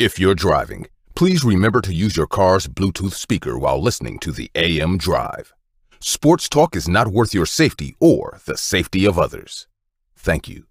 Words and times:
If 0.00 0.18
you're 0.18 0.34
driving, 0.34 0.86
please 1.14 1.44
remember 1.44 1.82
to 1.82 1.92
use 1.92 2.16
your 2.16 2.26
car's 2.26 2.66
Bluetooth 2.66 3.12
speaker 3.12 3.58
while 3.58 3.82
listening 3.82 4.18
to 4.20 4.32
the 4.32 4.50
AM 4.54 4.96
Drive. 4.96 5.52
Sports 6.00 6.48
talk 6.48 6.74
is 6.74 6.88
not 6.88 7.08
worth 7.08 7.34
your 7.34 7.44
safety 7.44 7.96
or 8.00 8.40
the 8.46 8.56
safety 8.56 9.04
of 9.04 9.18
others. 9.18 9.68
Thank 10.16 10.48
you. 10.48 10.64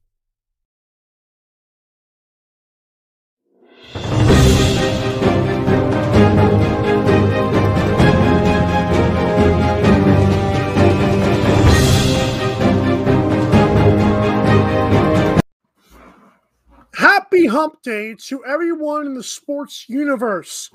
Happy 17.32 17.46
Hump 17.46 17.84
Day 17.84 18.16
to 18.16 18.44
everyone 18.44 19.06
in 19.06 19.14
the 19.14 19.22
sports 19.22 19.88
universe. 19.88 20.72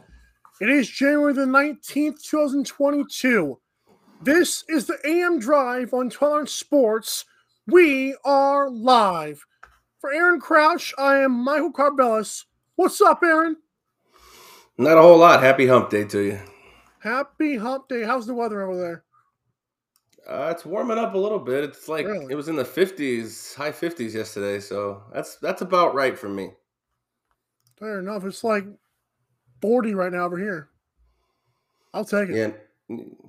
It 0.61 0.71
is 0.71 0.89
January 0.89 1.33
the 1.33 1.47
19th, 1.47 2.23
2022. 2.23 3.59
This 4.23 4.63
is 4.69 4.87
the 4.87 4.97
AM 5.05 5.41
Drive 5.41 5.93
on 5.93 6.11
12 6.11 6.49
Sports. 6.49 7.25
We 7.67 8.17
are 8.25 8.71
live. 8.71 9.45
For 9.99 10.13
Aaron 10.13 10.39
Crouch, 10.39 10.95
I 10.97 11.17
am 11.17 11.33
Michael 11.33 11.73
Carbelis. 11.73 12.45
What's 12.77 13.01
up, 13.01 13.25
Aaron? 13.25 13.57
Not 14.79 14.97
a 14.97 15.03
whole 15.03 15.19
lot. 15.19 15.43
Happy 15.43 15.67
hump 15.67 15.91
day 15.91 16.05
to 16.05 16.21
you. 16.21 16.39
Happy 17.01 17.57
Hump 17.57 17.89
Day. 17.89 18.05
How's 18.05 18.29
the 18.29 18.35
weather 18.35 18.63
over 18.63 18.79
there? 18.81 19.04
Uh, 20.29 20.49
it's 20.51 20.65
warming 20.65 20.99
up 20.99 21.15
a 21.15 21.19
little 21.19 21.39
bit. 21.39 21.65
It's 21.65 21.89
like 21.89 22.07
Really? 22.07 22.27
it 22.31 22.35
was 22.35 22.49
in 22.49 22.57
the 22.57 22.65
50s, 22.65 23.55
high 23.55 23.73
50s 23.73 24.15
yesterday, 24.15 24.59
so 24.61 25.03
that's 25.13 25.37
that's 25.37 25.61
about 25.63 25.95
right 25.95 26.19
for 26.19 26.29
me. 26.29 26.53
Fair 27.79 27.99
enough. 27.99 28.25
It's 28.25 28.43
like 28.45 28.65
40 29.61 29.95
right 29.95 30.13
now 30.13 30.25
over 30.25 30.39
here. 30.39 30.69
I'll 31.93 32.05
take 32.05 32.29
it. 32.31 32.37
Yeah. 32.37 32.51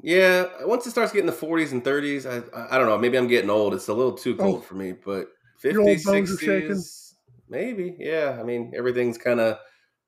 Yeah, 0.02 0.48
once 0.66 0.86
it 0.86 0.92
starts 0.92 1.12
getting 1.14 1.26
the 1.28 1.32
40s 1.32 1.72
and 1.72 1.84
30s, 1.84 2.26
I 2.26 2.44
I- 2.76 2.78
don't 2.78 2.88
know, 2.88 2.98
maybe 2.98 3.18
I'm 3.18 3.28
getting 3.28 3.50
old. 3.50 3.74
It's 3.74 3.88
a 3.88 3.94
little 3.94 4.12
too 4.14 4.36
cold 4.36 4.58
Oh. 4.60 4.62
for 4.62 4.76
me, 4.76 4.92
but 4.92 5.30
Your 5.64 5.74
50s, 5.84 6.06
bones 6.06 6.32
are 6.34 6.38
shaking. 6.38 6.72
60s, 6.72 7.14
maybe. 7.50 7.96
Yeah, 8.00 8.38
I 8.40 8.44
mean, 8.44 8.74
everything's 8.76 9.18
kind 9.18 9.40
of 9.40 9.58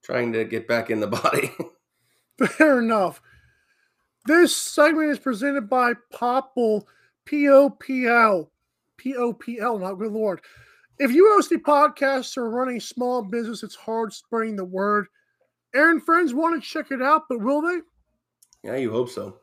trying 0.04 0.34
to 0.34 0.44
get 0.44 0.68
back 0.68 0.90
in 0.90 1.00
the 1.00 1.08
body. 1.24 1.52
Fair 2.46 2.80
enough. 2.80 3.22
This 4.28 4.54
segment 4.54 5.10
is 5.10 5.20
presented 5.20 5.70
by 5.70 5.94
Popl, 6.14 6.84
P 7.24 7.48
O 7.48 7.70
P 7.70 8.08
L. 8.08 8.52
P 8.98 9.16
O 9.16 9.32
P 9.32 9.62
L, 9.62 9.80
not 9.80 9.94
good 9.94 10.12
lord. 10.12 10.42
If 11.00 11.12
you 11.12 11.32
host 11.32 11.54
a 11.54 11.58
podcast 11.58 12.36
or 12.36 12.50
run 12.50 12.76
a 12.76 12.82
small 12.82 13.22
business, 13.22 13.64
it's 13.64 13.76
hard 13.76 14.12
spreading 14.12 14.58
the 14.58 14.66
word. 14.66 15.08
Aaron 15.74 16.02
friends 16.02 16.34
want 16.34 16.62
to 16.62 16.70
check 16.70 16.92
it 16.92 17.02
out, 17.02 17.30
but 17.30 17.40
will 17.40 17.62
they? 17.62 17.80
yeah, 18.66 18.76
you 18.76 18.92
hope 18.92 19.10
so. 19.10 19.38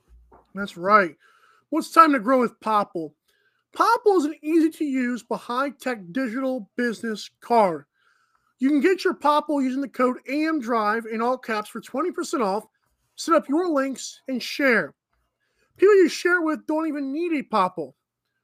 That's 0.54 0.76
right. 0.76 1.16
Well, 1.70 1.82
time 1.82 2.12
to 2.12 2.20
grow 2.20 2.40
with 2.40 2.60
Popl. 2.60 3.12
Popl 3.74 4.18
is 4.18 4.26
an 4.26 4.34
easy 4.42 4.68
to 4.68 4.84
use 4.84 5.22
but 5.22 5.38
high 5.38 5.70
tech 5.70 6.00
digital 6.12 6.68
business 6.76 7.30
card. 7.40 7.86
You 8.58 8.68
can 8.68 8.82
get 8.82 9.02
your 9.02 9.14
Popl 9.14 9.62
using 9.62 9.80
the 9.80 9.88
code 9.88 10.18
AMDRIVE 10.28 11.06
in 11.10 11.22
all 11.22 11.38
caps 11.38 11.70
for 11.70 11.80
20% 11.80 12.44
off. 12.44 12.66
Set 13.16 13.34
up 13.34 13.48
your 13.48 13.68
links 13.68 14.20
and 14.28 14.42
share. 14.42 14.94
People 15.76 15.94
you 15.96 16.08
share 16.08 16.40
with 16.42 16.66
don't 16.66 16.88
even 16.88 17.12
need 17.12 17.32
a 17.32 17.42
Popl. 17.42 17.92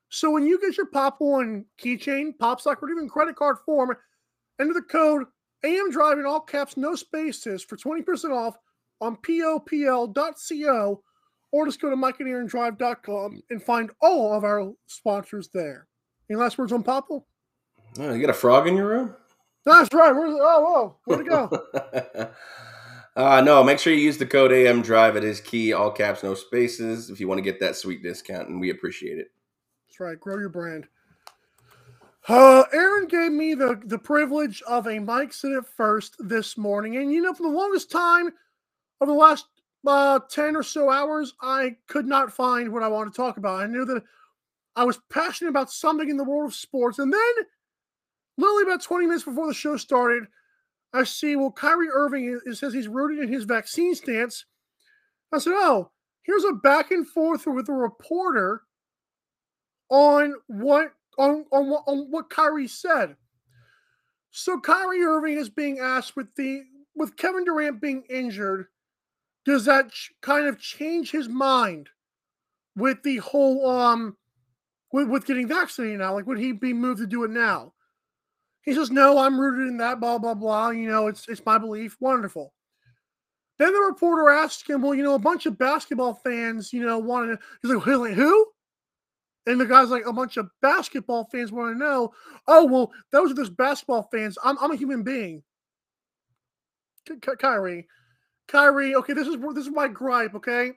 So 0.08 0.30
when 0.30 0.46
you 0.46 0.60
get 0.60 0.76
your 0.76 0.90
Popl 0.90 1.38
on 1.40 1.64
keychain, 1.80 2.36
pop 2.38 2.60
sock, 2.60 2.82
or 2.82 2.90
even 2.90 3.08
credit 3.08 3.36
card 3.36 3.58
form, 3.64 3.96
enter 4.60 4.74
the 4.74 4.82
code 4.82 5.24
AMDRIVE 5.64 6.18
in 6.18 6.26
all 6.26 6.40
caps, 6.40 6.76
no 6.76 6.94
spaces 6.94 7.62
for 7.62 7.76
20% 7.76 8.30
off 8.30 8.56
on 9.00 9.16
popl.co 9.16 11.02
or 11.52 11.66
just 11.66 11.80
go 11.80 11.90
to 11.90 11.96
mikeandaarondrive.com 11.96 13.42
and 13.50 13.62
find 13.62 13.90
all 14.00 14.32
of 14.32 14.44
our 14.44 14.72
sponsors 14.86 15.48
there. 15.52 15.86
Any 16.28 16.38
last 16.38 16.58
words 16.58 16.72
on 16.72 16.84
Popl? 16.84 17.24
Oh, 17.98 18.12
you 18.14 18.20
got 18.20 18.30
a 18.30 18.34
frog 18.34 18.68
in 18.68 18.76
your 18.76 18.86
room? 18.86 19.16
That's 19.64 19.92
right. 19.92 20.12
Where's 20.12 20.32
oh 20.32 20.60
whoa, 20.60 20.96
where'd 21.04 21.26
it 21.26 21.28
go? 21.28 22.30
uh, 23.26 23.42
no, 23.42 23.64
make 23.64 23.78
sure 23.78 23.92
you 23.92 24.00
use 24.00 24.18
the 24.18 24.26
code 24.26 24.52
AM 24.52 24.82
Drive. 24.82 25.16
It 25.16 25.24
is 25.24 25.40
key, 25.40 25.72
all 25.74 25.92
caps, 25.92 26.22
no 26.24 26.34
spaces, 26.34 27.10
if 27.10 27.20
you 27.20 27.28
want 27.28 27.38
to 27.38 27.42
get 27.42 27.60
that 27.60 27.76
sweet 27.76 28.02
discount, 28.02 28.48
and 28.48 28.60
we 28.60 28.70
appreciate 28.70 29.18
it. 29.18 29.28
That's 29.88 30.00
right. 30.00 30.20
Grow 30.20 30.38
your 30.38 30.50
brand. 30.50 30.88
Uh, 32.28 32.64
Aaron 32.72 33.08
gave 33.08 33.32
me 33.32 33.54
the 33.54 33.80
the 33.86 33.98
privilege 33.98 34.62
of 34.68 34.86
a 34.86 34.98
mic 35.00 35.32
sit 35.32 35.52
at 35.52 35.66
first 35.66 36.16
this 36.20 36.58
morning, 36.58 36.96
and 36.96 37.12
you 37.12 37.22
know, 37.22 37.34
for 37.34 37.44
the 37.44 37.48
longest 37.48 37.90
time 37.90 38.30
over 39.00 39.12
the 39.12 39.18
last 39.18 39.46
uh, 39.86 40.20
ten 40.30 40.56
or 40.56 40.62
so 40.62 40.90
hours, 40.90 41.34
I 41.42 41.76
could 41.88 42.06
not 42.06 42.32
find 42.32 42.72
what 42.72 42.82
I 42.84 42.88
wanted 42.88 43.12
to 43.12 43.16
talk 43.16 43.38
about. 43.38 43.60
I 43.62 43.66
knew 43.66 43.84
that 43.86 44.04
I 44.76 44.84
was 44.84 45.00
passionate 45.10 45.50
about 45.50 45.70
something 45.72 46.10
in 46.10 46.18
the 46.18 46.24
world 46.24 46.50
of 46.50 46.56
sports, 46.56 46.98
and 46.98 47.12
then 47.12 47.32
literally 48.38 48.64
about 48.64 48.82
twenty 48.82 49.06
minutes 49.06 49.24
before 49.24 49.48
the 49.48 49.54
show 49.54 49.76
started, 49.76 50.24
I 50.92 51.04
see 51.04 51.36
well, 51.36 51.52
Kyrie 51.52 51.88
Irving 51.88 52.40
says 52.52 52.72
he's 52.72 52.88
rooted 52.88 53.22
in 53.22 53.32
his 53.32 53.44
vaccine 53.44 53.94
stance. 53.94 54.44
I 55.32 55.38
said, 55.38 55.52
oh, 55.54 55.90
here's 56.22 56.44
a 56.44 56.52
back 56.52 56.90
and 56.90 57.06
forth 57.06 57.46
with 57.46 57.68
a 57.68 57.72
reporter 57.72 58.62
on 59.88 60.34
what 60.46 60.92
on 61.18 61.44
on 61.52 61.68
what 61.68 61.84
on 61.86 62.10
what 62.10 62.30
Kyrie 62.30 62.68
said. 62.68 63.16
So 64.30 64.58
Kyrie 64.60 65.02
Irving 65.02 65.36
is 65.38 65.48
being 65.48 65.78
asked 65.78 66.16
with 66.16 66.34
the 66.36 66.62
with 66.94 67.16
Kevin 67.16 67.44
Durant 67.44 67.80
being 67.80 68.04
injured, 68.10 68.66
does 69.44 69.64
that 69.64 69.90
ch- 69.90 70.12
kind 70.20 70.46
of 70.46 70.58
change 70.58 71.10
his 71.10 71.28
mind 71.28 71.88
with 72.76 73.02
the 73.02 73.18
whole 73.18 73.68
um 73.68 74.16
with, 74.92 75.08
with 75.08 75.26
getting 75.26 75.48
vaccinated 75.48 75.98
now? 75.98 76.14
Like 76.14 76.26
would 76.26 76.38
he 76.38 76.52
be 76.52 76.72
moved 76.72 77.00
to 77.00 77.06
do 77.06 77.24
it 77.24 77.30
now? 77.30 77.74
He 78.62 78.74
says, 78.74 78.90
No, 78.90 79.18
I'm 79.18 79.40
rooted 79.40 79.68
in 79.68 79.76
that, 79.78 80.00
blah, 80.00 80.18
blah, 80.18 80.34
blah. 80.34 80.70
You 80.70 80.88
know, 80.90 81.06
it's 81.06 81.28
it's 81.28 81.44
my 81.44 81.58
belief. 81.58 81.96
Wonderful. 82.00 82.52
Then 83.58 83.72
the 83.72 83.80
reporter 83.80 84.30
asks 84.30 84.68
him, 84.68 84.82
Well, 84.82 84.94
you 84.94 85.02
know, 85.02 85.14
a 85.14 85.18
bunch 85.18 85.46
of 85.46 85.58
basketball 85.58 86.14
fans, 86.14 86.72
you 86.72 86.84
know, 86.84 86.98
wanted 86.98 87.36
to 87.36 87.42
he's 87.62 87.72
like, 87.72 87.84
"Who- 87.84 88.12
who? 88.14 88.46
And 89.46 89.60
the 89.60 89.66
guy's 89.66 89.88
like, 89.88 90.06
a 90.06 90.12
bunch 90.12 90.36
of 90.36 90.50
basketball 90.60 91.28
fans 91.32 91.50
want 91.50 91.74
to 91.74 91.78
know, 91.78 92.12
oh, 92.46 92.66
well, 92.66 92.92
those 93.10 93.32
are 93.32 93.34
just 93.34 93.56
basketball 93.56 94.08
fans. 94.12 94.36
I'm, 94.44 94.58
I'm 94.58 94.70
a 94.70 94.76
human 94.76 95.02
being. 95.02 95.42
Ky- 97.08 97.16
Ky- 97.20 97.36
Kyrie, 97.38 97.88
Kyrie, 98.48 98.94
okay, 98.96 99.14
this 99.14 99.26
is 99.26 99.36
this 99.54 99.66
is 99.66 99.72
my 99.72 99.88
gripe, 99.88 100.34
okay? 100.34 100.72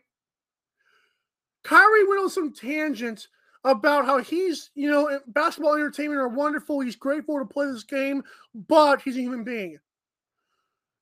Kyrie 1.64 2.08
went 2.08 2.22
on 2.22 2.30
some 2.30 2.54
tangent 2.54 3.28
about 3.63 4.06
how 4.06 4.19
he's, 4.19 4.72
you 4.75 4.91
know, 4.91 5.19
basketball 5.28 5.75
entertainment 5.75 6.19
are 6.19 6.28
wonderful. 6.28 6.81
He's 6.81 6.96
grateful 6.96 7.40
to 7.40 7.46
play 7.46 7.68
this 7.68 7.84
game, 7.84 8.24
but 8.53 9.01
he's 9.01 9.16
a 9.16 9.22
human 9.22 9.44
being. 9.44 9.78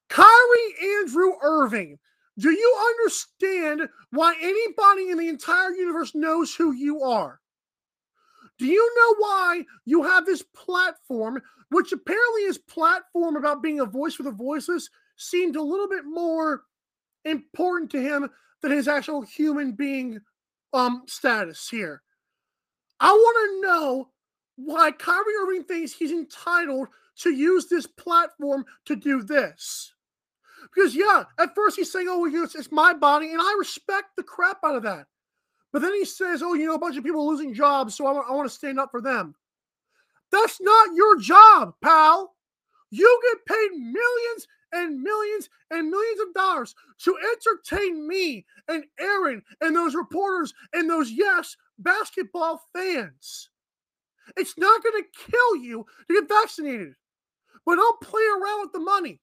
Kyrie 0.09 1.00
Andrew 1.00 1.33
Irving, 1.41 1.97
do 2.38 2.51
you 2.51 2.77
understand 2.89 3.89
why 4.11 4.35
anybody 4.41 5.09
in 5.09 5.17
the 5.17 5.29
entire 5.29 5.71
universe 5.71 6.13
knows 6.13 6.53
who 6.53 6.73
you 6.73 7.01
are? 7.01 7.39
Do 8.59 8.67
you 8.67 8.94
know 8.95 9.16
why 9.17 9.65
you 9.86 10.03
have 10.03 10.25
this 10.25 10.44
platform, 10.56 11.41
which 11.69 11.91
apparently 11.91 12.44
is 12.44 12.57
platform 12.57 13.38
about 13.38 13.63
being 13.63 13.80
a 13.80 13.86
voice 13.86 14.13
for 14.13 14.24
the 14.24 14.31
voiceless, 14.31 14.89
seemed 15.15 15.56
a 15.56 15.62
little 15.62 15.88
bit 15.88 16.06
more 16.06 16.63
important 17.25 17.89
to 17.91 18.01
him 18.01 18.30
than 18.62 18.71
his 18.71 18.88
actual 18.88 19.21
human 19.21 19.71
being 19.71 20.19
um 20.74 21.03
status 21.07 21.68
here. 21.69 22.01
I 23.01 23.12
want 23.12 23.63
to 23.63 23.68
know 23.68 24.09
why 24.56 24.92
Kyrie 24.92 25.33
Irving 25.42 25.63
thinks 25.63 25.92
he's 25.92 26.12
entitled 26.12 26.88
to 27.18 27.31
use 27.31 27.68
this 27.68 27.88
platform 27.88 28.63
to 28.86 28.95
do 28.95 29.24
this. 29.24 29.94
Because 30.74 30.95
yeah, 30.95 31.24
at 31.39 31.56
first 31.56 31.75
he's 31.75 31.92
saying, 31.92 32.07
"Oh, 32.09 32.25
it's, 32.25 32.56
it's 32.56 32.71
my 32.71 32.94
body," 32.94 33.31
and 33.31 33.42
I 33.42 33.56
respect 33.57 34.15
the 34.15 34.24
crap 34.24 34.59
out 34.63 34.75
of 34.75 34.83
that. 34.83 35.07
But 35.74 35.81
then 35.81 35.94
he 35.94 36.06
says, 36.06 36.44
"Oh, 36.44 36.53
you 36.53 36.68
know, 36.68 36.75
a 36.75 36.80
bunch 36.80 36.95
of 36.95 37.03
people 37.03 37.21
are 37.21 37.31
losing 37.31 37.53
jobs, 37.53 37.95
so 37.95 38.06
I 38.06 38.13
I 38.13 38.31
want 38.31 38.48
to 38.48 38.56
stand 38.56 38.80
up 38.80 38.92
for 38.92 39.01
them." 39.01 39.36
That's 40.31 40.62
not 40.62 40.95
your 40.95 41.18
job, 41.19 41.74
pal. 41.81 42.36
You 42.92 43.21
get 43.31 43.57
paid 43.57 43.71
millions 43.71 44.48
and 44.74 45.01
millions 45.01 45.50
and 45.71 45.89
millions 45.89 46.19
of 46.21 46.33
dollars 46.33 46.75
to 47.00 47.18
entertain 47.33 48.07
me 48.07 48.45
and 48.68 48.86
Aaron 49.00 49.42
and 49.59 49.75
those 49.75 49.95
reporters 49.95 50.53
and 50.74 50.89
those 50.89 51.12
yes 51.12 51.57
basketball 51.83 52.62
fans. 52.74 53.50
It's 54.38 54.57
not 54.57 54.83
going 54.83 55.04
to 55.04 55.31
kill 55.31 55.56
you 55.57 55.86
to 56.07 56.13
get 56.13 56.30
vaccinated, 56.30 56.94
but 57.66 57.75
don't 57.75 58.01
play 58.01 58.22
around 58.22 58.62
with 58.62 58.72
the 58.72 58.80
money. 58.80 59.19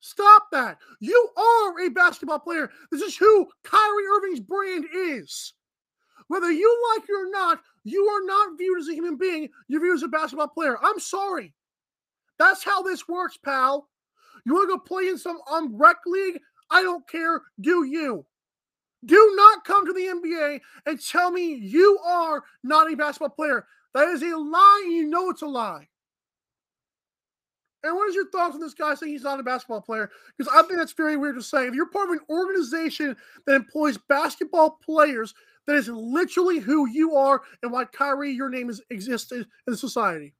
Stop 0.00 0.48
that. 0.50 0.78
You 1.00 1.28
are 1.36 1.80
a 1.80 1.88
basketball 1.88 2.40
player. 2.40 2.70
This 2.90 3.02
is 3.02 3.16
who 3.16 3.46
Kyrie 3.62 4.04
Irving's 4.16 4.40
brand 4.40 4.84
is. 4.94 5.54
Whether 6.26 6.50
you 6.50 6.92
like 6.94 7.08
it 7.08 7.12
or 7.12 7.30
not, 7.30 7.60
you 7.84 8.04
are 8.04 8.24
not 8.24 8.58
viewed 8.58 8.80
as 8.80 8.88
a 8.88 8.94
human 8.94 9.16
being. 9.16 9.48
You're 9.68 9.80
viewed 9.80 9.96
as 9.96 10.02
a 10.02 10.08
basketball 10.08 10.48
player. 10.48 10.76
I'm 10.82 10.98
sorry. 10.98 11.54
That's 12.38 12.64
how 12.64 12.82
this 12.82 13.06
works, 13.06 13.38
pal. 13.44 13.88
You 14.44 14.54
want 14.54 14.68
to 14.70 14.76
go 14.76 14.82
play 14.82 15.08
in 15.08 15.18
some 15.18 15.38
um, 15.50 15.76
rec 15.76 15.98
league? 16.06 16.40
I 16.70 16.82
don't 16.82 17.06
care. 17.08 17.42
Do 17.60 17.84
you? 17.84 18.26
Do 19.04 19.32
not 19.36 19.64
come 19.64 19.86
to 19.86 19.92
the 19.92 20.00
NBA 20.00 20.60
and 20.86 21.00
tell 21.04 21.30
me 21.30 21.54
you 21.54 21.98
are 22.04 22.42
not 22.62 22.92
a 22.92 22.96
basketball 22.96 23.30
player. 23.30 23.66
That 23.94 24.08
is 24.08 24.22
a 24.22 24.36
lie. 24.36 24.88
You 24.88 25.06
know 25.08 25.30
it's 25.30 25.42
a 25.42 25.46
lie. 25.46 25.88
And 27.84 27.96
what 27.96 28.08
is 28.08 28.14
your 28.14 28.30
thoughts 28.30 28.54
on 28.54 28.60
this 28.60 28.74
guy 28.74 28.94
saying 28.94 29.12
he's 29.12 29.24
not 29.24 29.40
a 29.40 29.42
basketball 29.42 29.80
player? 29.80 30.10
Because 30.38 30.52
I 30.54 30.62
think 30.62 30.78
that's 30.78 30.92
very 30.92 31.16
weird 31.16 31.34
to 31.34 31.42
say. 31.42 31.66
If 31.66 31.74
you're 31.74 31.90
part 31.90 32.10
of 32.10 32.14
an 32.14 32.20
organization 32.30 33.16
that 33.46 33.56
employs 33.56 33.98
basketball 34.08 34.78
players, 34.84 35.34
that 35.66 35.76
is 35.76 35.88
literally 35.88 36.58
who 36.58 36.88
you 36.88 37.16
are 37.16 37.42
and 37.62 37.72
why 37.72 37.84
Kyrie, 37.86 38.32
your 38.32 38.48
name 38.48 38.70
is 38.70 38.80
existed 38.90 39.46
in 39.66 39.76
society. 39.76 40.32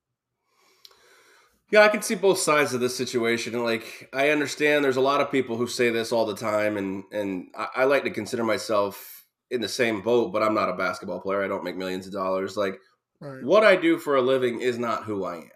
Yeah, 1.73 1.81
I 1.81 1.89
can 1.89 2.03
see 2.03 2.15
both 2.15 2.39
sides 2.39 2.75
of 2.75 2.81
this 2.81 2.95
situation. 2.95 3.65
Like, 3.65 4.11
I 4.13 4.29
understand 4.29 4.85
there's 4.85 4.99
a 4.99 5.01
lot 5.01 5.23
of 5.23 5.33
people 5.33 5.57
who 5.57 5.67
say 5.67 5.89
this 5.89 6.13
all 6.13 6.27
the 6.27 6.37
time, 6.37 6.77
and 6.77 7.03
and 7.11 7.47
I, 7.57 7.69
I 7.77 7.85
like 7.85 8.05
to 8.05 8.11
consider 8.11 8.45
myself 8.45 9.25
in 9.51 9.63
the 9.63 9.69
same 9.69 10.03
boat, 10.03 10.35
but 10.35 10.43
I'm 10.43 10.53
not 10.53 10.69
a 10.69 10.75
basketball 10.75 11.21
player. 11.21 11.43
I 11.43 11.49
don't 11.49 11.65
make 11.65 11.77
millions 11.77 12.07
of 12.07 12.13
dollars. 12.13 12.59
Like, 12.59 12.79
right. 13.21 13.43
what 13.43 13.65
I 13.65 13.75
do 13.75 13.97
for 13.97 14.17
a 14.17 14.23
living 14.23 14.61
is 14.61 14.79
not 14.79 15.05
who 15.05 15.25
I 15.25 15.37
am. 15.37 15.51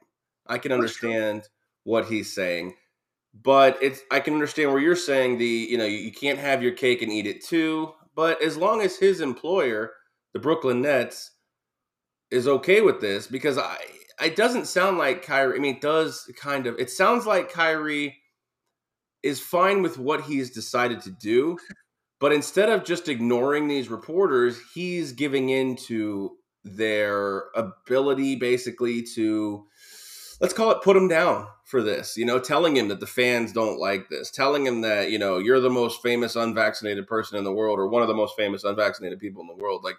I 0.47 0.57
can 0.57 0.73
understand 0.73 1.43
what 1.85 2.07
he's 2.07 2.35
saying, 2.35 2.75
but 3.43 3.77
it's 3.83 4.01
I 4.11 4.21
can 4.21 4.33
understand 4.33 4.73
where 4.73 4.81
you're 4.81 4.97
saying 4.97 5.37
the 5.37 5.47
you 5.47 5.77
know 5.77 5.85
you, 5.85 5.99
you 5.99 6.13
can't 6.13 6.39
have 6.39 6.63
your 6.63 6.73
cake 6.73 7.03
and 7.03 7.13
eat 7.13 7.27
it 7.27 7.45
too. 7.45 7.93
But 8.15 8.43
as 8.43 8.57
long 8.57 8.81
as 8.81 8.97
his 8.97 9.21
employer, 9.21 9.93
the 10.33 10.39
Brooklyn 10.39 10.81
Nets, 10.81 11.33
is 12.31 12.49
okay 12.49 12.81
with 12.81 13.03
this, 13.03 13.27
because 13.27 13.59
I 13.59 13.77
it 14.23 14.37
doesn't 14.37 14.67
sound 14.67 14.99
like 14.99 15.23
Kyrie. 15.23 15.57
I 15.57 15.61
mean, 15.61 15.77
it 15.77 15.81
does 15.81 16.31
kind 16.37 16.67
of. 16.67 16.79
It 16.79 16.91
sounds 16.91 17.27
like 17.27 17.53
Kyrie 17.53 18.17
is 19.23 19.41
fine 19.41 19.83
with 19.83 19.99
what 19.99 20.23
he's 20.23 20.51
decided 20.51 21.01
to 21.03 21.11
do, 21.11 21.59
but 22.21 22.33
instead 22.33 22.71
of 22.71 22.85
just 22.85 23.09
ignoring 23.09 23.69
these 23.69 23.89
reporters, 23.89 24.59
he's 24.75 25.13
giving 25.13 25.49
in 25.49 25.77
to 25.77 26.37
their 26.65 27.45
ability, 27.55 28.37
basically, 28.37 29.03
to 29.15 29.67
let's 30.41 30.55
call 30.55 30.71
it 30.71 30.83
put 30.83 30.97
him 30.97 31.09
down 31.09 31.47
for 31.65 31.83
this. 31.83 32.17
You 32.17 32.25
know, 32.25 32.39
telling 32.39 32.77
him 32.77 32.89
that 32.89 33.01
the 33.01 33.07
fans 33.07 33.53
don't 33.53 33.79
like 33.79 34.09
this, 34.09 34.31
telling 34.31 34.67
him 34.67 34.81
that 34.81 35.11
you 35.11 35.19
know 35.19 35.39
you're 35.39 35.61
the 35.61 35.71
most 35.71 36.03
famous 36.03 36.37
unvaccinated 36.37 37.07
person 37.07 37.37
in 37.37 37.45
the 37.45 37.53
world, 37.53 37.79
or 37.79 37.89
one 37.89 38.03
of 38.03 38.09
the 38.09 38.15
most 38.15 38.37
famous 38.37 38.65
unvaccinated 38.65 39.19
people 39.19 39.43
in 39.43 39.49
the 39.49 39.63
world, 39.63 39.85
like 39.85 39.97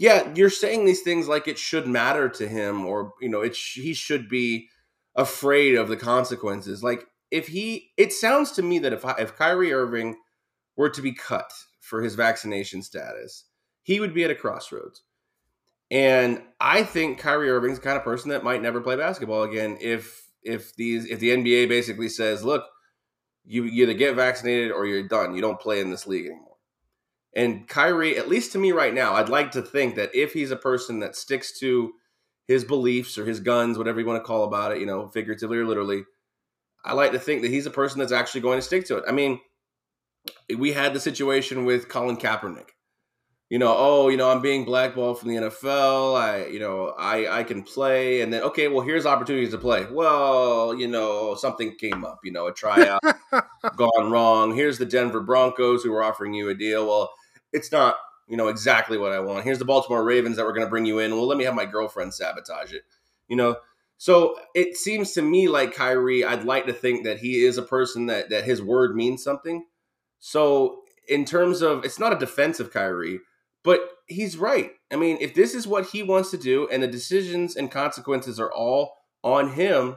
yeah, 0.00 0.32
you're 0.34 0.48
saying 0.48 0.86
these 0.86 1.02
things 1.02 1.28
like 1.28 1.46
it 1.46 1.58
should 1.58 1.86
matter 1.86 2.30
to 2.30 2.48
him, 2.48 2.86
or 2.86 3.12
you 3.20 3.28
know, 3.28 3.42
it 3.42 3.54
sh- 3.54 3.80
he 3.80 3.92
should 3.92 4.30
be 4.30 4.70
afraid 5.14 5.74
of 5.74 5.88
the 5.88 5.96
consequences. 5.98 6.82
Like 6.82 7.04
if 7.30 7.48
he, 7.48 7.90
it 7.98 8.10
sounds 8.10 8.52
to 8.52 8.62
me 8.62 8.78
that 8.78 8.94
if 8.94 9.04
if 9.18 9.36
Kyrie 9.36 9.74
Irving 9.74 10.16
were 10.74 10.88
to 10.88 11.02
be 11.02 11.12
cut 11.12 11.52
for 11.80 12.00
his 12.00 12.14
vaccination 12.14 12.80
status, 12.80 13.44
he 13.82 14.00
would 14.00 14.14
be 14.14 14.24
at 14.24 14.30
a 14.30 14.34
crossroads. 14.34 15.02
And 15.90 16.40
I 16.58 16.82
think 16.82 17.18
Kyrie 17.18 17.50
Irving's 17.50 17.78
the 17.78 17.84
kind 17.84 17.98
of 17.98 18.02
person 18.02 18.30
that 18.30 18.42
might 18.42 18.62
never 18.62 18.80
play 18.80 18.96
basketball 18.96 19.42
again 19.42 19.76
if 19.82 20.26
if 20.42 20.74
these 20.76 21.04
if 21.04 21.18
the 21.20 21.28
NBA 21.28 21.68
basically 21.68 22.08
says, 22.08 22.42
look, 22.42 22.64
you 23.44 23.66
either 23.66 23.92
get 23.92 24.16
vaccinated 24.16 24.72
or 24.72 24.86
you're 24.86 25.06
done. 25.06 25.34
You 25.34 25.42
don't 25.42 25.60
play 25.60 25.78
in 25.80 25.90
this 25.90 26.06
league 26.06 26.24
anymore. 26.24 26.49
And 27.34 27.68
Kyrie, 27.68 28.18
at 28.18 28.28
least 28.28 28.52
to 28.52 28.58
me 28.58 28.72
right 28.72 28.92
now, 28.92 29.14
I'd 29.14 29.28
like 29.28 29.52
to 29.52 29.62
think 29.62 29.94
that 29.94 30.14
if 30.14 30.32
he's 30.32 30.50
a 30.50 30.56
person 30.56 31.00
that 31.00 31.14
sticks 31.14 31.58
to 31.60 31.92
his 32.48 32.64
beliefs 32.64 33.16
or 33.16 33.24
his 33.24 33.38
guns, 33.38 33.78
whatever 33.78 34.00
you 34.00 34.06
want 34.06 34.20
to 34.20 34.26
call 34.26 34.44
about 34.44 34.72
it, 34.72 34.80
you 34.80 34.86
know, 34.86 35.08
figuratively 35.08 35.58
or 35.58 35.64
literally, 35.64 36.04
I 36.84 36.94
like 36.94 37.12
to 37.12 37.18
think 37.18 37.42
that 37.42 37.50
he's 37.50 37.66
a 37.66 37.70
person 37.70 38.00
that's 38.00 38.12
actually 38.12 38.40
going 38.40 38.58
to 38.58 38.62
stick 38.62 38.86
to 38.86 38.96
it. 38.96 39.04
I 39.06 39.12
mean, 39.12 39.40
we 40.56 40.72
had 40.72 40.92
the 40.92 41.00
situation 41.00 41.64
with 41.64 41.88
Colin 41.88 42.16
Kaepernick. 42.16 42.70
You 43.50 43.58
know, 43.58 43.74
oh, 43.76 44.08
you 44.08 44.16
know, 44.16 44.30
I'm 44.30 44.42
being 44.42 44.64
blackballed 44.64 45.18
from 45.18 45.28
the 45.28 45.34
NFL. 45.34 46.16
I, 46.16 46.46
you 46.46 46.60
know, 46.60 46.94
I 46.96 47.40
I 47.40 47.42
can 47.42 47.64
play, 47.64 48.20
and 48.20 48.32
then 48.32 48.42
okay, 48.42 48.68
well, 48.68 48.84
here's 48.84 49.06
opportunities 49.06 49.50
to 49.50 49.58
play. 49.58 49.86
Well, 49.90 50.72
you 50.72 50.86
know, 50.86 51.34
something 51.34 51.74
came 51.74 52.04
up. 52.04 52.20
You 52.22 52.30
know, 52.30 52.46
a 52.46 52.52
tryout 52.52 53.02
gone 53.76 54.12
wrong. 54.12 54.54
Here's 54.54 54.78
the 54.78 54.86
Denver 54.86 55.20
Broncos 55.20 55.82
who 55.82 55.92
are 55.92 56.04
offering 56.04 56.32
you 56.32 56.48
a 56.48 56.54
deal. 56.54 56.86
Well, 56.86 57.12
it's 57.52 57.72
not 57.72 57.96
you 58.28 58.36
know 58.36 58.48
exactly 58.48 58.96
what 58.98 59.12
I 59.12 59.20
want. 59.20 59.44
Here's 59.44 59.58
the 59.58 59.64
Baltimore 59.64 60.04
Ravens 60.04 60.36
that 60.36 60.44
we're 60.44 60.52
going 60.52 60.66
to 60.66 60.70
bring 60.70 60.86
you 60.86 60.98
in. 60.98 61.12
Well, 61.12 61.26
let 61.26 61.38
me 61.38 61.44
have 61.44 61.54
my 61.54 61.66
girlfriend 61.66 62.14
sabotage 62.14 62.72
it. 62.72 62.82
You 63.28 63.36
know, 63.36 63.56
so 63.98 64.36
it 64.54 64.76
seems 64.76 65.12
to 65.12 65.22
me 65.22 65.48
like 65.48 65.74
Kyrie. 65.74 66.24
I'd 66.24 66.44
like 66.44 66.66
to 66.66 66.72
think 66.72 67.04
that 67.04 67.18
he 67.18 67.44
is 67.44 67.58
a 67.58 67.62
person 67.62 68.06
that 68.06 68.30
that 68.30 68.44
his 68.44 68.62
word 68.62 68.94
means 68.96 69.22
something. 69.22 69.66
So 70.20 70.82
in 71.08 71.24
terms 71.24 71.60
of, 71.60 71.84
it's 71.84 71.98
not 71.98 72.12
a 72.12 72.18
defense 72.18 72.60
of 72.60 72.72
Kyrie, 72.72 73.20
but 73.64 73.80
he's 74.06 74.36
right. 74.36 74.70
I 74.92 74.96
mean, 74.96 75.18
if 75.20 75.34
this 75.34 75.54
is 75.54 75.66
what 75.66 75.86
he 75.86 76.02
wants 76.02 76.30
to 76.30 76.38
do, 76.38 76.68
and 76.70 76.82
the 76.82 76.86
decisions 76.86 77.56
and 77.56 77.70
consequences 77.70 78.38
are 78.38 78.52
all 78.52 78.94
on 79.22 79.52
him, 79.54 79.96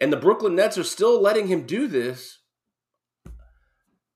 and 0.00 0.12
the 0.12 0.16
Brooklyn 0.16 0.54
Nets 0.54 0.78
are 0.78 0.84
still 0.84 1.20
letting 1.20 1.48
him 1.48 1.66
do 1.66 1.88
this, 1.88 2.38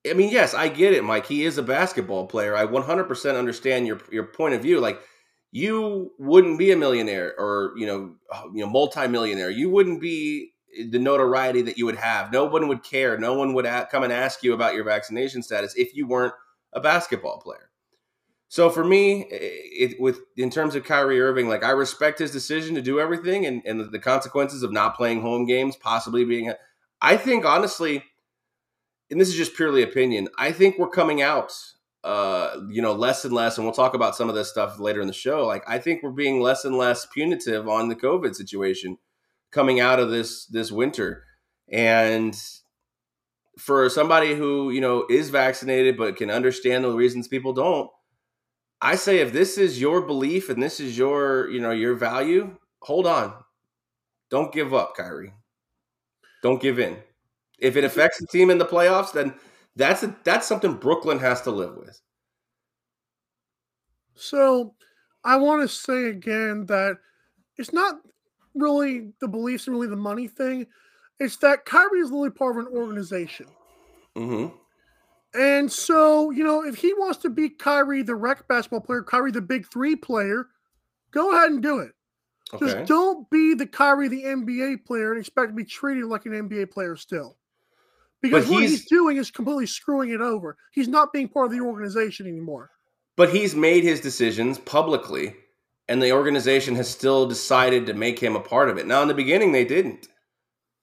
I 0.08 0.14
mean, 0.14 0.30
yes, 0.30 0.54
I 0.54 0.68
get 0.68 0.94
it, 0.94 1.04
Mike. 1.04 1.26
He 1.26 1.44
is 1.44 1.58
a 1.58 1.62
basketball 1.62 2.26
player. 2.26 2.56
I 2.56 2.66
100% 2.66 3.38
understand 3.38 3.86
your 3.86 4.00
your 4.10 4.24
point 4.24 4.54
of 4.54 4.62
view. 4.62 4.80
Like, 4.80 5.00
you 5.50 6.12
wouldn't 6.18 6.58
be 6.58 6.70
a 6.70 6.76
millionaire 6.76 7.34
or 7.38 7.72
you 7.76 7.86
know, 7.86 8.14
uh, 8.32 8.44
you 8.54 8.64
know, 8.64 8.70
multimillionaire. 8.70 9.50
You 9.50 9.70
wouldn't 9.70 10.00
be 10.00 10.52
the 10.90 10.98
notoriety 10.98 11.62
that 11.62 11.78
you 11.78 11.86
would 11.86 11.96
have. 11.96 12.32
No 12.32 12.44
one 12.44 12.68
would 12.68 12.82
care. 12.82 13.18
No 13.18 13.34
one 13.34 13.54
would 13.54 13.66
come 13.90 14.04
and 14.04 14.12
ask 14.12 14.42
you 14.42 14.52
about 14.54 14.74
your 14.74 14.84
vaccination 14.84 15.42
status 15.42 15.74
if 15.76 15.94
you 15.94 16.06
weren't 16.06 16.34
a 16.72 16.80
basketball 16.80 17.40
player. 17.40 17.70
So 18.48 18.70
for 18.70 18.84
me, 18.84 19.26
it, 19.30 20.00
with 20.00 20.20
in 20.36 20.48
terms 20.48 20.74
of 20.74 20.84
Kyrie 20.84 21.20
Irving, 21.20 21.48
like 21.48 21.64
I 21.64 21.70
respect 21.70 22.18
his 22.18 22.30
decision 22.30 22.74
to 22.76 22.82
do 22.82 22.98
everything 22.98 23.44
and, 23.44 23.62
and 23.66 23.92
the 23.92 23.98
consequences 23.98 24.62
of 24.62 24.72
not 24.72 24.96
playing 24.96 25.20
home 25.20 25.44
games, 25.46 25.76
possibly 25.76 26.24
being. 26.24 26.48
A, 26.50 26.56
I 27.02 27.16
think 27.16 27.44
honestly 27.44 28.04
and 29.10 29.20
this 29.20 29.28
is 29.28 29.34
just 29.34 29.54
purely 29.54 29.82
opinion, 29.82 30.28
I 30.38 30.52
think 30.52 30.78
we're 30.78 30.88
coming 30.88 31.22
out, 31.22 31.52
uh, 32.04 32.56
you 32.68 32.82
know, 32.82 32.92
less 32.92 33.24
and 33.24 33.34
less, 33.34 33.56
and 33.56 33.66
we'll 33.66 33.74
talk 33.74 33.94
about 33.94 34.16
some 34.16 34.28
of 34.28 34.34
this 34.34 34.48
stuff 34.48 34.78
later 34.78 35.00
in 35.00 35.06
the 35.06 35.12
show. 35.12 35.46
Like, 35.46 35.64
I 35.68 35.78
think 35.78 36.02
we're 36.02 36.10
being 36.10 36.40
less 36.40 36.64
and 36.64 36.76
less 36.76 37.06
punitive 37.06 37.68
on 37.68 37.88
the 37.88 37.96
COVID 37.96 38.34
situation 38.34 38.98
coming 39.50 39.80
out 39.80 39.98
of 39.98 40.10
this 40.10 40.46
this 40.46 40.70
winter, 40.70 41.24
and 41.70 42.38
for 43.58 43.88
somebody 43.88 44.34
who 44.34 44.70
you 44.70 44.80
know 44.80 45.06
is 45.10 45.30
vaccinated 45.30 45.96
but 45.96 46.16
can 46.16 46.30
understand 46.30 46.84
the 46.84 46.92
reasons 46.92 47.28
people 47.28 47.52
don't, 47.52 47.90
I 48.80 48.94
say 48.96 49.18
if 49.18 49.32
this 49.32 49.58
is 49.58 49.80
your 49.80 50.02
belief 50.02 50.48
and 50.50 50.62
this 50.62 50.80
is 50.80 50.98
your 50.98 51.48
you 51.50 51.60
know 51.60 51.70
your 51.70 51.94
value, 51.94 52.56
hold 52.82 53.06
on, 53.06 53.32
don't 54.30 54.52
give 54.52 54.74
up, 54.74 54.96
Kyrie. 54.96 55.32
Don't 56.42 56.62
give 56.62 56.78
in. 56.78 56.98
If 57.58 57.76
it 57.76 57.84
affects 57.84 58.18
the 58.18 58.26
team 58.26 58.50
in 58.50 58.58
the 58.58 58.64
playoffs, 58.64 59.12
then 59.12 59.34
that's 59.76 60.02
a, 60.02 60.14
that's 60.24 60.46
something 60.46 60.74
Brooklyn 60.74 61.18
has 61.18 61.42
to 61.42 61.50
live 61.50 61.76
with. 61.76 62.00
So, 64.14 64.74
I 65.24 65.36
want 65.36 65.62
to 65.62 65.68
say 65.68 66.06
again 66.06 66.66
that 66.66 66.96
it's 67.56 67.72
not 67.72 67.96
really 68.54 69.12
the 69.20 69.28
beliefs 69.28 69.66
and 69.66 69.76
really 69.76 69.88
the 69.88 69.96
money 69.96 70.28
thing. 70.28 70.66
It's 71.20 71.36
that 71.38 71.64
Kyrie 71.64 72.00
is 72.00 72.10
literally 72.10 72.30
part 72.30 72.56
of 72.56 72.66
an 72.66 72.72
organization. 72.72 73.46
Mm-hmm. 74.16 74.54
And 75.34 75.70
so, 75.70 76.30
you 76.30 76.42
know, 76.42 76.64
if 76.64 76.76
he 76.76 76.92
wants 76.94 77.18
to 77.18 77.30
be 77.30 77.50
Kyrie, 77.50 78.02
the 78.02 78.14
rec 78.14 78.48
basketball 78.48 78.80
player, 78.80 79.02
Kyrie, 79.02 79.30
the 79.30 79.42
big 79.42 79.66
three 79.70 79.94
player, 79.94 80.46
go 81.10 81.34
ahead 81.34 81.50
and 81.50 81.62
do 81.62 81.78
it. 81.78 81.92
Okay. 82.54 82.66
Just 82.66 82.88
don't 82.88 83.28
be 83.30 83.54
the 83.54 83.66
Kyrie, 83.66 84.08
the 84.08 84.24
NBA 84.24 84.86
player, 84.86 85.12
and 85.12 85.20
expect 85.20 85.50
to 85.50 85.54
be 85.54 85.64
treated 85.64 86.06
like 86.06 86.24
an 86.24 86.32
NBA 86.32 86.70
player 86.70 86.96
still. 86.96 87.36
Because 88.20 88.46
but 88.46 88.52
what 88.52 88.62
he's, 88.62 88.70
he's 88.70 88.86
doing 88.86 89.16
is 89.16 89.30
completely 89.30 89.66
screwing 89.66 90.10
it 90.10 90.20
over. 90.20 90.56
He's 90.72 90.88
not 90.88 91.12
being 91.12 91.28
part 91.28 91.46
of 91.46 91.52
the 91.52 91.60
organization 91.60 92.26
anymore. 92.26 92.70
But 93.16 93.30
he's 93.30 93.54
made 93.54 93.84
his 93.84 94.00
decisions 94.00 94.58
publicly, 94.58 95.34
and 95.88 96.02
the 96.02 96.12
organization 96.12 96.74
has 96.76 96.88
still 96.88 97.26
decided 97.26 97.86
to 97.86 97.94
make 97.94 98.18
him 98.18 98.36
a 98.36 98.40
part 98.40 98.68
of 98.68 98.78
it. 98.78 98.86
Now, 98.86 99.02
in 99.02 99.08
the 99.08 99.14
beginning, 99.14 99.52
they 99.52 99.64
didn't. 99.64 100.08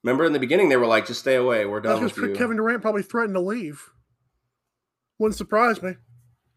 Remember, 0.03 0.25
in 0.25 0.33
the 0.33 0.39
beginning, 0.39 0.69
they 0.69 0.77
were 0.77 0.85
like, 0.85 1.07
"Just 1.07 1.21
stay 1.21 1.35
away. 1.35 1.65
We're 1.65 1.81
done 1.81 2.01
That's 2.01 2.15
with 2.15 2.29
you." 2.29 2.35
Kevin 2.35 2.57
Durant 2.57 2.81
probably 2.81 3.03
threatened 3.03 3.35
to 3.35 3.41
leave. 3.41 3.89
Wouldn't 5.17 5.37
surprise 5.37 5.81
me. 5.81 5.95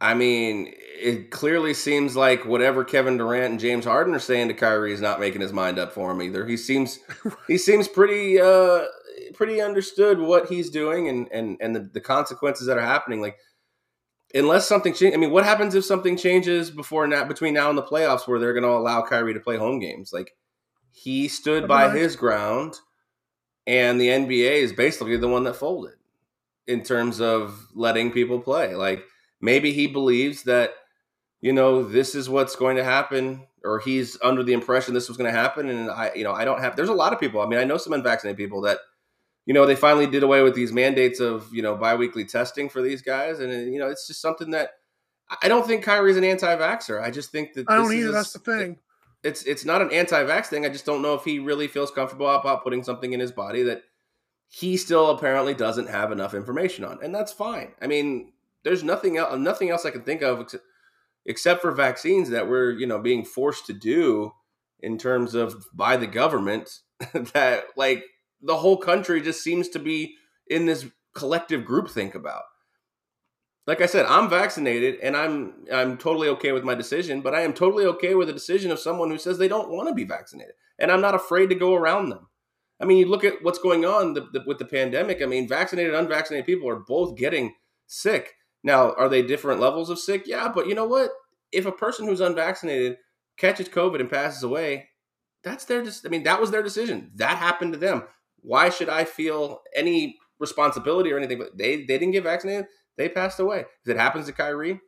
I 0.01 0.15
mean, 0.15 0.73
it 1.01 1.31
clearly 1.31 1.75
seems 1.75 2.15
like 2.15 2.45
whatever 2.45 2.85
Kevin 2.85 3.17
Durant 3.17 3.53
and 3.53 3.61
James 3.61 3.85
Harden 3.85 4.15
are 4.15 4.21
saying 4.21 4.49
to 4.49 4.55
Kyrie 4.55 4.93
is 4.93 5.01
not 5.01 5.19
making 5.19 5.41
his 5.41 5.53
mind 5.53 5.79
up 5.79 5.93
for 5.93 6.11
him 6.11 6.23
either. 6.23 6.47
He 6.47 6.57
seems 6.57 7.01
he 7.49 7.59
seems 7.59 7.89
pretty 7.89 8.41
uh 8.41 8.85
pretty 9.35 9.61
understood 9.61 10.19
what 10.19 10.49
he's 10.49 10.71
doing 10.71 11.09
and 11.09 11.29
and 11.33 11.57
and 11.61 11.75
the, 11.75 11.81
the 11.81 12.01
consequences 12.01 12.67
that 12.67 12.79
are 12.79 12.83
happening. 12.83 13.21
Like 13.21 13.39
unless 14.35 14.67
something 14.67 14.93
changes, 14.93 15.17
I 15.17 15.21
mean, 15.21 15.31
what 15.31 15.45
happens 15.45 15.75
if 15.75 15.85
something 15.85 16.17
changes 16.17 16.71
before 16.71 17.07
now 17.07 17.25
between 17.25 17.55
now 17.55 17.69
and 17.69 17.79
the 17.79 17.83
playoffs 17.83 18.27
where 18.27 18.39
they're 18.39 18.53
going 18.53 18.63
to 18.65 18.69
allow 18.69 19.03
Kyrie 19.03 19.35
to 19.35 19.41
play 19.41 19.57
home 19.57 19.79
games? 19.79 20.13
Like 20.13 20.33
he 20.91 21.29
stood 21.29 21.69
by 21.69 21.91
his 21.91 22.17
ground, 22.17 22.75
and 23.67 24.01
the 24.01 24.09
NBA 24.09 24.63
is 24.63 24.73
basically 24.73 25.17
the 25.17 25.29
one 25.29 25.45
that 25.45 25.57
folded 25.57 25.95
in 26.67 26.83
terms 26.83 27.21
of 27.21 27.69
letting 27.75 28.11
people 28.11 28.41
play. 28.41 28.75
Like 28.75 29.03
maybe 29.41 29.73
he 29.73 29.87
believes 29.87 30.43
that 30.45 30.75
you 31.41 31.53
know 31.53 31.83
this 31.83 32.15
is 32.15 32.29
what's 32.29 32.57
going 32.57 32.77
to 32.77 32.85
happen 32.85 33.47
or 33.65 33.79
he's 33.79 34.19
under 34.23 34.43
the 34.43 34.53
impression 34.53 34.95
this 34.95 35.09
was 35.09 35.17
going 35.17 35.33
to 35.33 35.39
happen 35.39 35.69
and 35.69 35.91
I 35.91 36.13
you 36.15 36.25
know 36.25 36.33
I 36.33 36.45
don't 36.45 36.61
have 36.61 36.77
there's 36.77 36.89
a 36.89 36.95
lot 36.95 37.13
of 37.13 37.21
people. 37.21 37.41
I 37.41 37.47
mean, 37.47 37.59
I 37.59 37.65
know 37.65 37.77
some 37.79 37.93
unvaccinated 37.93 38.37
people 38.37 38.61
that 38.63 38.79
you 39.49 39.55
know, 39.55 39.65
they 39.65 39.75
finally 39.75 40.07
did 40.07 40.23
away 40.23 40.43
with 40.43 40.55
these 40.55 40.75
mandates 40.75 41.21
of, 41.21 41.49
you 41.55 41.63
know, 41.63 41.75
biweekly 41.75 42.27
testing 42.27 42.69
for 42.69 42.83
these 42.83 43.01
guys. 43.01 43.41
And, 43.41 43.51
uh, 43.51 43.57
you 43.57 43.79
know, 43.79 43.89
it's 43.89 44.07
just 44.07 44.21
something 44.21 44.51
that 44.51 44.73
I 45.43 45.49
don't 45.49 45.67
think 45.67 45.83
Kyrie's 45.83 46.19
an 46.19 46.25
anti 46.25 46.55
vaxxer. 46.55 47.03
I 47.03 47.11
just 47.11 47.33
think 47.33 47.55
that 47.55 47.65
I 47.67 47.77
don't 47.77 47.91
either. 47.95 48.13
That's 48.13 48.35
the 48.35 48.41
thing. 48.41 48.77
It's 49.25 49.45
it's 49.45 49.65
not 49.65 49.81
an 49.81 49.91
anti 49.91 50.23
vax 50.23 50.47
thing. 50.47 50.67
I 50.67 50.69
just 50.69 50.85
don't 50.85 51.01
know 51.01 51.15
if 51.15 51.25
he 51.25 51.39
really 51.39 51.67
feels 51.67 51.91
comfortable 51.91 52.29
about 52.29 52.63
putting 52.63 52.85
something 52.85 53.15
in 53.15 53.21
his 53.21 53.33
body 53.33 53.63
that 53.63 53.85
he 54.49 54.77
still 54.77 55.09
apparently 55.09 55.55
doesn't 55.55 55.89
have 55.89 56.13
enough 56.13 56.35
information 56.35 56.85
on. 56.85 57.03
And 57.03 57.15
that's 57.15 57.33
fine. 57.33 57.73
I 57.81 57.87
mean, 57.87 58.35
there's 58.65 58.85
nothing 58.85 59.17
else 59.17 59.39
nothing 59.39 59.71
else 59.71 59.87
I 59.87 59.91
can 59.93 60.03
think 60.03 60.21
of 60.21 60.41
except, 60.41 60.65
except 61.25 61.63
for 61.63 61.71
vaccines 61.71 62.29
that 62.29 62.51
we're, 62.51 62.73
you 62.73 62.87
know, 62.87 62.99
being 62.99 63.25
forced 63.25 63.65
to 63.67 63.73
do 63.73 64.33
in 64.81 64.99
terms 64.99 65.35
of 65.35 65.65
by 65.73 65.97
the 65.97 66.07
government 66.07 66.81
that 67.33 67.65
like 67.79 68.05
the 68.41 68.57
whole 68.57 68.77
country 68.77 69.21
just 69.21 69.43
seems 69.43 69.69
to 69.71 69.79
be 69.79 70.15
in 70.47 70.67
this 70.67 70.87
collective 71.15 71.65
group 71.65 71.91
think 71.91 72.15
about. 72.15 72.43
Like 73.67 73.83
I 73.83 73.87
said, 73.87 74.07
I'm 74.07 74.31
vaccinated 74.31 74.99
and 75.03 75.15
I'm 75.15 75.67
I'm 75.71 75.99
totally 75.99 76.29
okay 76.29 76.53
with 76.53 76.65
my 76.65 76.75
decision, 76.75 77.21
but 77.21 77.35
I 77.35 77.43
am 77.43 77.53
totally 77.53 77.85
okay 77.85 78.15
with 78.15 78.29
the 78.29 78.33
decision 78.33 78.71
of 78.71 78.79
someone 78.79 79.11
who 79.11 79.19
says 79.19 79.37
they 79.37 79.49
don't 79.49 79.71
want 79.71 79.89
to 79.89 79.95
be 79.95 80.05
vaccinated. 80.05 80.55
And 80.79 80.91
I'm 80.91 81.03
not 81.03 81.15
afraid 81.15 81.49
to 81.51 81.55
go 81.55 81.75
around 81.75 82.09
them. 82.09 82.29
I 82.81 82.87
mean, 82.87 82.99
you 82.99 83.07
look 83.07 83.25
at 83.25 83.43
what's 83.43 83.59
going 83.59 83.85
on 83.85 84.15
the, 84.15 84.29
the, 84.33 84.43
with 84.47 84.59
the 84.59 84.65
pandemic. 84.65 85.21
I 85.21 85.27
mean, 85.27 85.49
vaccinated 85.49 85.95
unvaccinated 85.95 86.47
people 86.47 86.69
are 86.69 86.79
both 86.79 87.17
getting 87.17 87.55
sick. 87.87 88.35
Now, 88.63 88.93
are 88.93 89.09
they 89.09 89.23
different 89.23 89.61
levels 89.61 89.91
of 89.91 89.99
sick? 89.99 90.23
Yeah, 90.27 90.49
but 90.49 90.67
you 90.67 90.75
know 90.75 90.87
what? 90.87 91.11
If 91.53 91.67
a 91.67 91.73
person 91.73 92.07
who's 92.07 92.21
unvaccinated 92.21 92.97
catches 93.37 93.69
COVID 93.69 94.01
and 94.01 94.11
passes 94.11 94.43
away, 94.43 94.89
that's 95.43 95.65
their. 95.65 95.85
I 96.05 96.09
mean, 96.09 96.25
that 96.25 96.41
was 96.41 96.51
their 96.51 96.63
decision. 96.63 97.11
That 97.17 97.39
happened 97.39 97.73
to 97.75 97.79
them. 97.79 98.05
Why 98.43 98.71
should 98.71 98.89
I 98.89 99.05
feel 99.05 99.63
any 99.75 100.19
responsibility 100.39 101.13
or 101.13 101.19
anything? 101.19 101.39
But 101.39 101.57
they 101.57 101.79
they 101.79 101.99
didn't 101.99 102.13
get 102.13 102.25
vaccinated. 102.25 102.67
They 102.97 103.09
passed 103.09 103.41
away. 103.41 103.65
If 103.85 103.89
it 103.89 103.97
happens 103.97 104.27
to 104.27 104.33
Kyrie, 104.33 104.81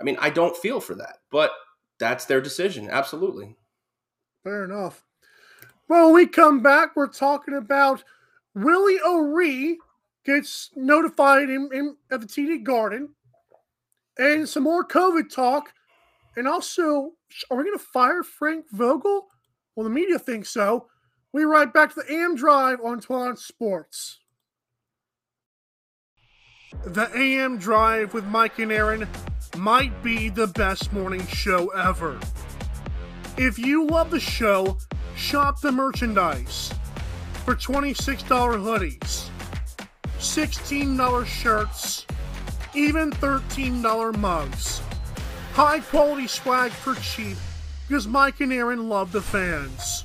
I 0.00 0.04
mean, 0.04 0.16
I 0.20 0.30
don't 0.30 0.56
feel 0.56 0.80
for 0.80 0.94
that, 0.94 1.18
but 1.30 1.50
that's 1.98 2.24
their 2.24 2.40
decision. 2.40 2.88
Absolutely. 2.90 3.56
Fair 4.44 4.64
enough. 4.64 5.04
Well, 5.88 6.12
we 6.12 6.26
come 6.26 6.62
back, 6.62 6.94
we're 6.94 7.08
talking 7.08 7.54
about 7.54 8.04
Willie 8.54 9.00
O'Ree 9.04 9.78
gets 10.24 10.70
notified 10.76 11.48
in, 11.48 11.70
in, 11.72 11.96
at 12.10 12.20
the 12.20 12.26
TD 12.26 12.62
Garden, 12.62 13.10
and 14.18 14.48
some 14.48 14.64
more 14.64 14.86
COVID 14.86 15.32
talk. 15.32 15.72
And 16.36 16.46
also, 16.46 17.12
are 17.50 17.56
we 17.56 17.64
going 17.64 17.78
to 17.78 17.84
fire 17.84 18.22
Frank 18.22 18.66
Vogel? 18.70 19.28
Well, 19.74 19.84
the 19.84 19.90
media 19.90 20.18
thinks 20.18 20.50
so. 20.50 20.88
We 21.32 21.44
ride 21.44 21.74
back 21.74 21.92
to 21.92 22.00
the 22.00 22.10
AM 22.10 22.36
Drive 22.36 22.80
on 22.82 23.00
Twilight 23.00 23.38
Sports. 23.38 24.20
The 26.84 27.10
AM 27.14 27.58
Drive 27.58 28.14
with 28.14 28.24
Mike 28.24 28.58
and 28.58 28.72
Aaron 28.72 29.06
might 29.56 30.02
be 30.02 30.30
the 30.30 30.46
best 30.46 30.90
morning 30.92 31.26
show 31.26 31.68
ever. 31.68 32.18
If 33.36 33.58
you 33.58 33.86
love 33.86 34.10
the 34.10 34.20
show, 34.20 34.78
shop 35.16 35.60
the 35.60 35.70
merchandise 35.70 36.72
for 37.44 37.54
$26 37.54 38.26
hoodies, 38.26 39.28
$16 40.18 41.26
shirts, 41.26 42.06
even 42.74 43.10
$13 43.10 44.16
mugs. 44.16 44.80
High 45.52 45.80
quality 45.80 46.26
swag 46.26 46.70
for 46.70 46.94
cheap 46.94 47.36
because 47.86 48.06
Mike 48.08 48.40
and 48.40 48.52
Aaron 48.52 48.88
love 48.88 49.12
the 49.12 49.20
fans 49.20 50.04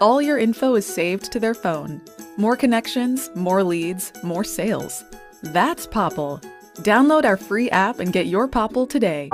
all 0.00 0.20
your 0.20 0.38
info 0.38 0.74
is 0.74 0.86
saved 0.86 1.30
to 1.32 1.40
their 1.40 1.54
phone. 1.54 2.00
More 2.36 2.56
connections, 2.56 3.30
more 3.34 3.62
leads, 3.62 4.12
more 4.22 4.44
sales. 4.44 5.04
That's 5.42 5.86
Popl. 5.86 6.42
Download 6.78 7.24
our 7.24 7.36
free 7.36 7.70
app 7.70 8.00
and 8.00 8.12
get 8.12 8.26
your 8.26 8.48
Popl 8.48 8.88
today. 8.88 9.28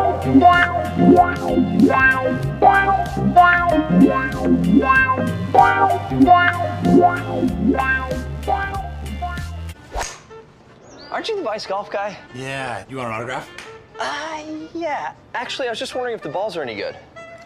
Aren't 11.10 11.28
you 11.28 11.36
the 11.36 11.42
Vice 11.42 11.66
Golf 11.66 11.90
guy? 11.90 12.16
Yeah. 12.34 12.84
You 12.88 12.98
want 12.98 13.08
an 13.08 13.14
autograph? 13.14 13.50
Uh, 13.98 14.42
yeah. 14.74 15.14
Actually, 15.34 15.68
I 15.68 15.70
was 15.70 15.78
just 15.78 15.94
wondering 15.94 16.14
if 16.14 16.22
the 16.22 16.28
balls 16.28 16.56
are 16.56 16.62
any 16.62 16.74
good. 16.74 16.96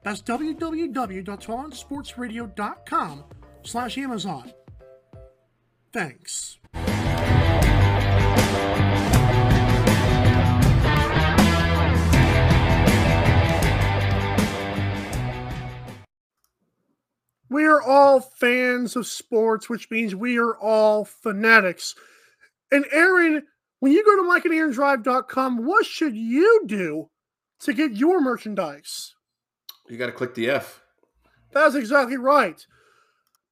That's 0.04 0.24
www.12onsportsradio.com 0.24 3.24
slash 3.64 3.98
Amazon. 3.98 4.52
Thanks. 5.94 6.58
We 17.50 17.66
are 17.66 17.82
all 17.82 18.22
fans 18.22 18.96
of 18.96 19.06
sports, 19.06 19.70
which 19.70 19.92
means 19.92 20.16
we 20.16 20.38
are 20.38 20.56
all 20.56 21.04
fanatics. 21.04 21.96
And 22.72 22.86
Aaron, 22.92 23.44
when 23.82 23.92
you 23.92 24.06
go 24.06 24.16
to 24.16 24.50
mikeandaarondrive.com, 24.50 25.66
what 25.66 25.86
should 25.86 26.16
you 26.16 26.64
do 26.66 27.10
to 27.62 27.74
get 27.74 27.94
your 27.94 28.20
merchandise. 28.22 29.16
You 29.88 29.98
got 29.98 30.08
to 30.08 30.12
click 30.12 30.34
the 30.36 30.50
F. 30.50 30.82
That's 31.52 31.76
exactly 31.76 32.18
right. 32.18 32.66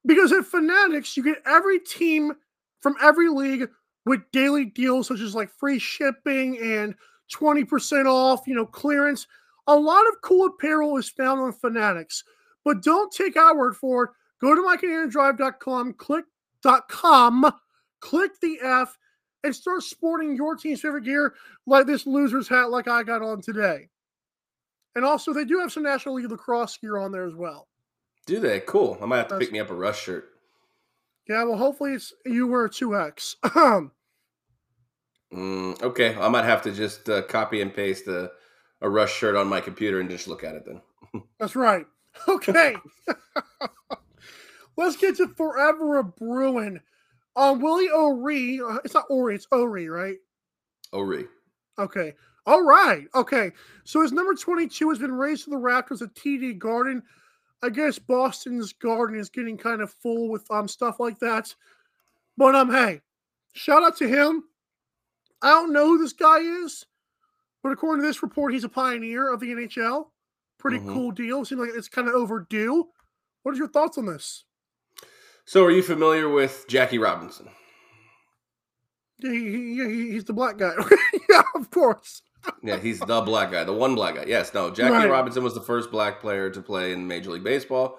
Because 0.06 0.32
at 0.32 0.44
Fanatics, 0.44 1.16
you 1.16 1.22
get 1.22 1.42
every 1.46 1.78
team 1.80 2.32
from 2.80 2.94
every 3.02 3.28
league 3.28 3.68
with 4.06 4.22
daily 4.32 4.64
deals 4.64 5.08
such 5.08 5.20
as 5.20 5.34
like 5.34 5.50
free 5.50 5.78
shipping 5.78 6.58
and 6.58 6.94
20% 7.34 8.06
off, 8.06 8.46
you 8.46 8.54
know, 8.54 8.66
clearance. 8.66 9.26
A 9.66 9.76
lot 9.76 10.06
of 10.08 10.20
cool 10.22 10.46
apparel 10.46 10.96
is 10.96 11.08
found 11.08 11.40
on 11.40 11.52
Fanatics. 11.52 12.24
But 12.64 12.82
don't 12.82 13.12
take 13.12 13.36
our 13.36 13.56
word 13.56 13.76
for 13.76 14.04
it. 14.04 14.10
Go 14.40 14.54
to 14.54 14.62
mikeandaarondrive.com, 14.62 15.94
click 15.94 16.24
.com, 16.88 17.52
click 18.00 18.32
the 18.40 18.58
F, 18.62 18.96
and 19.44 19.54
start 19.54 19.82
sporting 19.82 20.36
your 20.36 20.56
team's 20.56 20.80
favorite 20.80 21.04
gear 21.04 21.34
like 21.66 21.86
this 21.86 22.06
loser's 22.06 22.48
hat 22.48 22.70
like 22.70 22.88
I 22.88 23.02
got 23.02 23.22
on 23.22 23.40
today. 23.40 23.88
And 24.94 25.04
also, 25.04 25.32
they 25.32 25.44
do 25.44 25.60
have 25.60 25.72
some 25.72 25.84
National 25.84 26.16
League 26.16 26.30
lacrosse 26.30 26.76
gear 26.78 26.98
on 26.98 27.12
there 27.12 27.26
as 27.26 27.34
well. 27.34 27.68
Do 28.30 28.38
they? 28.38 28.60
Cool. 28.60 28.96
I 29.02 29.06
might 29.06 29.16
have 29.16 29.26
to 29.26 29.38
pick 29.38 29.50
me 29.50 29.58
up 29.58 29.70
a 29.70 29.74
Rush 29.74 30.02
shirt. 30.04 30.28
Yeah, 31.28 31.42
well, 31.42 31.56
hopefully 31.56 31.94
it's 31.94 32.12
you 32.24 32.46
wear 32.46 32.68
2X. 32.68 33.90
Mm, 35.32 35.80
okay, 35.80 36.16
I 36.16 36.28
might 36.28 36.44
have 36.44 36.62
to 36.62 36.72
just 36.72 37.08
uh, 37.08 37.22
copy 37.22 37.60
and 37.60 37.72
paste 37.72 38.08
a, 38.08 38.32
a 38.80 38.90
Rush 38.90 39.14
shirt 39.14 39.36
on 39.36 39.46
my 39.46 39.60
computer 39.60 40.00
and 40.00 40.10
just 40.10 40.26
look 40.26 40.42
at 40.42 40.56
it 40.56 40.64
then. 40.66 40.82
That's 41.38 41.54
right. 41.54 41.86
Okay. 42.26 42.74
Let's 44.76 44.96
get 44.96 45.16
to 45.18 45.28
Forever 45.28 45.98
a 45.98 46.02
Bruin. 46.02 46.80
Um, 47.36 47.60
Willie 47.60 47.90
O'Ree. 47.90 48.60
Uh, 48.60 48.78
it's 48.84 48.94
not 48.94 49.04
Ori, 49.08 49.36
it's 49.36 49.46
O'Ree, 49.52 49.86
right? 49.86 50.16
Ori. 50.92 51.26
Okay. 51.78 52.14
All 52.44 52.64
right. 52.64 53.06
Okay. 53.14 53.52
So 53.84 54.02
his 54.02 54.10
number 54.10 54.34
22 54.34 54.88
has 54.88 54.98
been 54.98 55.12
raised 55.12 55.44
to 55.44 55.50
the 55.50 55.56
Raptors 55.56 56.02
at 56.02 56.12
TD 56.16 56.58
Garden. 56.58 57.04
I 57.62 57.68
guess 57.70 57.98
Boston's 57.98 58.72
garden 58.72 59.18
is 59.18 59.28
getting 59.28 59.56
kind 59.58 59.80
of 59.82 59.92
full 59.92 60.28
with 60.30 60.50
um 60.50 60.68
stuff 60.68 60.98
like 61.00 61.18
that. 61.20 61.54
But 62.36 62.54
um, 62.54 62.70
hey, 62.70 63.00
shout 63.52 63.82
out 63.82 63.96
to 63.98 64.08
him. 64.08 64.44
I 65.42 65.50
don't 65.50 65.72
know 65.72 65.86
who 65.86 65.98
this 65.98 66.12
guy 66.12 66.38
is, 66.38 66.86
but 67.62 67.72
according 67.72 68.02
to 68.02 68.08
this 68.08 68.22
report, 68.22 68.52
he's 68.52 68.64
a 68.64 68.68
pioneer 68.68 69.32
of 69.32 69.40
the 69.40 69.52
NHL. 69.52 70.06
Pretty 70.58 70.78
Mhm. 70.78 70.92
cool 70.92 71.10
deal. 71.10 71.44
Seems 71.44 71.60
like 71.60 71.70
it's 71.74 71.88
kind 71.88 72.08
of 72.08 72.14
overdue. 72.14 72.88
What 73.42 73.54
are 73.54 73.58
your 73.58 73.68
thoughts 73.68 73.96
on 73.98 74.06
this? 74.06 74.44
So, 75.46 75.64
are 75.64 75.70
you 75.70 75.82
familiar 75.82 76.28
with 76.28 76.66
Jackie 76.68 76.98
Robinson? 76.98 77.48
Yeah, 79.18 79.32
he, 79.32 79.38
he, 79.50 79.74
he- 79.84 80.10
he's 80.12 80.24
the 80.24 80.32
black 80.32 80.58
guy. 80.58 80.72
yeah, 81.28 81.42
of 81.54 81.70
course. 81.70 82.22
Yeah, 82.62 82.78
he's 82.78 83.00
the 83.00 83.20
black 83.22 83.50
guy, 83.50 83.64
the 83.64 83.72
one 83.72 83.94
black 83.94 84.16
guy. 84.16 84.24
Yes, 84.26 84.52
no. 84.54 84.70
Jackie 84.70 84.92
Right. 84.92 85.10
Robinson 85.10 85.42
was 85.42 85.54
the 85.54 85.60
first 85.60 85.90
black 85.90 86.20
player 86.20 86.50
to 86.50 86.60
play 86.60 86.92
in 86.92 87.06
Major 87.06 87.30
League 87.30 87.44
Baseball. 87.44 87.98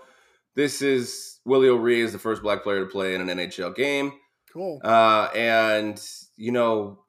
This 0.55 0.81
is 0.81 1.39
Willie 1.45 1.69
O'Ree 1.69 2.01
is 2.01 2.11
the 2.11 2.19
first 2.19 2.41
black 2.41 2.63
player 2.63 2.81
to 2.81 2.85
play 2.89 3.15
in 3.15 3.27
an 3.27 3.37
NHL 3.37 3.75
game. 3.75 4.13
Cool. 4.51 4.81
Uh, 4.83 5.29
and 5.33 6.01
you 6.35 6.51
know, 6.51 6.99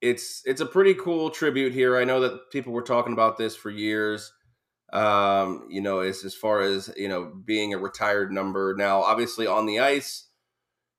it's 0.00 0.42
it's 0.44 0.60
a 0.60 0.66
pretty 0.66 0.94
cool 0.94 1.30
tribute 1.30 1.72
here. 1.72 1.96
I 1.96 2.04
know 2.04 2.20
that 2.20 2.50
people 2.52 2.72
were 2.72 2.82
talking 2.82 3.12
about 3.12 3.36
this 3.36 3.56
for 3.56 3.70
years. 3.70 4.32
Um, 4.92 5.66
you 5.68 5.80
know, 5.80 6.00
as 6.00 6.24
as 6.24 6.34
far 6.34 6.60
as 6.60 6.90
you 6.96 7.08
know, 7.08 7.32
being 7.44 7.74
a 7.74 7.78
retired 7.78 8.32
number. 8.32 8.74
Now, 8.76 9.02
obviously, 9.02 9.46
on 9.46 9.66
the 9.66 9.80
ice, 9.80 10.28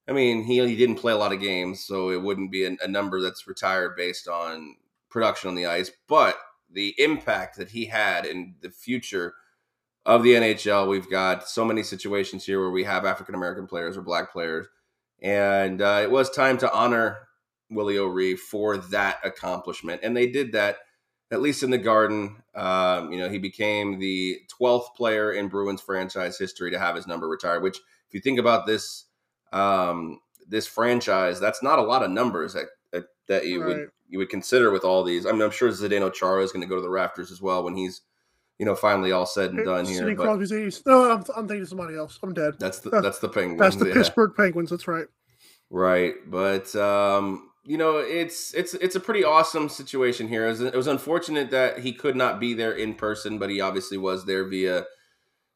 I 0.07 0.11
mean, 0.11 0.43
he 0.43 0.63
he 0.67 0.75
didn't 0.75 0.97
play 0.97 1.13
a 1.13 1.17
lot 1.17 1.33
of 1.33 1.39
games, 1.39 1.83
so 1.85 2.11
it 2.11 2.21
wouldn't 2.21 2.51
be 2.51 2.65
a, 2.65 2.75
a 2.83 2.87
number 2.87 3.21
that's 3.21 3.47
retired 3.47 3.95
based 3.95 4.27
on 4.27 4.75
production 5.09 5.49
on 5.49 5.55
the 5.55 5.65
ice. 5.65 5.91
But 6.07 6.37
the 6.71 6.93
impact 6.97 7.57
that 7.57 7.69
he 7.69 7.85
had 7.85 8.25
in 8.25 8.55
the 8.61 8.69
future 8.69 9.33
of 10.05 10.23
the 10.23 10.33
NHL, 10.33 10.87
we've 10.87 11.09
got 11.09 11.47
so 11.47 11.65
many 11.65 11.83
situations 11.83 12.45
here 12.45 12.59
where 12.59 12.69
we 12.69 12.83
have 12.83 13.05
African 13.05 13.35
American 13.35 13.67
players 13.67 13.97
or 13.97 14.01
black 14.01 14.31
players 14.31 14.67
and 15.21 15.81
uh, 15.81 15.99
it 16.01 16.11
was 16.11 16.29
time 16.29 16.57
to 16.59 16.73
honor 16.73 17.27
Willie 17.69 17.97
O'Ree 17.97 18.35
for 18.35 18.77
that 18.77 19.19
accomplishment, 19.23 20.01
and 20.03 20.15
they 20.15 20.27
did 20.27 20.53
that 20.53 20.77
at 21.31 21.41
least 21.41 21.61
in 21.61 21.69
the 21.69 21.77
Garden. 21.77 22.37
Um, 22.55 23.11
you 23.11 23.19
know, 23.19 23.29
he 23.29 23.37
became 23.37 23.99
the 23.99 24.39
12th 24.59 24.95
player 24.95 25.31
in 25.31 25.47
Bruins 25.47 25.81
franchise 25.81 26.39
history 26.39 26.71
to 26.71 26.79
have 26.79 26.95
his 26.95 27.05
number 27.05 27.27
retired. 27.27 27.63
Which, 27.63 27.77
if 27.77 28.13
you 28.13 28.21
think 28.21 28.39
about 28.39 28.65
this, 28.65 29.05
um, 29.51 30.19
this 30.47 30.67
franchise, 30.67 31.39
that's 31.39 31.61
not 31.61 31.79
a 31.79 31.83
lot 31.83 32.03
of 32.03 32.11
numbers 32.11 32.53
that 32.53 33.05
that, 33.27 33.45
you 33.45 33.63
would 33.63 33.77
Right. 33.77 33.87
You 34.09 34.17
would 34.17 34.29
consider 34.29 34.71
with 34.71 34.83
all 34.83 35.03
these. 35.03 35.25
I 35.25 35.31
mean, 35.31 35.41
I'm 35.41 35.51
sure 35.51 35.69
Zdeno 35.69 36.11
Chara 36.13 36.43
is 36.43 36.51
going 36.51 36.61
to 36.61 36.67
go 36.67 36.75
to 36.75 36.81
the 36.81 36.89
rafters 36.89 37.31
as 37.31 37.41
well 37.41 37.63
when 37.63 37.75
he's 37.75 38.01
you 38.57 38.65
know 38.65 38.75
finally 38.75 39.11
all 39.11 39.25
said 39.25 39.51
and 39.51 39.63
done 39.63 39.85
here. 39.85 39.99
Sidney 39.99 40.15
But 40.15 40.23
Crosby's 40.23 40.51
80s. 40.51 40.85
No, 40.85 41.11
I'm, 41.11 41.23
I'm 41.37 41.47
thinking 41.47 41.65
somebody 41.65 41.95
else. 41.95 42.19
I'm 42.21 42.33
dead. 42.33 42.55
that's 42.59 42.79
the 42.79 42.89
That's- 42.89 43.03
that's 43.03 43.19
the 43.19 43.29
Penguins. 43.29 43.59
That's 43.59 43.75
the 43.77 43.87
yeah. 43.87 43.93
Pittsburgh 43.93 44.33
Penguins. 44.35 44.69
That's 44.69 44.87
right. 44.87 45.05
Right, 45.69 46.15
but 46.27 46.75
um, 46.75 47.51
you 47.63 47.77
know, 47.77 47.97
it's 47.97 48.53
it's 48.55 48.73
it's 48.73 48.95
a 48.95 48.99
pretty 48.99 49.23
awesome 49.23 49.69
situation 49.69 50.27
here. 50.27 50.45
It 50.47 50.49
was, 50.49 50.61
it 50.61 50.73
was 50.75 50.87
unfortunate 50.87 51.51
that 51.51 51.79
he 51.79 51.93
could 51.93 52.15
not 52.15 52.39
be 52.39 52.55
there 52.55 52.71
in 52.71 52.95
person, 52.95 53.37
but 53.37 53.51
he 53.51 53.61
obviously 53.61 53.97
was 53.97 54.25
there 54.25 54.45
via, 54.45 54.85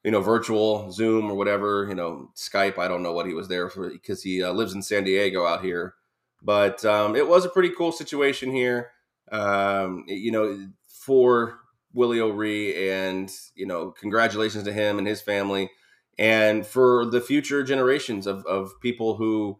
you 0.04 0.12
know, 0.12 0.22
virtual 0.22 0.92
Zoom 0.92 1.32
or 1.32 1.34
whatever, 1.34 1.88
you 1.90 1.96
know, 1.96 2.30
Skype. 2.36 2.78
I 2.78 2.88
don't 2.88 3.02
know 3.02 3.14
what 3.14 3.26
he 3.26 3.34
was 3.34 3.48
there 3.48 3.70
for 3.70 3.90
because 3.90 4.22
he 4.22 4.44
uh, 4.44 4.54
lives 4.54 4.76
in 4.76 4.84
San 4.84 5.04
Diego 5.04 5.48
out 5.48 5.64
here. 5.64 5.96
But 6.44 6.84
um, 6.84 7.16
it 7.16 7.28
was 7.28 7.46
a 7.46 7.50
pretty 7.50 7.70
cool 7.70 7.92
situation 7.92 8.52
here. 8.52 8.92
Um, 9.32 10.04
you 10.08 10.32
know, 10.32 10.68
for 10.88 11.60
Willie 11.94 12.20
O'Ree, 12.20 12.90
and 12.90 13.32
you 13.56 13.66
know, 13.66 13.92
congratulations 13.92 14.64
to 14.66 14.74
him 14.74 14.98
and 14.98 15.08
his 15.08 15.22
family, 15.22 15.72
and 16.18 16.66
for 16.66 17.06
the 17.06 17.22
future 17.22 17.64
generations 17.64 18.28
of 18.28 18.46
of 18.46 18.74
people 18.82 19.16
who 19.16 19.60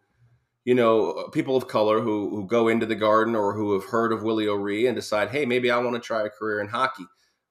you 0.66 0.74
know, 0.74 1.28
people 1.34 1.58
of 1.58 1.68
color 1.68 2.00
who 2.00 2.30
who 2.30 2.46
go 2.48 2.68
into 2.68 2.86
the 2.86 2.96
garden 2.96 3.36
or 3.36 3.54
who 3.54 3.74
have 3.74 3.86
heard 3.86 4.14
of 4.14 4.24
Willie 4.24 4.48
O'Ree 4.48 4.88
and 4.88 4.96
decide, 4.96 5.30
hey, 5.30 5.46
maybe 5.46 5.70
I 5.70 5.78
want 5.78 5.96
to 5.96 6.02
try 6.02 6.26
a 6.26 6.30
career 6.30 6.62
in 6.62 6.70
hockey. 6.70 7.06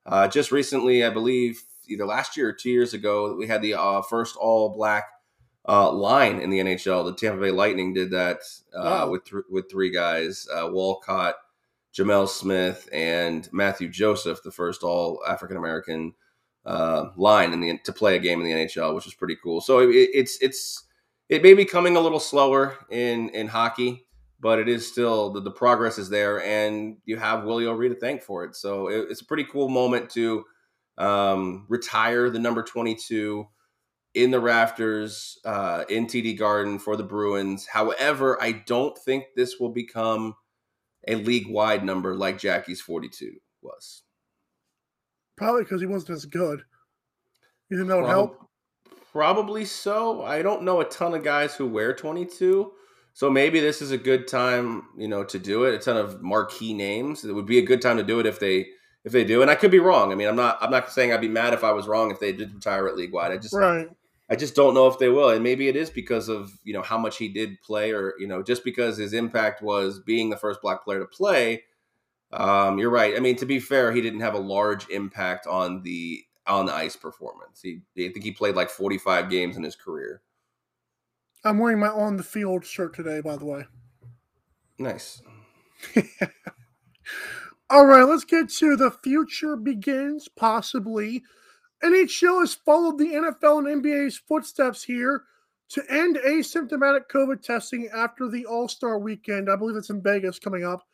Uh, 0.07 0.29
just 0.29 0.51
recently, 0.51 1.05
I 1.05 1.11
believe, 1.11 1.63
either 1.87 2.07
last 2.07 2.37
year 2.37 2.49
or 2.49 2.53
two 2.53 2.71
years 2.71 2.95
ago, 2.95 3.37
we 3.37 3.47
had 3.47 3.63
the 3.63 3.75
uh, 3.75 4.03
first 4.03 4.37
all 4.37 4.71
black 4.71 5.05
uh, 5.69 5.93
line 5.93 6.41
in 6.41 6.51
the 6.51 6.59
NHL. 6.61 7.05
The 7.05 7.15
Tampa 7.15 7.41
Bay 7.41 7.51
Lightning 7.51 7.93
did 7.95 8.11
that 8.11 8.39
uh, 8.75 8.83
Wow. 8.83 9.11
with 9.11 9.25
th- 9.25 9.45
with 9.51 9.71
three 9.71 9.91
guys: 9.91 10.49
uh, 10.53 10.69
Walcott, 10.73 11.37
Gemel 11.95 12.29
Smith, 12.29 12.89
and 12.93 13.49
Matthew 13.53 13.89
Joseph, 13.89 14.43
the 14.43 14.51
first 14.51 14.83
all 14.83 15.23
African 15.29 15.57
American 15.57 16.15
uh, 16.65 17.07
line 17.17 17.53
in 17.53 17.61
the 17.61 17.79
to 17.85 17.93
play 17.93 18.17
a 18.17 18.21
game 18.21 18.41
in 18.41 18.47
the 18.47 18.53
NHL, 18.53 18.95
which 18.95 19.07
is 19.07 19.15
pretty 19.15 19.37
cool. 19.43 19.61
So 19.61 19.79
it, 19.81 19.91
it's 19.93 20.39
it's 20.41 20.85
it 21.29 21.43
may 21.43 21.55
be 21.55 21.65
coming 21.65 21.97
a 21.97 22.01
little 22.01 22.21
slower 22.21 22.77
in 22.91 23.29
in 23.31 23.47
hockey, 23.49 24.07
but 24.41 24.59
it 24.59 24.69
is 24.69 24.87
still 24.87 25.31
the, 25.31 25.41
the 25.41 25.51
progress 25.51 25.99
is 25.99 26.09
there, 26.09 26.43
and 26.43 26.97
you 27.05 27.17
have 27.17 27.45
Willie 27.45 27.67
O'Ree 27.67 27.89
to 27.89 27.95
thank 27.95 28.23
for 28.23 28.45
it. 28.45 28.57
So 28.57 28.89
it, 28.89 29.07
it's 29.11 29.21
a 29.23 29.27
pretty 29.27 29.45
cool 29.45 29.69
moment 29.69 30.11
to 30.11 30.45
um, 30.99 31.67
retire 31.69 32.31
the 32.31 32.39
number 32.39 32.63
twenty 32.63 32.95
two 32.97 33.47
in 34.15 34.31
the 34.31 34.41
rafters 34.41 35.39
uh, 35.45 35.85
in 35.89 36.07
TD 36.07 36.39
Garden 36.39 36.79
for 36.79 36.97
the 36.97 37.05
Bruins. 37.05 37.67
However, 37.67 38.41
I 38.43 38.53
don't 38.53 38.97
think 38.97 39.25
this 39.37 39.59
will 39.59 39.71
become 39.71 40.35
a 41.09 41.15
league 41.17 41.49
wide 41.49 41.85
number 41.85 42.15
like 42.15 42.39
Jackie's 42.39 42.81
forty 42.81 43.09
two 43.09 43.35
was. 43.63 44.03
Probably 45.37 45.63
because 45.63 45.81
he 45.81 45.87
wasn't 45.87 46.11
as 46.11 46.25
good. 46.27 46.63
You 47.71 47.79
think 47.79 47.89
that 47.89 47.97
would 47.97 48.05
Prob- 48.05 48.15
help? 48.15 48.49
Probably 49.13 49.65
so. 49.65 50.23
I 50.23 50.43
don't 50.43 50.63
know 50.63 50.81
a 50.81 50.85
ton 50.85 51.15
of 51.15 51.25
guys 51.25 51.55
who 51.55 51.67
wear 51.67 51.95
22. 51.95 52.73
So 53.15 53.31
maybe 53.31 53.61
this 53.61 53.83
is 53.83 53.91
a 53.91 53.99
good 53.99 54.27
time, 54.27 54.85
you 54.97 55.09
know, 55.09 55.23
to 55.25 55.39
do 55.39 55.65
it. 55.65 55.75
A 55.75 55.79
ton 55.79 55.97
of 55.97 56.23
marquee 56.23 56.73
names. 56.73 57.25
It 57.25 57.33
would 57.33 57.47
be 57.47 57.59
a 57.59 57.65
good 57.65 57.83
time 57.83 57.99
to 57.99 58.03
do 58.03 58.21
it 58.21 58.27
if 58.27 58.41
they 58.41 58.69
if 59.05 59.13
they 59.13 59.25
do. 59.25 59.43
And 59.43 59.51
I 59.51 59.55
could 59.55 59.71
be 59.71 59.81
wrong. 59.81 60.13
I 60.13 60.15
mean, 60.15 60.29
I'm 60.29 60.37
not 60.37 60.59
I'm 60.63 60.71
not 60.71 60.91
saying 60.91 61.13
I'd 61.13 61.21
be 61.21 61.29
mad 61.29 61.53
if 61.53 61.65
I 61.65 61.73
was 61.73 61.87
wrong 61.87 62.11
if 62.11 62.21
they 62.21 62.33
did 62.33 62.55
retire 62.55 62.89
at 62.89 62.97
league 62.97 63.13
wide. 63.13 63.33
I 63.33 63.37
just 63.37 63.55
Right. 63.55 63.89
I 64.33 64.35
just 64.35 64.55
don't 64.55 64.73
know 64.73 64.87
if 64.87 64.99
they 64.99 65.11
will. 65.11 65.29
And 65.29 65.45
maybe 65.45 65.69
it 65.69 65.77
is 65.77 65.91
because 65.91 66.31
of, 66.31 66.59
you 66.65 66.73
know, 66.73 66.81
how 66.81 66.97
much 66.97 67.19
he 67.19 67.29
did 67.29 67.61
play 67.61 67.93
or, 67.93 68.15
you 68.19 68.27
know, 68.27 68.43
just 68.43 68.65
because 68.65 68.97
his 68.97 69.13
impact 69.13 69.61
was 69.61 70.01
being 70.01 70.31
the 70.31 70.39
first 70.39 70.63
black 70.63 70.83
player 70.83 71.01
to 71.01 71.05
play. 71.05 71.65
Um, 72.33 72.79
you're 72.79 72.89
right. 72.89 73.15
I 73.15 73.21
mean, 73.21 73.37
to 73.37 73.45
be 73.45 73.61
fair, 73.61 73.93
he 73.93 74.01
didn't 74.01 74.21
have 74.21 74.33
a 74.33 74.39
large 74.39 74.89
impact 74.89 75.47
on 75.47 75.83
the 75.83 76.25
on 76.47 76.65
the 76.65 76.73
ice 76.73 76.97
performance. 76.97 77.61
He 77.61 77.83
I 77.99 78.09
think 78.09 78.25
he 78.25 78.33
played 78.33 78.55
like 78.55 78.71
45 78.71 79.29
games 79.29 79.59
in 79.59 79.65
his 79.65 79.77
career. 79.77 80.23
I'm 81.45 81.59
wearing 81.59 81.81
my 81.81 81.89
on 81.89 82.17
the 82.17 82.23
field 82.23 82.65
shirt 82.65 82.95
today, 82.95 83.21
by 83.21 83.37
the 83.37 83.45
way. 83.45 83.67
Nice. 84.79 85.21
All 87.69 87.85
right, 87.85 88.05
let's 88.05 88.25
get 88.25 88.49
to 88.49 88.77
the 88.77 88.91
future 88.91 89.57
begins 89.57 90.31
possibly. 90.35 91.23
NHL 91.83 92.41
has 92.41 92.55
followed 92.55 92.99
the 92.99 93.07
NFL 93.07 93.59
and 93.59 93.83
NBA's 93.83 94.17
footsteps 94.17 94.83
here 94.83 95.25
to 95.71 95.83
end 95.91 96.17
asymptomatic 96.17 97.09
COVID 97.11 97.43
testing 97.43 97.89
after 97.95 98.29
the 98.29 98.47
All 98.47 98.69
Star 98.69 98.99
weekend. 98.99 99.51
I 99.51 99.57
believe 99.57 99.77
it's 99.77 99.91
in 99.91 100.03
Vegas 100.03 100.39
coming 100.39 100.65
up. 100.65 100.87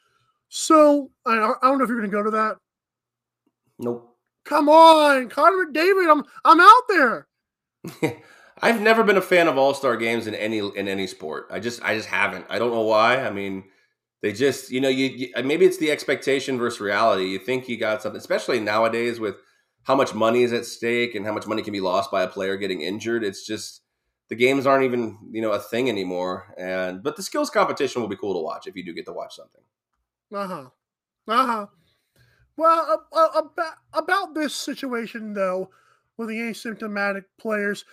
So 0.49 1.11
I, 1.27 1.33
I 1.33 1.55
don't 1.63 1.79
know 1.79 1.85
if 1.85 1.89
you're 1.89 1.99
going 1.99 2.11
to 2.11 2.17
go 2.17 2.23
to 2.23 2.31
that. 2.31 2.57
Nope. 3.79 4.17
Come 4.45 4.69
on, 4.71 5.29
Connor 5.29 5.67
McDavid, 5.67 6.11
I'm 6.11 6.25
I'm 6.45 6.61
out 6.61 6.83
there. 6.89 7.29
I've 8.63 8.81
never 8.81 9.05
been 9.05 9.19
a 9.19 9.23
fan 9.23 9.47
of 9.47 9.59
All 9.59 9.75
Star 9.75 9.97
games 9.97 10.27
in 10.27 10.35
any 10.35 10.59
in 10.59 10.89
any 10.89 11.07
sport. 11.07 11.49
I 11.51 11.61
just 11.61 11.83
I 11.83 11.95
just 11.95 12.09
haven't. 12.09 12.47
I 12.49 12.59
don't 12.59 12.73
know 12.73 12.81
why. 12.81 13.27
I 13.27 13.31
mean, 13.31 13.65
they 14.23 14.33
just 14.33 14.71
you 14.71 14.81
know 14.81 14.89
you, 14.89 15.07
you 15.07 15.43
maybe 15.45 15.67
it's 15.67 15.77
the 15.77 15.91
expectation 15.91 16.57
versus 16.57 16.81
reality. 16.81 17.27
You 17.27 17.39
think 17.39 17.69
you 17.69 17.77
got 17.77 18.01
something, 18.01 18.19
especially 18.19 18.59
nowadays 18.59 19.21
with 19.21 19.37
how 19.85 19.95
much 19.95 20.15
money 20.15 20.43
is 20.43 20.53
at 20.53 20.67
stake 20.67 21.15
and 21.15 21.25
how 21.25 21.33
much 21.33 21.47
money 21.47 21.63
can 21.63 21.73
be 21.73 21.81
lost 21.81 22.11
by 22.11 22.23
a 22.23 22.29
player 22.29 22.57
getting 22.57 22.83
injured. 22.83 23.25
It's 23.25 23.47
just 23.47 23.83
the 24.29 24.35
games 24.35 24.67
aren't 24.67 24.85
even 24.85 25.19
you 25.31 25.41
know 25.41 25.53
a 25.53 25.59
thing 25.59 25.89
anymore. 25.89 26.55
And 26.59 27.03
but 27.03 27.17
the 27.17 27.23
skills 27.23 27.51
competition 27.51 28.03
will 28.03 28.09
be 28.09 28.17
cool 28.17 28.35
to 28.35 28.41
watch 28.41 28.67
if 28.67 28.77
you 28.77 28.85
do 28.85 28.93
get 28.95 29.07
to 29.07 29.13
watch 29.13 29.35
something. 29.37 29.63
Uh 30.33 30.47
huh. 30.47 30.71
Uh 31.27 31.47
huh. 31.47 31.67
Well, 32.57 33.07
about 33.13 33.75
about 33.93 34.35
this 34.35 34.55
situation 34.55 35.33
though, 35.33 35.71
with 36.17 36.29
the 36.29 36.39
asymptomatic 36.39 37.25
players, 37.39 37.85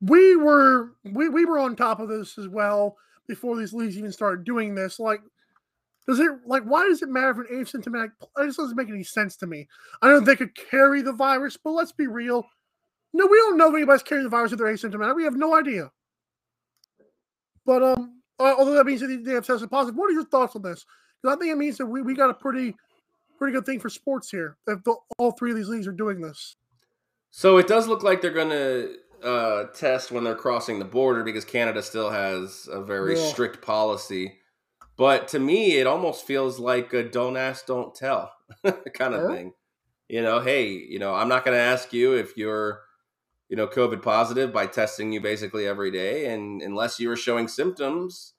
we 0.00 0.36
were 0.36 0.92
we, 1.04 1.28
we 1.28 1.44
were 1.44 1.58
on 1.58 1.76
top 1.76 2.00
of 2.00 2.08
this 2.08 2.36
as 2.38 2.48
well 2.48 2.96
before 3.26 3.56
these 3.56 3.72
leagues 3.72 3.96
even 3.96 4.12
started 4.12 4.44
doing 4.44 4.74
this. 4.74 4.98
Like, 4.98 5.22
does 6.06 6.18
it 6.18 6.30
like 6.46 6.64
why 6.64 6.86
does 6.88 7.02
it 7.02 7.08
matter 7.08 7.30
if 7.30 7.38
an 7.38 7.82
asymptomatic? 7.82 8.12
It 8.38 8.46
just 8.46 8.58
doesn't 8.58 8.76
make 8.76 8.88
any 8.88 9.04
sense 9.04 9.36
to 9.36 9.46
me. 9.46 9.68
I 10.00 10.08
know 10.08 10.20
they 10.20 10.36
could 10.36 10.54
carry 10.54 11.02
the 11.02 11.12
virus, 11.12 11.56
but 11.56 11.72
let's 11.72 11.92
be 11.92 12.06
real. 12.06 12.44
No, 13.12 13.26
we 13.26 13.36
don't 13.36 13.58
know 13.58 13.68
if 13.68 13.74
anybody's 13.74 14.02
carrying 14.02 14.24
the 14.24 14.30
virus 14.30 14.52
if 14.52 14.58
they're 14.58 14.72
asymptomatic. 14.72 15.16
We 15.16 15.24
have 15.24 15.36
no 15.36 15.54
idea. 15.54 15.90
But 17.64 17.82
um, 17.82 18.22
although 18.38 18.74
that 18.74 18.86
means 18.86 19.00
that 19.00 19.22
they 19.24 19.32
have 19.32 19.46
tested 19.46 19.70
positive, 19.70 19.96
what 19.96 20.10
are 20.10 20.14
your 20.14 20.24
thoughts 20.24 20.56
on 20.56 20.62
this? 20.62 20.84
Because 21.22 21.36
I 21.36 21.38
think 21.38 21.52
it 21.52 21.58
means 21.58 21.78
that 21.78 21.86
we, 21.86 22.02
we 22.02 22.14
got 22.14 22.30
a 22.30 22.34
pretty 22.34 22.74
pretty 23.38 23.52
good 23.52 23.66
thing 23.66 23.80
for 23.80 23.88
sports 23.88 24.30
here. 24.30 24.56
If 24.66 24.82
the, 24.84 24.94
all 25.18 25.32
three 25.32 25.50
of 25.50 25.56
these 25.56 25.68
leagues 25.68 25.86
are 25.86 25.92
doing 25.92 26.20
this. 26.20 26.56
So 27.30 27.58
it 27.58 27.66
does 27.66 27.88
look 27.88 28.02
like 28.02 28.20
they're 28.20 28.30
going 28.30 28.50
to 28.50 28.96
uh, 29.22 29.64
test 29.72 30.12
when 30.12 30.24
they're 30.24 30.34
crossing 30.34 30.78
the 30.78 30.84
border 30.84 31.24
because 31.24 31.44
Canada 31.44 31.82
still 31.82 32.10
has 32.10 32.68
a 32.70 32.82
very 32.82 33.18
yeah. 33.18 33.26
strict 33.26 33.62
policy. 33.62 34.38
But 34.96 35.28
to 35.28 35.38
me, 35.38 35.78
it 35.78 35.86
almost 35.86 36.26
feels 36.26 36.58
like 36.58 36.92
a 36.92 37.02
don't 37.02 37.36
ask, 37.36 37.66
don't 37.66 37.94
tell 37.94 38.32
kind 38.64 39.14
of 39.14 39.30
yeah. 39.30 39.36
thing. 39.36 39.52
You 40.08 40.22
know, 40.22 40.40
hey, 40.40 40.68
you 40.68 40.98
know, 40.98 41.14
I'm 41.14 41.28
not 41.28 41.44
going 41.44 41.56
to 41.56 41.62
ask 41.62 41.92
you 41.92 42.12
if 42.12 42.36
you're, 42.36 42.82
you 43.48 43.56
know, 43.56 43.66
COVID 43.66 44.02
positive 44.02 44.52
by 44.52 44.66
testing 44.66 45.12
you 45.12 45.20
basically 45.20 45.66
every 45.66 45.90
day. 45.90 46.26
And 46.32 46.60
unless 46.60 47.00
you 47.00 47.10
are 47.10 47.16
showing 47.16 47.48
symptoms, 47.48 48.34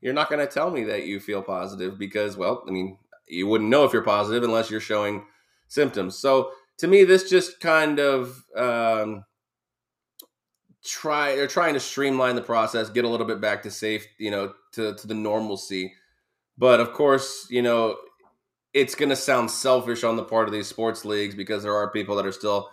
you're 0.00 0.12
not 0.12 0.28
going 0.28 0.46
to 0.46 0.52
tell 0.52 0.70
me 0.70 0.84
that 0.84 1.06
you 1.06 1.20
feel 1.20 1.42
positive 1.42 1.98
because, 1.98 2.36
well, 2.36 2.62
I 2.68 2.70
mean, 2.70 2.98
you 3.26 3.46
wouldn't 3.46 3.70
know 3.70 3.84
if 3.84 3.92
you're 3.92 4.02
positive 4.02 4.44
unless 4.44 4.70
you're 4.70 4.80
showing 4.80 5.24
symptoms. 5.68 6.18
So 6.18 6.50
to 6.78 6.86
me, 6.86 7.04
this 7.04 7.28
just 7.28 7.60
kind 7.60 7.98
of 7.98 8.44
um, 8.54 9.24
try 10.86 11.36
they're 11.36 11.46
trying 11.46 11.74
to 11.74 11.80
streamline 11.80 12.36
the 12.36 12.42
process, 12.42 12.90
get 12.90 13.04
a 13.04 13.08
little 13.08 13.26
bit 13.26 13.40
back 13.40 13.62
to 13.62 13.70
safe, 13.70 14.06
you 14.18 14.30
know, 14.30 14.54
to 14.72 14.94
to 14.94 15.06
the 15.06 15.14
normalcy. 15.14 15.94
But 16.58 16.80
of 16.80 16.92
course, 16.92 17.46
you 17.50 17.62
know, 17.62 17.96
it's 18.72 18.94
going 18.94 19.08
to 19.10 19.16
sound 19.16 19.50
selfish 19.50 20.04
on 20.04 20.16
the 20.16 20.24
part 20.24 20.48
of 20.48 20.52
these 20.54 20.68
sports 20.68 21.04
leagues 21.04 21.34
because 21.34 21.62
there 21.62 21.74
are 21.74 21.90
people 21.90 22.16
that 22.16 22.26
are 22.26 22.32
still 22.32 22.70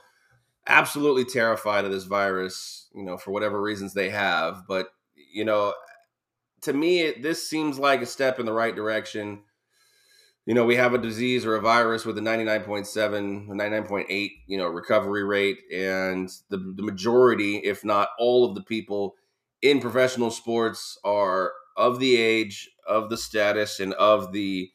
absolutely 0.67 1.25
terrified 1.25 1.85
of 1.85 1.91
this 1.91 2.05
virus, 2.05 2.87
you 2.95 3.03
know, 3.03 3.17
for 3.17 3.31
whatever 3.31 3.61
reasons 3.61 3.93
they 3.93 4.09
have. 4.09 4.63
But 4.67 4.89
you 5.15 5.45
know, 5.45 5.73
to 6.61 6.73
me, 6.73 7.01
it, 7.01 7.23
this 7.23 7.49
seems 7.49 7.79
like 7.79 8.01
a 8.01 8.05
step 8.05 8.39
in 8.39 8.45
the 8.45 8.53
right 8.53 8.75
direction 8.75 9.41
you 10.45 10.53
know, 10.53 10.65
we 10.65 10.75
have 10.75 10.93
a 10.93 10.97
disease 10.97 11.45
or 11.45 11.55
a 11.55 11.61
virus 11.61 12.05
with 12.05 12.17
a 12.17 12.21
99.7, 12.21 13.47
99.8, 13.47 14.31
you 14.45 14.57
know, 14.57 14.67
recovery 14.67 15.23
rate. 15.23 15.59
And 15.73 16.29
the, 16.49 16.57
the 16.75 16.83
majority, 16.83 17.57
if 17.57 17.85
not 17.85 18.09
all 18.19 18.45
of 18.45 18.55
the 18.55 18.63
people 18.63 19.15
in 19.61 19.79
professional 19.79 20.31
sports 20.31 20.97
are 21.05 21.53
of 21.77 21.99
the 21.99 22.17
age, 22.17 22.69
of 22.85 23.09
the 23.09 23.15
status, 23.15 23.79
and 23.79 23.93
of 23.93 24.33
the, 24.33 24.69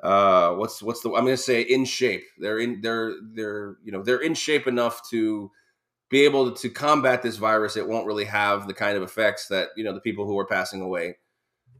uh, 0.00 0.52
what's, 0.54 0.80
what's 0.80 1.00
the, 1.00 1.08
I'm 1.08 1.24
going 1.24 1.36
to 1.36 1.36
say 1.36 1.62
in 1.62 1.84
shape. 1.84 2.22
They're 2.38 2.60
in, 2.60 2.80
they're, 2.80 3.14
they're, 3.34 3.78
you 3.82 3.90
know, 3.90 4.04
they're 4.04 4.22
in 4.22 4.34
shape 4.34 4.68
enough 4.68 5.10
to 5.10 5.50
be 6.08 6.24
able 6.24 6.52
to 6.52 6.70
combat 6.70 7.22
this 7.22 7.36
virus. 7.36 7.76
It 7.76 7.88
won't 7.88 8.06
really 8.06 8.26
have 8.26 8.68
the 8.68 8.74
kind 8.74 8.96
of 8.96 9.02
effects 9.02 9.48
that, 9.48 9.70
you 9.76 9.82
know, 9.82 9.92
the 9.92 10.00
people 10.00 10.24
who 10.24 10.38
are 10.38 10.46
passing 10.46 10.80
away 10.80 11.16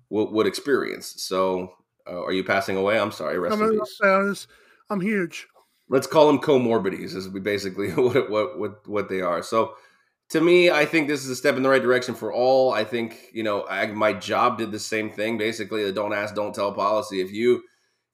would, 0.09 0.33
would 0.33 0.47
experience. 0.49 1.15
So, 1.19 1.75
uh, 2.11 2.25
are 2.25 2.33
you 2.33 2.45
passing 2.45 2.77
away? 2.77 2.99
I'm 2.99 3.13
sorry. 3.13 3.39
Rest 3.39 3.57
I'm, 3.57 3.63
in 3.63 3.81
peace. 3.81 4.47
I'm 4.91 5.01
huge. 5.01 5.47
Let's 5.89 6.07
call 6.07 6.27
them 6.27 6.39
comorbidities. 6.39 7.15
Is 7.15 7.29
basically 7.29 7.91
what 7.95 8.31
what 8.31 8.59
what 8.59 8.89
what 8.89 9.09
they 9.09 9.21
are. 9.21 9.43
So 9.43 9.75
to 10.31 10.41
me, 10.41 10.71
I 10.71 10.85
think 10.85 11.09
this 11.09 11.25
is 11.25 11.31
a 11.31 11.37
step 11.37 11.57
in 11.57 11.63
the 11.63 11.69
right 11.69 11.83
direction 11.83 12.15
for 12.15 12.33
all. 12.33 12.73
I 12.73 12.85
think 12.85 13.31
you 13.33 13.43
know 13.43 13.67
I, 13.67 13.87
my 13.87 14.13
job 14.13 14.59
did 14.59 14.73
the 14.73 14.79
same 14.79 15.11
thing. 15.11 15.39
Basically, 15.39 15.85
the 15.85 15.93
don't 15.93 16.13
ask, 16.13 16.35
don't 16.35 16.55
tell 16.55 16.73
policy. 16.73 17.21
If 17.21 17.33
you 17.33 17.63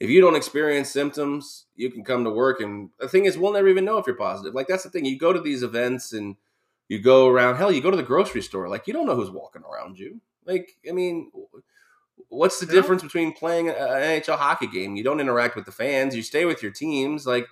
if 0.00 0.10
you 0.10 0.20
don't 0.20 0.36
experience 0.36 0.90
symptoms, 0.90 1.66
you 1.74 1.90
can 1.90 2.04
come 2.04 2.24
to 2.24 2.30
work. 2.30 2.60
And 2.60 2.90
the 2.98 3.08
thing 3.08 3.24
is, 3.24 3.38
we'll 3.38 3.52
never 3.52 3.68
even 3.68 3.84
know 3.84 3.98
if 3.98 4.06
you're 4.06 4.16
positive. 4.16 4.54
Like 4.54 4.66
that's 4.66 4.84
the 4.84 4.90
thing. 4.90 5.04
You 5.04 5.18
go 5.18 5.32
to 5.32 5.40
these 5.40 5.62
events 5.62 6.12
and 6.12 6.36
you 6.88 7.00
go 7.00 7.28
around. 7.28 7.56
Hell, 7.56 7.72
you 7.72 7.80
go 7.80 7.90
to 7.90 7.96
the 7.96 8.02
grocery 8.02 8.42
store. 8.42 8.68
Like 8.68 8.86
you 8.86 8.92
don't 8.92 9.06
know 9.06 9.16
who's 9.16 9.30
walking 9.30 9.62
around 9.62 9.98
you. 9.98 10.20
Like 10.44 10.72
I 10.88 10.92
mean, 10.92 11.30
what's 12.28 12.60
the 12.60 12.66
difference 12.66 13.02
between 13.02 13.32
playing 13.32 13.68
an 13.68 13.74
NHL 13.74 14.38
hockey 14.38 14.66
game? 14.66 14.96
You 14.96 15.04
don't 15.04 15.20
interact 15.20 15.56
with 15.56 15.64
the 15.64 15.72
fans. 15.72 16.14
You 16.14 16.22
stay 16.22 16.44
with 16.44 16.62
your 16.62 16.72
teams. 16.72 17.26
Like 17.26 17.46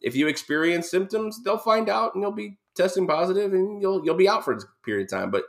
if 0.00 0.16
you 0.16 0.28
experience 0.28 0.90
symptoms, 0.90 1.42
they'll 1.42 1.58
find 1.58 1.88
out 1.88 2.14
and 2.14 2.22
you'll 2.22 2.32
be 2.32 2.58
testing 2.74 3.06
positive 3.06 3.52
and 3.52 3.80
you'll 3.80 4.04
you'll 4.04 4.14
be 4.14 4.28
out 4.28 4.44
for 4.44 4.52
a 4.52 4.60
period 4.84 5.04
of 5.04 5.10
time. 5.10 5.30
But 5.30 5.44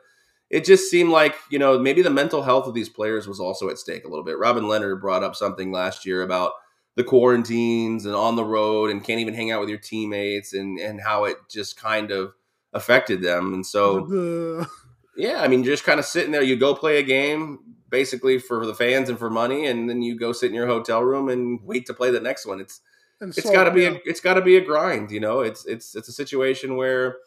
it 0.49 0.65
just 0.65 0.89
seemed 0.89 1.09
like 1.09 1.35
you 1.49 1.59
know 1.59 1.77
maybe 1.77 2.01
the 2.01 2.09
mental 2.09 2.43
health 2.43 2.67
of 2.67 2.73
these 2.73 2.89
players 2.89 3.27
was 3.27 3.39
also 3.39 3.69
at 3.69 3.77
stake 3.77 4.05
a 4.05 4.07
little 4.07 4.25
bit. 4.25 4.37
Robin 4.37 4.67
Leonard 4.67 5.01
brought 5.01 5.23
up 5.23 5.35
something 5.35 5.71
last 5.71 6.05
year 6.05 6.21
about 6.21 6.53
the 6.95 7.03
quarantines 7.03 8.05
and 8.05 8.15
on 8.15 8.35
the 8.35 8.43
road 8.43 8.89
and 8.89 9.03
can't 9.03 9.19
even 9.19 9.35
hang 9.35 9.51
out 9.51 9.59
with 9.59 9.69
your 9.69 9.77
teammates 9.77 10.53
and 10.53 10.79
and 10.79 11.01
how 11.01 11.25
it 11.25 11.37
just 11.49 11.79
kind 11.79 12.11
of 12.11 12.33
affected 12.73 13.21
them. 13.21 13.53
And 13.53 13.65
so 13.65 14.65
yeah, 15.17 15.41
I 15.41 15.47
mean, 15.47 15.63
just 15.63 15.83
kind 15.83 15.99
of 15.99 16.05
sitting 16.05 16.31
there. 16.31 16.43
You 16.43 16.55
go 16.55 16.73
play 16.73 16.97
a 16.97 17.03
game, 17.03 17.59
basically 17.89 18.39
for 18.39 18.65
the 18.65 18.73
fans 18.73 19.09
and 19.09 19.19
for 19.19 19.29
money, 19.29 19.67
and 19.67 19.89
then 19.89 20.01
you 20.01 20.17
go 20.17 20.31
sit 20.31 20.49
in 20.49 20.55
your 20.55 20.67
hotel 20.67 21.03
room 21.03 21.29
and 21.29 21.59
wait 21.63 21.85
to 21.87 21.93
play 21.93 22.11
the 22.11 22.19
next 22.19 22.45
one. 22.45 22.59
It's 22.59 22.81
and 23.19 23.35
it's 23.35 23.49
got 23.49 23.63
to 23.65 23.71
be 23.71 23.85
a, 23.85 23.99
it's 24.05 24.19
got 24.19 24.35
to 24.35 24.41
be 24.41 24.57
a 24.57 24.61
grind, 24.61 25.11
you 25.11 25.19
know. 25.19 25.41
It's 25.41 25.65
it's 25.65 25.95
it's 25.95 26.07
a 26.07 26.13
situation 26.13 26.75
where, 26.75 27.17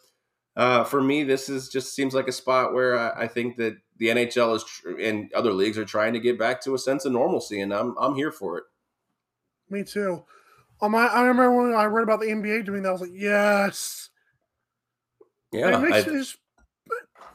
uh, 0.56 0.84
for 0.84 1.02
me, 1.02 1.24
this 1.24 1.48
is 1.48 1.68
just 1.68 1.94
seems 1.94 2.14
like 2.14 2.28
a 2.28 2.32
spot 2.32 2.74
where 2.74 2.98
I, 2.98 3.24
I 3.24 3.28
think 3.28 3.56
that 3.56 3.76
the 3.98 4.08
NHL 4.08 4.56
is 4.56 4.64
tr- 4.64 4.98
and 4.98 5.32
other 5.32 5.52
leagues 5.52 5.78
are 5.78 5.84
trying 5.84 6.12
to 6.12 6.20
get 6.20 6.38
back 6.38 6.60
to 6.62 6.74
a 6.74 6.78
sense 6.78 7.04
of 7.04 7.12
normalcy, 7.12 7.60
and 7.60 7.74
I'm 7.74 7.96
I'm 7.98 8.14
here 8.14 8.32
for 8.32 8.58
it. 8.58 8.64
Me 9.68 9.84
too. 9.84 10.24
Um, 10.82 10.94
I, 10.94 11.06
I 11.08 11.22
remember 11.22 11.52
when 11.52 11.74
I 11.74 11.84
read 11.84 12.02
about 12.02 12.20
the 12.20 12.26
NBA 12.26 12.64
doing 12.64 12.82
that, 12.82 12.88
I 12.88 12.92
was 12.92 13.02
like, 13.02 13.10
yes. 13.12 14.08
Yeah, 15.52 15.78
makes, 15.78 16.08
I, 16.08 16.24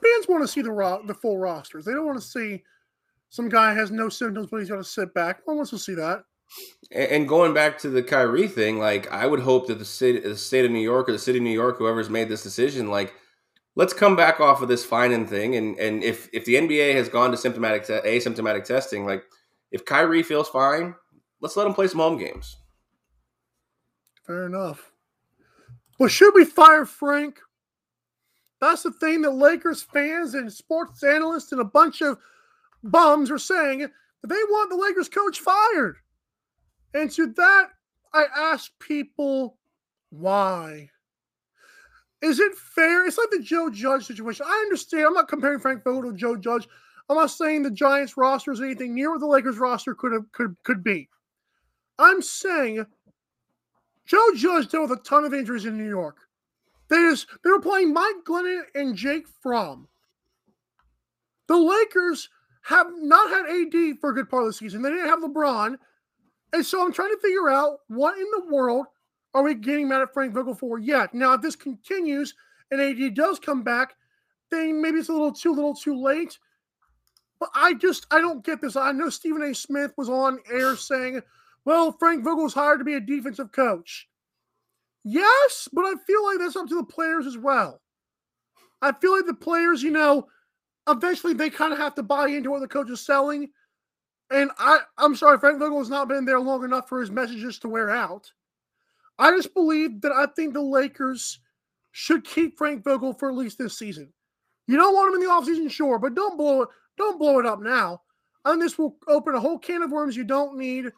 fans 0.05 0.27
want 0.27 0.43
to 0.43 0.47
see 0.47 0.61
the 0.61 0.71
ro- 0.71 1.03
the 1.05 1.13
full 1.13 1.37
rosters. 1.37 1.85
They 1.85 1.91
don't 1.91 2.05
want 2.05 2.19
to 2.19 2.25
see 2.25 2.63
some 3.35 3.49
guy 3.49 3.73
has 3.73 3.91
no 3.91 4.07
symptoms, 4.07 4.47
but 4.49 4.61
he's 4.61 4.69
got 4.69 4.77
to 4.77 4.83
sit 4.85 5.13
back. 5.13 5.39
No 5.39 5.51
one 5.51 5.57
wants 5.57 5.71
to 5.71 5.77
see 5.77 5.93
that. 5.95 6.23
And 6.91 7.27
going 7.27 7.53
back 7.53 7.77
to 7.79 7.89
the 7.89 8.01
Kyrie 8.01 8.47
thing, 8.47 8.79
like 8.79 9.11
I 9.11 9.25
would 9.25 9.41
hope 9.41 9.67
that 9.67 9.77
the 9.77 9.83
city, 9.83 10.19
the 10.19 10.37
state 10.37 10.63
of 10.63 10.71
New 10.71 10.79
York, 10.79 11.09
or 11.09 11.11
the 11.11 11.19
city 11.19 11.39
of 11.39 11.43
New 11.43 11.49
York, 11.49 11.77
whoever's 11.77 12.09
made 12.09 12.29
this 12.29 12.43
decision, 12.43 12.89
like 12.89 13.13
let's 13.75 13.91
come 13.91 14.15
back 14.15 14.39
off 14.39 14.61
of 14.61 14.69
this 14.69 14.85
fining 14.85 15.27
thing. 15.27 15.57
And 15.57 15.77
and 15.77 16.01
if 16.01 16.29
if 16.31 16.45
the 16.45 16.55
NBA 16.55 16.93
has 16.93 17.09
gone 17.09 17.31
to 17.31 17.37
symptomatic 17.37 17.85
te- 17.85 18.07
asymptomatic 18.07 18.63
testing, 18.63 19.05
like 19.05 19.25
if 19.71 19.83
Kyrie 19.83 20.23
feels 20.23 20.47
fine, 20.47 20.95
let's 21.41 21.57
let 21.57 21.67
him 21.67 21.73
play 21.73 21.87
some 21.87 21.99
home 21.99 22.17
games. 22.17 22.55
Fair 24.25 24.45
enough. 24.45 24.93
Well, 25.99 26.07
should 26.07 26.33
we 26.33 26.45
fire 26.45 26.85
Frank? 26.85 27.39
That's 28.61 28.83
the 28.83 28.93
thing 28.93 29.23
that 29.23 29.31
Lakers 29.31 29.81
fans 29.81 30.35
and 30.35 30.51
sports 30.53 31.03
analysts 31.03 31.51
and 31.51 31.59
a 31.59 31.65
bunch 31.65 32.01
of 32.01 32.17
bums 32.85 33.31
are 33.31 33.37
saying 33.37 33.79
that 33.79 34.27
they 34.27 34.35
want 34.35 34.69
the 34.69 34.77
Lakers 34.77 35.09
coach 35.09 35.39
fired. 35.39 35.97
And 36.93 37.11
to 37.11 37.27
that, 37.33 37.69
I 38.13 38.25
ask 38.35 38.71
people 38.79 39.57
why. 40.09 40.89
Is 42.21 42.39
it 42.39 42.55
fair? 42.55 43.05
It's 43.05 43.17
like 43.17 43.29
the 43.31 43.41
Joe 43.41 43.69
Judge 43.69 44.05
situation. 44.05 44.45
I 44.47 44.63
understand. 44.65 45.05
I'm 45.05 45.13
not 45.13 45.27
comparing 45.27 45.59
Frank 45.59 45.83
Vogel 45.83 46.11
to 46.11 46.17
Joe 46.17 46.37
Judge. 46.37 46.67
I'm 47.09 47.17
not 47.17 47.31
saying 47.31 47.63
the 47.63 47.71
Giants 47.71 48.17
roster 48.17 48.51
is 48.51 48.61
anything 48.61 48.95
near 48.95 49.11
what 49.11 49.19
the 49.19 49.27
Lakers 49.27 49.57
roster 49.57 49.93
could 49.93 50.13
have 50.13 50.31
could 50.31 50.55
could 50.63 50.83
be. 50.83 51.09
I'm 51.99 52.21
saying 52.21 52.85
Joe 54.05 54.27
Judge 54.35 54.69
dealt 54.69 54.89
with 54.89 54.99
a 54.99 55.03
ton 55.03 55.25
of 55.25 55.33
injuries 55.33 55.65
in 55.65 55.77
New 55.77 55.87
York. 55.87 56.17
They 56.89 56.97
just 56.97 57.27
they 57.43 57.51
were 57.51 57.59
playing 57.59 57.93
Mike 57.93 58.23
Glennon 58.25 58.63
and 58.73 58.95
Jake 58.95 59.27
Fromm. 59.27 59.87
The 61.47 61.57
Lakers 61.57 62.29
have 62.65 62.87
not 62.97 63.29
had 63.29 63.45
AD 63.45 63.99
for 63.99 64.09
a 64.09 64.13
good 64.13 64.27
part 64.27 64.41
of 64.41 64.47
the 64.47 64.53
season. 64.53 64.81
They 64.81 64.89
didn't 64.89 65.07
have 65.07 65.19
LeBron. 65.19 65.77
And 66.51 66.65
so 66.65 66.83
I'm 66.83 66.91
trying 66.91 67.11
to 67.11 67.21
figure 67.21 67.47
out 67.47 67.79
what 67.89 68.17
in 68.17 68.25
the 68.35 68.51
world 68.51 68.87
are 69.35 69.43
we 69.43 69.53
getting 69.53 69.87
mad 69.87 70.01
at 70.01 70.13
Frank 70.13 70.33
Vogel 70.33 70.55
for 70.55 70.79
yet. 70.79 71.13
Now, 71.13 71.33
if 71.33 71.41
this 71.41 71.55
continues 71.55 72.33
and 72.71 72.81
AD 72.81 73.13
does 73.13 73.37
come 73.37 73.61
back, 73.61 73.93
then 74.49 74.81
maybe 74.81 74.97
it's 74.97 75.09
a 75.09 75.13
little 75.13 75.31
too 75.31 75.53
little 75.53 75.75
too 75.75 75.95
late. 75.95 76.39
But 77.39 77.49
I 77.53 77.75
just 77.75 78.07
I 78.09 78.19
don't 78.19 78.43
get 78.43 78.61
this. 78.61 78.75
I 78.75 78.91
know 78.93 79.09
Stephen 79.09 79.43
A. 79.43 79.53
Smith 79.53 79.93
was 79.95 80.09
on 80.09 80.39
air 80.51 80.75
saying, 80.75 81.21
"Well, 81.65 81.91
Frank 81.91 82.23
Vogel's 82.23 82.53
hired 82.53 82.79
to 82.79 82.85
be 82.85 82.95
a 82.95 82.99
defensive 82.99 83.51
coach." 83.51 84.07
Yes, 85.03 85.69
but 85.71 85.85
I 85.85 85.93
feel 86.07 86.25
like 86.25 86.39
that's 86.39 86.55
up 86.55 86.67
to 86.69 86.75
the 86.75 86.83
players 86.83 87.27
as 87.27 87.37
well. 87.37 87.81
I 88.81 88.91
feel 88.91 89.15
like 89.15 89.27
the 89.27 89.35
players, 89.35 89.83
you 89.83 89.91
know, 89.91 90.27
eventually 90.87 91.33
they 91.33 91.49
kind 91.49 91.73
of 91.73 91.79
have 91.79 91.95
to 91.95 92.03
buy 92.03 92.27
into 92.27 92.51
what 92.51 92.61
the 92.61 92.67
coach 92.67 92.89
is 92.89 93.01
selling. 93.01 93.49
And 94.31 94.51
I, 94.57 94.79
I'm 94.97 95.15
sorry, 95.15 95.37
Frank 95.37 95.59
Vogel 95.59 95.79
has 95.79 95.89
not 95.89 96.07
been 96.07 96.25
there 96.25 96.39
long 96.39 96.63
enough 96.63 96.89
for 96.89 96.99
his 96.99 97.11
messages 97.11 97.59
to 97.59 97.69
wear 97.69 97.89
out. 97.89 98.31
I 99.17 99.31
just 99.31 99.53
believe 99.53 100.01
that 100.01 100.11
I 100.11 100.25
think 100.35 100.53
the 100.53 100.61
Lakers 100.61 101.39
should 101.91 102.25
keep 102.25 102.57
Frank 102.57 102.83
Vogel 102.83 103.13
for 103.13 103.29
at 103.29 103.35
least 103.35 103.57
this 103.57 103.77
season. 103.77 104.11
You 104.67 104.77
don't 104.77 104.93
want 104.93 105.09
him 105.09 105.21
in 105.21 105.27
the 105.27 105.33
offseason, 105.33 105.71
sure, 105.71 105.99
but 105.99 106.15
don't 106.15 106.37
blow 106.37 106.63
it, 106.63 106.69
don't 106.97 107.19
blow 107.19 107.39
it 107.39 107.45
up 107.45 107.61
now. 107.61 108.01
And 108.43 108.61
this 108.61 108.77
will 108.77 108.97
open 109.07 109.35
a 109.35 109.39
whole 109.39 109.57
can 109.57 109.81
of 109.81 109.91
worms 109.91 110.17
you 110.17 110.23
don't 110.23 110.57
need. 110.57 110.91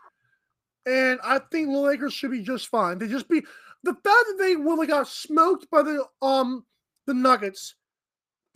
And 0.86 1.20
I 1.24 1.40
think 1.52 1.68
the 1.68 1.78
Lakers 1.78 2.14
should 2.14 2.32
be 2.32 2.42
just 2.42 2.68
fine. 2.68 2.98
They 2.98 3.08
just 3.08 3.28
be 3.28 3.42
the 3.84 3.94
fact 3.94 4.04
that 4.06 4.38
they 4.40 4.56
really 4.56 4.88
got 4.88 5.08
smoked 5.08 5.70
by 5.70 5.82
the 5.84 6.04
um 6.22 6.66
the 7.06 7.14
Nuggets. 7.14 7.76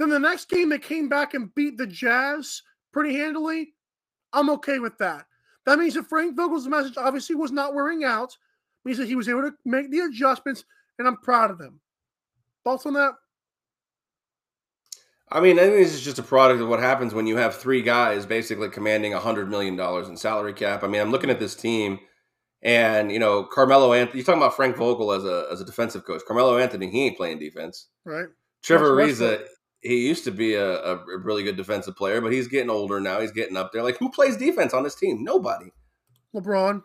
Then 0.02 0.10
the 0.10 0.18
next 0.18 0.50
game 0.50 0.70
they 0.70 0.80
came 0.80 1.10
back 1.10 1.36
and 1.36 1.54
beat 1.54 1.78
the 1.78 1.86
Jazz 1.86 2.64
pretty 2.92 3.16
handily. 3.16 3.76
I'm 4.34 4.50
okay 4.50 4.80
with 4.80 4.98
that. 4.98 5.28
That 5.68 5.78
means 5.78 5.94
that 5.94 6.10
Frank 6.10 6.36
Vogel's 6.36 6.68
message 6.68 6.98
obviously 6.98 7.36
was 7.36 7.52
not 7.52 7.76
wearing 7.76 8.04
out. 8.04 8.32
It 8.32 8.88
means 8.88 8.98
that 8.98 9.08
he 9.08 9.14
was 9.14 9.30
able 9.30 9.44
to 9.44 9.54
make 9.64 9.92
the 9.92 10.00
adjustments, 10.00 10.66
and 10.98 11.08
I'm 11.08 11.18
proud 11.18 11.52
of 11.52 11.62
him. 11.62 11.80
Thoughts 12.64 12.88
on 12.88 12.94
that? 12.94 13.14
I 15.32 15.40
mean, 15.40 15.60
I 15.60 15.66
think 15.66 15.76
this 15.76 15.94
is 15.94 16.02
just 16.02 16.18
a 16.18 16.24
product 16.24 16.62
of 16.62 16.68
what 16.68 16.80
happens 16.80 17.14
when 17.14 17.28
you 17.28 17.38
have 17.38 17.56
three 17.56 17.84
guys 17.84 18.26
basically 18.26 18.70
commanding 18.70 19.12
$100 19.12 19.50
million 19.50 19.80
in 19.80 20.18
salary 20.18 20.54
cap. 20.54 20.84
I 20.84 20.88
mean, 20.88 21.00
I'm 21.00 21.12
looking 21.12 21.30
at 21.30 21.40
this 21.40 21.54
team, 21.54 22.00
and, 22.64 23.12
you 23.12 23.20
know, 23.20 23.44
Carmelo 23.44 23.94
Anthony, 23.94 24.18
you're 24.18 24.26
talking 24.26 24.42
about 24.42 24.56
Frank 24.56 24.78
Vogel 24.78 25.12
as 25.12 25.26
a, 25.26 25.46
as 25.52 25.62
a 25.62 25.66
defensive 25.66 26.06
coach. 26.06 26.24
Carmelo 26.28 26.58
Anthony, 26.58 26.90
he 26.90 27.06
ain't 27.06 27.18
playing 27.18 27.38
defense. 27.38 27.90
Right. 28.04 28.26
Trevor 28.64 28.96
Ariza, 28.96 29.46
he 29.82 30.08
used 30.08 30.24
to 30.26 30.32
be 30.32 30.54
a, 30.54 30.76
a, 30.84 31.20
really 31.20 31.44
good 31.44 31.58
defensive 31.58 31.96
player, 31.96 32.22
but 32.22 32.32
he's 32.32 32.48
getting 32.48 32.70
older 32.70 33.00
now. 33.00 33.20
He's 33.20 33.32
getting 33.32 33.58
up 33.58 33.72
there. 33.72 33.84
Like, 33.84 33.98
who 33.98 34.12
plays 34.12 34.38
defense 34.38 34.74
on 34.74 34.84
this 34.84 34.96
team? 34.96 35.24
Nobody. 35.24 35.72
LeBron, 36.36 36.84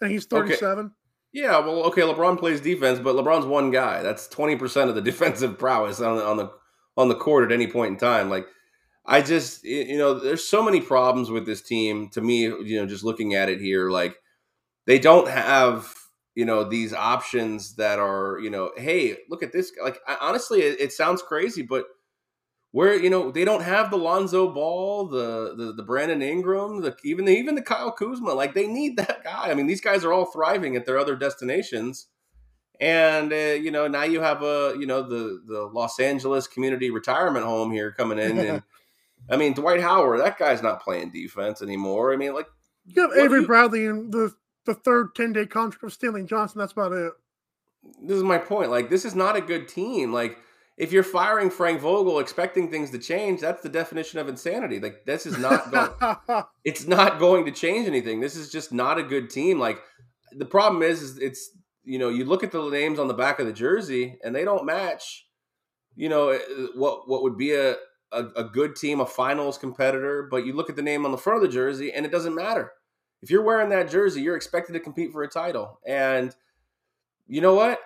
and 0.00 0.10
he's 0.10 0.24
37. 0.26 0.86
Okay. 0.86 0.94
Yeah, 1.32 1.58
well, 1.58 1.84
okay, 1.84 2.02
LeBron 2.02 2.38
plays 2.38 2.60
defense, 2.60 2.98
but 2.98 3.16
LeBron's 3.16 3.46
one 3.46 3.70
guy. 3.70 4.02
That's 4.02 4.28
20% 4.28 4.88
of 4.88 4.94
the 4.94 5.00
defensive 5.02 5.58
prowess 5.58 6.00
on 6.00 6.16
the, 6.16 6.24
on 6.24 6.36
the 6.36 6.52
on 6.94 7.08
the 7.08 7.14
court 7.14 7.44
at 7.44 7.52
any 7.52 7.66
point 7.66 7.92
in 7.92 7.98
time. 7.98 8.28
Like, 8.28 8.46
I 9.06 9.22
just, 9.22 9.64
you 9.64 9.96
know, 9.96 10.12
there's 10.12 10.44
so 10.44 10.62
many 10.62 10.80
problems 10.80 11.30
with 11.30 11.46
this 11.46 11.62
team. 11.62 12.10
To 12.10 12.20
me, 12.20 12.42
you 12.42 12.78
know, 12.78 12.86
just 12.86 13.02
looking 13.02 13.34
at 13.34 13.48
it 13.48 13.60
here, 13.60 13.90
like 13.90 14.16
they 14.86 14.98
don't 14.98 15.28
have 15.28 15.94
you 16.34 16.44
know 16.44 16.64
these 16.64 16.94
options 16.94 17.76
that 17.76 17.98
are 17.98 18.38
you 18.40 18.50
know 18.50 18.70
hey 18.76 19.16
look 19.28 19.42
at 19.42 19.52
this 19.52 19.72
like 19.82 19.98
honestly 20.20 20.62
it, 20.62 20.80
it, 20.80 20.92
sounds 20.92 21.22
crazy 21.22 21.62
but 21.62 21.84
where 22.72 22.94
you 22.94 23.08
know 23.08 23.30
they 23.30 23.44
don't 23.44 23.62
have 23.62 23.90
the 23.90 23.96
Lonzo 23.96 24.52
Ball 24.52 25.06
the 25.06 25.54
the, 25.56 25.72
the 25.72 25.82
Brandon 25.82 26.22
Ingram 26.22 26.82
the 26.82 26.96
even 27.04 27.24
the, 27.24 27.32
even 27.36 27.54
the 27.54 27.62
Kyle 27.62 27.92
Kuzma 27.92 28.34
like 28.34 28.54
they 28.54 28.66
need 28.66 28.96
that 28.96 29.22
guy 29.24 29.50
I 29.50 29.54
mean 29.54 29.66
these 29.66 29.80
guys 29.80 30.04
are 30.04 30.12
all 30.12 30.26
thriving 30.26 30.76
at 30.76 30.84
their 30.84 30.98
other 30.98 31.16
destinations 31.16 32.08
and 32.80 33.32
uh, 33.32 33.36
you 33.36 33.70
know 33.70 33.86
now 33.86 34.04
you 34.04 34.20
have 34.20 34.42
a 34.42 34.74
you 34.78 34.86
know 34.86 35.02
the 35.02 35.42
the 35.46 35.62
Los 35.72 36.00
Angeles 36.00 36.46
community 36.46 36.90
retirement 36.90 37.44
home 37.44 37.70
here 37.72 37.92
coming 37.92 38.18
in 38.18 38.38
and 38.38 38.62
I 39.30 39.36
mean 39.36 39.52
Dwight 39.52 39.80
Howard 39.80 40.20
that 40.20 40.38
guy's 40.38 40.62
not 40.62 40.82
playing 40.82 41.12
defense 41.12 41.62
anymore 41.62 42.12
I 42.12 42.16
mean 42.16 42.34
like 42.34 42.48
you 42.86 43.02
have 43.02 43.16
Avery 43.16 43.42
you, 43.42 43.46
Bradley 43.46 43.84
in 43.84 44.10
the 44.10 44.34
the 44.64 44.74
third 44.74 45.14
10 45.14 45.32
day 45.32 45.46
contract 45.46 45.84
of 45.84 45.92
Stanley 45.92 46.24
Johnson. 46.24 46.58
That's 46.58 46.72
about 46.72 46.92
it. 46.92 47.12
This 48.02 48.16
is 48.16 48.22
my 48.22 48.38
point. 48.38 48.70
Like, 48.70 48.90
this 48.90 49.04
is 49.04 49.14
not 49.14 49.36
a 49.36 49.40
good 49.40 49.68
team. 49.68 50.12
Like, 50.12 50.38
if 50.76 50.92
you're 50.92 51.02
firing 51.02 51.50
Frank 51.50 51.80
Vogel 51.80 52.18
expecting 52.18 52.70
things 52.70 52.90
to 52.90 52.98
change, 52.98 53.40
that's 53.40 53.62
the 53.62 53.68
definition 53.68 54.18
of 54.18 54.28
insanity. 54.28 54.80
Like, 54.80 55.04
this 55.04 55.26
is 55.26 55.38
not 55.38 55.70
going, 55.70 56.44
it's 56.64 56.86
not 56.86 57.18
going 57.18 57.44
to 57.44 57.52
change 57.52 57.86
anything. 57.86 58.20
This 58.20 58.36
is 58.36 58.50
just 58.50 58.72
not 58.72 58.98
a 58.98 59.02
good 59.02 59.30
team. 59.30 59.58
Like, 59.58 59.78
the 60.32 60.46
problem 60.46 60.82
is, 60.82 61.02
is 61.02 61.18
it's, 61.18 61.50
you 61.84 61.98
know, 61.98 62.08
you 62.08 62.24
look 62.24 62.42
at 62.42 62.52
the 62.52 62.70
names 62.70 62.98
on 62.98 63.08
the 63.08 63.14
back 63.14 63.38
of 63.38 63.46
the 63.46 63.52
jersey 63.52 64.18
and 64.24 64.34
they 64.34 64.44
don't 64.44 64.64
match, 64.64 65.26
you 65.94 66.08
know, 66.08 66.30
eh, 66.30 66.38
what, 66.74 67.08
what 67.08 67.22
would 67.22 67.36
be 67.36 67.52
a, 67.52 67.72
a, 68.12 68.24
a 68.36 68.44
good 68.44 68.76
team, 68.76 69.00
a 69.00 69.06
finals 69.06 69.58
competitor, 69.58 70.26
but 70.30 70.46
you 70.46 70.54
look 70.54 70.70
at 70.70 70.76
the 70.76 70.82
name 70.82 71.04
on 71.04 71.12
the 71.12 71.18
front 71.18 71.36
of 71.36 71.42
the 71.42 71.54
jersey 71.54 71.92
and 71.92 72.06
it 72.06 72.12
doesn't 72.12 72.34
matter 72.34 72.72
if 73.22 73.30
you're 73.30 73.42
wearing 73.42 73.70
that 73.70 73.88
jersey, 73.88 74.20
you're 74.20 74.36
expected 74.36 74.72
to 74.72 74.80
compete 74.80 75.12
for 75.12 75.22
a 75.22 75.28
title. 75.28 75.78
And 75.86 76.34
you 77.28 77.40
know 77.40 77.54
what? 77.54 77.78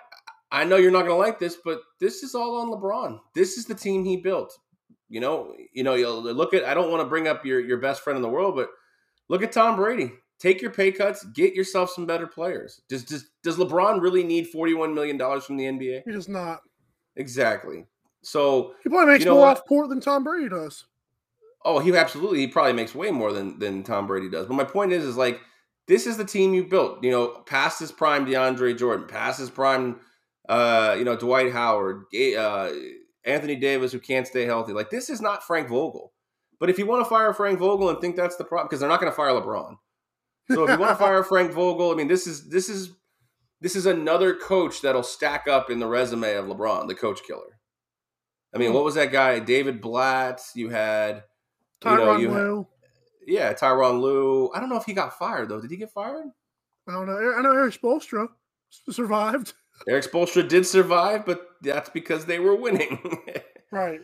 I 0.51 0.63
know 0.63 0.77
you're 0.77 0.91
not 0.91 1.05
going 1.05 1.11
to 1.11 1.15
like 1.15 1.39
this, 1.39 1.57
but 1.63 1.81
this 1.99 2.23
is 2.23 2.33
all 2.33 2.55
on 2.55 2.69
LeBron. 2.69 3.19
This 3.35 3.57
is 3.57 3.65
the 3.65 3.75
team 3.75 4.05
he 4.05 4.17
built. 4.17 4.57
You 5.09 5.19
know, 5.21 5.55
you 5.73 5.83
know, 5.83 5.95
you'll 5.95 6.21
look 6.21 6.53
at 6.53 6.65
I 6.65 6.73
don't 6.73 6.91
want 6.91 7.01
to 7.01 7.07
bring 7.07 7.27
up 7.27 7.45
your 7.45 7.59
your 7.59 7.77
best 7.77 8.01
friend 8.01 8.17
in 8.17 8.21
the 8.21 8.29
world, 8.29 8.55
but 8.55 8.69
look 9.29 9.41
at 9.41 9.51
Tom 9.51 9.77
Brady. 9.77 10.11
Take 10.39 10.61
your 10.61 10.71
pay 10.71 10.91
cuts, 10.91 11.23
get 11.33 11.55
yourself 11.55 11.89
some 11.89 12.05
better 12.05 12.27
players. 12.27 12.81
Does 12.89 13.03
does 13.05 13.29
does 13.41 13.57
LeBron 13.57 14.01
really 14.01 14.23
need 14.23 14.47
41 14.47 14.93
million 14.93 15.17
dollars 15.17 15.45
from 15.45 15.57
the 15.57 15.65
NBA? 15.65 16.01
He 16.05 16.11
does 16.11 16.27
not. 16.27 16.59
Exactly. 17.15 17.85
So 18.21 18.73
he 18.83 18.89
probably 18.89 19.13
makes 19.13 19.23
you 19.23 19.31
know 19.31 19.35
more 19.35 19.47
what? 19.47 19.57
off 19.57 19.65
port 19.65 19.89
than 19.89 20.01
Tom 20.01 20.23
Brady 20.23 20.49
does. 20.49 20.85
Oh, 21.63 21.79
he 21.79 21.95
absolutely 21.95 22.39
he 22.39 22.47
probably 22.47 22.73
makes 22.73 22.93
way 22.93 23.09
more 23.09 23.31
than 23.31 23.57
than 23.59 23.83
Tom 23.83 24.07
Brady 24.07 24.29
does. 24.29 24.47
But 24.47 24.55
my 24.55 24.63
point 24.65 24.91
is, 24.91 25.05
is 25.05 25.17
like 25.17 25.39
this 25.87 26.05
is 26.05 26.17
the 26.17 26.25
team 26.25 26.53
you 26.53 26.65
built. 26.65 27.03
You 27.03 27.11
know, 27.11 27.27
past 27.45 27.79
his 27.79 27.91
prime, 27.91 28.25
DeAndre 28.25 28.77
Jordan, 28.77 29.07
past 29.07 29.39
his 29.39 29.49
prime, 29.49 30.01
uh, 30.47 30.95
you 30.97 31.03
know, 31.03 31.15
Dwight 31.15 31.51
Howard, 31.51 32.05
uh, 32.37 32.69
Anthony 33.23 33.55
Davis, 33.55 33.91
who 33.91 33.99
can't 33.99 34.27
stay 34.27 34.45
healthy. 34.45 34.73
Like 34.73 34.89
this 34.89 35.09
is 35.09 35.21
not 35.21 35.43
Frank 35.43 35.69
Vogel. 35.69 36.13
But 36.59 36.69
if 36.69 36.79
you 36.79 36.87
want 36.87 37.03
to 37.03 37.09
fire 37.09 37.33
Frank 37.33 37.59
Vogel 37.59 37.89
and 37.89 37.99
think 38.01 38.15
that's 38.15 38.35
the 38.35 38.43
problem, 38.43 38.67
because 38.67 38.79
they're 38.79 38.89
not 38.89 38.99
going 38.99 39.11
to 39.11 39.15
fire 39.15 39.29
LeBron. 39.29 39.75
So 40.49 40.63
if 40.63 40.71
you 40.71 40.79
want 40.79 40.91
to 40.91 40.95
fire 41.03 41.23
Frank 41.23 41.51
Vogel, 41.51 41.91
I 41.91 41.95
mean, 41.95 42.07
this 42.07 42.25
is 42.25 42.49
this 42.49 42.69
is 42.69 42.91
this 43.61 43.75
is 43.75 43.85
another 43.85 44.35
coach 44.35 44.81
that'll 44.81 45.03
stack 45.03 45.47
up 45.47 45.69
in 45.69 45.79
the 45.79 45.87
resume 45.87 46.33
of 46.35 46.45
LeBron, 46.45 46.87
the 46.87 46.95
coach 46.95 47.19
killer. 47.27 47.59
I 48.55 48.57
mean, 48.57 48.73
what 48.73 48.83
was 48.83 48.95
that 48.95 49.11
guy? 49.11 49.39
David 49.39 49.81
Blatt. 49.81 50.41
You 50.55 50.69
had 50.69 51.23
Tyronn 51.81 51.99
you 51.99 52.05
know, 52.05 52.17
you 52.17 52.31
Lue. 52.31 52.67
yeah, 53.27 53.53
Tyronn 53.53 54.01
Lue. 54.01 54.51
I 54.53 54.59
don't 54.59 54.69
know 54.69 54.77
if 54.77 54.85
he 54.85 54.93
got 54.93 55.17
fired 55.17 55.49
though. 55.49 55.61
Did 55.61 55.69
he 55.71 55.77
get 55.77 55.91
fired? 55.91 56.27
I 56.87 56.93
don't 56.93 57.05
know. 57.05 57.33
I 57.37 57.41
know 57.41 57.51
Erik 57.51 57.79
Spoelstra 57.79 58.29
survived. 58.89 59.53
Erik 59.87 60.05
Spoelstra 60.05 60.47
did 60.47 60.65
survive, 60.65 61.25
but 61.25 61.47
that's 61.61 61.89
because 61.89 62.25
they 62.25 62.39
were 62.39 62.55
winning. 62.55 62.99
right. 63.71 64.01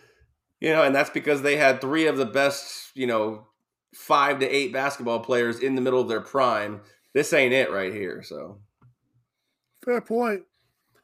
You 0.60 0.70
know, 0.70 0.84
and 0.84 0.96
that's 0.96 1.10
because 1.10 1.42
they 1.42 1.58
had 1.58 1.82
three 1.82 2.08
of 2.08 2.18
the 2.18 2.26
best, 2.26 2.92
you 2.96 3.08
know, 3.08 3.48
five 3.94 4.40
to 4.40 4.48
eight 4.48 4.74
basketball 4.74 5.20
players 5.20 5.60
in 5.60 5.76
the 5.76 5.82
middle 5.82 6.00
of 6.00 6.08
their 6.08 6.22
prime. 6.22 6.82
This 7.14 7.34
ain't 7.34 7.54
it 7.54 7.72
right 7.72 7.94
here. 7.94 8.24
So, 8.24 8.60
fair 9.84 10.02
point. 10.02 10.44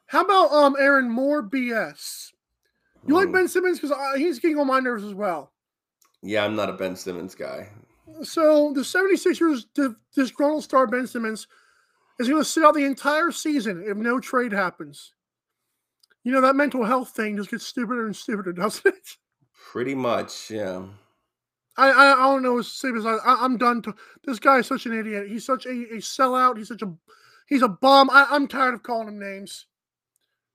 How 0.06 0.22
about 0.22 0.50
um 0.50 0.76
Aaron 0.78 1.10
more 1.10 1.42
BS? 1.42 2.30
You 3.06 3.14
mm. 3.14 3.18
like 3.18 3.32
Ben 3.32 3.48
Simmons 3.48 3.78
because 3.78 3.96
uh, 3.96 4.16
he's 4.16 4.38
getting 4.38 4.58
on 4.58 4.66
my 4.66 4.80
nerves 4.80 5.04
as 5.04 5.14
well. 5.14 5.52
Yeah, 6.22 6.44
I'm 6.44 6.56
not 6.56 6.68
a 6.68 6.74
Ben 6.74 6.96
Simmons 6.96 7.34
guy. 7.34 7.68
So 8.22 8.72
the 8.74 8.80
76ers 8.80 9.66
disgruntled 10.14 10.64
star 10.64 10.86
Ben 10.86 11.06
Simmons 11.06 11.46
is 12.20 12.28
going 12.28 12.42
to 12.42 12.48
sit 12.48 12.64
out 12.64 12.74
the 12.74 12.84
entire 12.84 13.30
season 13.30 13.82
if 13.86 13.96
no 13.96 14.20
trade 14.20 14.52
happens. 14.52 15.14
You 16.22 16.32
know 16.32 16.42
that 16.42 16.54
mental 16.54 16.84
health 16.84 17.10
thing 17.10 17.36
just 17.36 17.50
gets 17.50 17.66
stupider 17.66 18.04
and 18.06 18.14
stupider, 18.14 18.52
doesn't 18.52 18.94
it? 18.94 19.16
Pretty 19.72 19.94
much, 19.94 20.50
yeah. 20.50 20.82
I 21.78 21.90
I, 21.90 22.12
I 22.12 22.22
don't 22.24 22.42
know 22.42 22.58
to 22.58 22.62
say 22.62 22.90
because 22.90 23.06
I, 23.06 23.44
am 23.44 23.56
done. 23.56 23.80
To, 23.82 23.94
this 24.24 24.38
guy 24.38 24.58
is 24.58 24.66
such 24.66 24.84
an 24.84 24.98
idiot. 24.98 25.28
He's 25.28 25.46
such 25.46 25.64
a, 25.64 25.70
a 25.70 25.96
sellout. 25.96 26.58
He's 26.58 26.68
such 26.68 26.82
a 26.82 26.92
he's 27.46 27.62
a 27.62 27.68
bum. 27.68 28.10
I, 28.10 28.26
I'm 28.30 28.46
tired 28.46 28.74
of 28.74 28.82
calling 28.82 29.08
him 29.08 29.18
names 29.18 29.66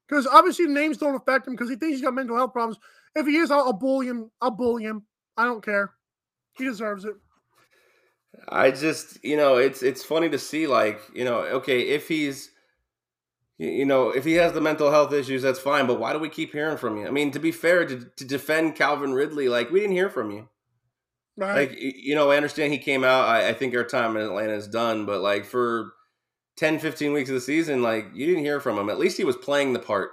because 0.07 0.27
obviously 0.27 0.67
the 0.67 0.73
names 0.73 0.97
don't 0.97 1.15
affect 1.15 1.47
him 1.47 1.53
because 1.53 1.69
he 1.69 1.77
thinks 1.77 1.95
he's 1.95 2.05
got 2.05 2.13
mental 2.13 2.37
health 2.37 2.53
problems. 2.53 2.77
If 3.15 3.25
he 3.25 3.37
is, 3.37 3.49
I'll, 3.49 3.61
I'll 3.61 3.73
bully 3.73 4.07
him. 4.07 4.29
I'll 4.39 4.51
bully 4.51 4.83
him. 4.83 5.03
I 5.35 5.45
don't 5.45 5.65
care. 5.65 5.93
He 6.57 6.63
deserves 6.63 7.05
it. 7.05 7.15
I 8.49 8.71
just, 8.71 9.23
you 9.23 9.37
know, 9.37 9.57
it's 9.57 9.83
it's 9.83 10.03
funny 10.03 10.29
to 10.29 10.39
see 10.39 10.67
like, 10.67 10.99
you 11.13 11.23
know, 11.25 11.39
okay, 11.41 11.81
if 11.89 12.07
he's 12.07 12.51
you 13.57 13.85
know, 13.85 14.09
if 14.09 14.25
he 14.25 14.33
has 14.33 14.51
the 14.53 14.61
mental 14.61 14.91
health 14.91 15.13
issues, 15.13 15.41
that's 15.41 15.59
fine. 15.59 15.87
But 15.87 15.99
why 15.99 16.11
do 16.11 16.19
we 16.19 16.27
keep 16.29 16.51
hearing 16.51 16.77
from 16.77 16.97
you? 16.97 17.07
I 17.07 17.11
mean, 17.11 17.31
to 17.31 17.39
be 17.39 17.51
fair, 17.51 17.85
to, 17.85 18.05
to 18.17 18.25
defend 18.25 18.75
Calvin 18.75 19.13
Ridley, 19.13 19.47
like 19.47 19.71
we 19.71 19.79
didn't 19.79 19.95
hear 19.95 20.09
from 20.09 20.31
you. 20.31 20.49
Right. 21.37 21.69
Like 21.69 21.77
you 21.79 22.15
know, 22.15 22.31
I 22.31 22.37
understand 22.37 22.73
he 22.73 22.79
came 22.79 23.03
out. 23.03 23.27
I, 23.27 23.49
I 23.49 23.53
think 23.53 23.75
our 23.75 23.83
time 23.83 24.15
in 24.17 24.23
Atlanta 24.23 24.53
is 24.53 24.67
done, 24.67 25.05
but 25.05 25.21
like 25.21 25.45
for 25.45 25.93
10, 26.57 26.79
15 26.79 27.13
weeks 27.13 27.29
of 27.29 27.35
the 27.35 27.41
season, 27.41 27.81
like 27.81 28.07
you 28.13 28.25
didn't 28.25 28.43
hear 28.43 28.59
from 28.59 28.77
him. 28.77 28.89
At 28.89 28.99
least 28.99 29.17
he 29.17 29.23
was 29.25 29.37
playing 29.37 29.73
the 29.73 29.79
part 29.79 30.11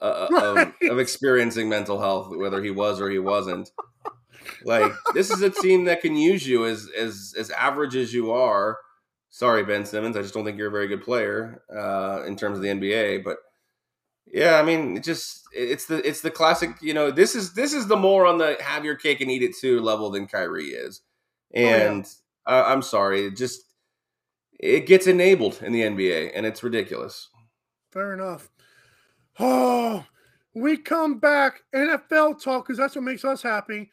uh, 0.00 0.28
Right. 0.30 0.74
of, 0.82 0.90
of 0.92 0.98
experiencing 0.98 1.68
mental 1.68 2.00
health, 2.00 2.34
whether 2.36 2.62
he 2.62 2.70
was 2.70 3.00
or 3.00 3.10
he 3.10 3.18
wasn't. 3.18 3.70
Like 4.64 4.92
this 5.14 5.30
is 5.30 5.42
a 5.42 5.50
team 5.50 5.84
that 5.84 6.00
can 6.00 6.16
use 6.16 6.46
you 6.46 6.66
as 6.66 6.88
as 6.96 7.34
as 7.38 7.50
average 7.50 7.96
as 7.96 8.12
you 8.12 8.32
are. 8.32 8.78
Sorry, 9.30 9.64
Ben 9.64 9.86
Simmons. 9.86 10.16
I 10.16 10.22
just 10.22 10.34
don't 10.34 10.44
think 10.44 10.58
you're 10.58 10.68
a 10.68 10.72
very 10.72 10.88
good 10.88 11.02
player 11.02 11.62
uh, 11.74 12.24
in 12.26 12.36
terms 12.36 12.58
of 12.58 12.62
the 12.62 12.68
NBA. 12.68 13.24
But 13.24 13.38
yeah, 14.26 14.56
I 14.58 14.62
mean, 14.62 14.96
it 14.98 15.04
just 15.04 15.42
it's 15.54 15.86
the 15.86 16.06
it's 16.06 16.20
the 16.20 16.30
classic. 16.30 16.70
You 16.80 16.94
know, 16.94 17.10
this 17.10 17.34
is 17.34 17.54
this 17.54 17.72
is 17.72 17.86
the 17.86 17.96
more 17.96 18.26
on 18.26 18.38
the 18.38 18.56
have 18.60 18.84
your 18.84 18.96
cake 18.96 19.20
and 19.20 19.30
eat 19.30 19.42
it 19.42 19.56
too 19.56 19.80
level 19.80 20.10
than 20.10 20.26
Kyrie 20.26 20.68
is. 20.68 21.00
yeah. 21.52 21.90
And 21.90 22.06
I, 22.46 22.62
I'm 22.62 22.82
sorry, 22.82 23.26
it 23.26 23.36
just 23.36 23.62
it 24.58 24.86
gets 24.86 25.06
enabled 25.06 25.60
in 25.62 25.72
the 25.72 25.82
NBA, 25.82 26.32
and 26.34 26.46
it's 26.46 26.62
ridiculous. 26.62 27.28
Fair 27.90 28.14
enough. 28.14 28.50
Oh, 29.38 30.06
we 30.54 30.76
come 30.76 31.18
back 31.18 31.62
NFL 31.74 32.42
talk 32.42 32.66
because 32.66 32.78
that's 32.78 32.94
what 32.94 33.04
makes 33.04 33.24
us 33.24 33.42
happy. 33.42 33.90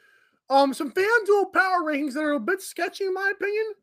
Um, 0.49 0.73
some 0.73 0.91
FanDuel 0.91 1.53
power 1.53 1.83
rankings 1.83 2.13
that 2.13 2.23
are 2.23 2.33
a 2.33 2.39
bit 2.39 2.61
sketchy 2.61 3.05
in 3.05 3.13
my 3.13 3.31
opinion. 3.31 3.73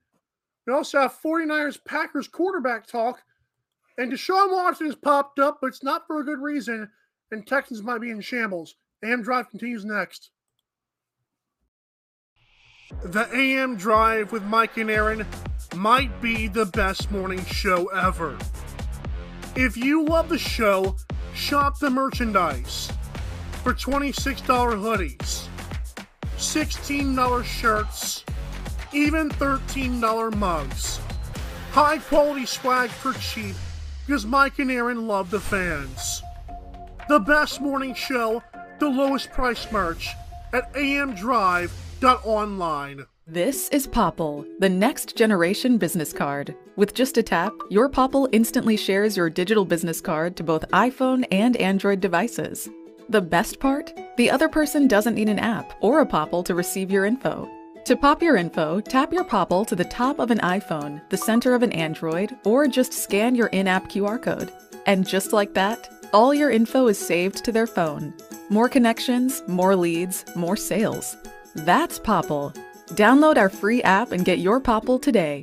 We 0.67 0.73
also 0.73 1.01
have 1.01 1.19
49ers 1.25 1.79
Packers 1.85 2.27
quarterback 2.27 2.87
talk. 2.87 3.23
And 3.99 4.13
Deshaun 4.13 4.53
Watson 4.53 4.87
has 4.87 4.97
popped 4.97 5.39
up, 5.39 5.59
but 5.61 5.69
it's 5.69 5.83
not 5.83 6.07
for 6.07 6.21
a 6.21 6.25
good 6.25 6.41
reason. 6.41 6.91
And 7.31 7.47
Texans 7.47 7.83
might 7.83 8.01
be 8.01 8.11
in 8.11 8.21
shambles. 8.21 8.75
AM 9.05 9.23
Drive 9.23 9.49
continues 9.51 9.85
next. 9.85 10.31
The 13.05 13.29
AM 13.35 13.77
Drive 13.77 14.33
with 14.33 14.43
Mike 14.45 14.77
and 14.77 14.91
Aaron 14.91 15.27
might 15.75 16.21
be 16.21 16.47
the 16.47 16.67
best 16.67 17.11
morning 17.11 17.45
show 17.47 17.87
ever. 17.87 18.37
If 19.55 19.77
you 19.77 20.05
love 20.05 20.29
the 20.29 20.39
show, 20.39 20.97
shop 21.35 21.79
the 21.79 21.91
merchandise 21.91 22.93
for 23.63 23.73
$26 23.73 24.45
hoodies, 24.45 25.49
$16 26.37 27.45
shirts, 27.45 28.25
even 28.93 29.31
$13 29.31 30.37
mugs. 30.37 31.01
High 31.73 31.99
quality 31.99 32.47
swag 32.47 32.91
for 32.91 33.13
cheap 33.15 33.57
because 34.07 34.25
Mike 34.25 34.59
and 34.59 34.71
Aaron 34.71 35.07
love 35.07 35.31
the 35.31 35.41
fans. 35.41 36.23
The 37.09 37.21
best 37.21 37.61
morning 37.61 37.95
show, 37.95 38.43
the 38.79 38.89
lowest 38.89 39.31
price 39.33 39.71
merch 39.73 40.11
at 40.53 40.73
amdrive.online. 40.75 43.07
This 43.29 43.69
is 43.71 43.89
Popl, 43.89 44.47
the 44.61 44.69
next 44.69 45.17
generation 45.17 45.79
business 45.79 46.13
card. 46.13 46.55
With 46.77 46.95
just 46.95 47.19
a 47.19 47.23
tap, 47.23 47.53
your 47.71 47.89
Popl 47.89 48.29
instantly 48.31 48.77
shares 48.77 49.17
your 49.17 49.29
digital 49.29 49.65
business 49.65 50.01
card 50.01 50.37
to 50.37 50.45
both 50.45 50.69
iPhone 50.71 51.27
and 51.33 51.57
Android 51.57 52.01
devices. 52.01 52.69
The 53.09 53.21
best 53.21 53.61
part? 53.61 53.95
The 54.17 54.31
other 54.31 54.49
person 54.49 54.89
doesn't 54.89 55.15
need 55.15 55.29
an 55.29 55.39
app 55.39 55.75
or 55.81 56.01
a 56.01 56.07
Popl 56.07 56.45
to 56.45 56.57
receive 56.57 56.91
your 56.91 57.05
info. 57.05 57.49
To 57.85 57.95
pop 57.95 58.21
your 58.21 58.37
info, 58.37 58.81
tap 58.81 59.13
your 59.13 59.23
Popl 59.23 59.65
to 59.69 59.77
the 59.77 59.85
top 59.85 60.19
of 60.19 60.33
an 60.33 60.39
iPhone, 60.39 61.01
the 61.09 61.17
center 61.17 61.55
of 61.55 61.63
an 61.63 61.71
Android, 61.71 62.37
or 62.45 62.67
just 62.67 62.93
scan 62.93 63.37
your 63.37 63.47
in 63.49 63.69
app 63.69 63.89
QR 63.89 64.21
code. 64.21 64.53
And 64.87 65.07
just 65.07 65.33
like 65.33 65.55
that, 65.55 65.89
all 66.13 66.35
your 66.35 66.51
info 66.51 66.89
is 66.89 66.99
saved 66.99 67.45
to 67.45 67.53
their 67.53 67.69
phone. 67.69 68.13
More 68.51 68.69
connections, 68.69 69.41
more 69.47 69.77
leads, 69.77 70.25
more 70.35 70.57
sales. 70.57 71.17
That's 71.55 72.01
Popl. 72.01 72.57
Download 72.91 73.37
our 73.37 73.49
free 73.49 73.83
app 73.83 74.13
and 74.13 74.25
get 74.25 74.39
your 74.39 74.61
Popl 74.61 75.03
today. 75.03 75.43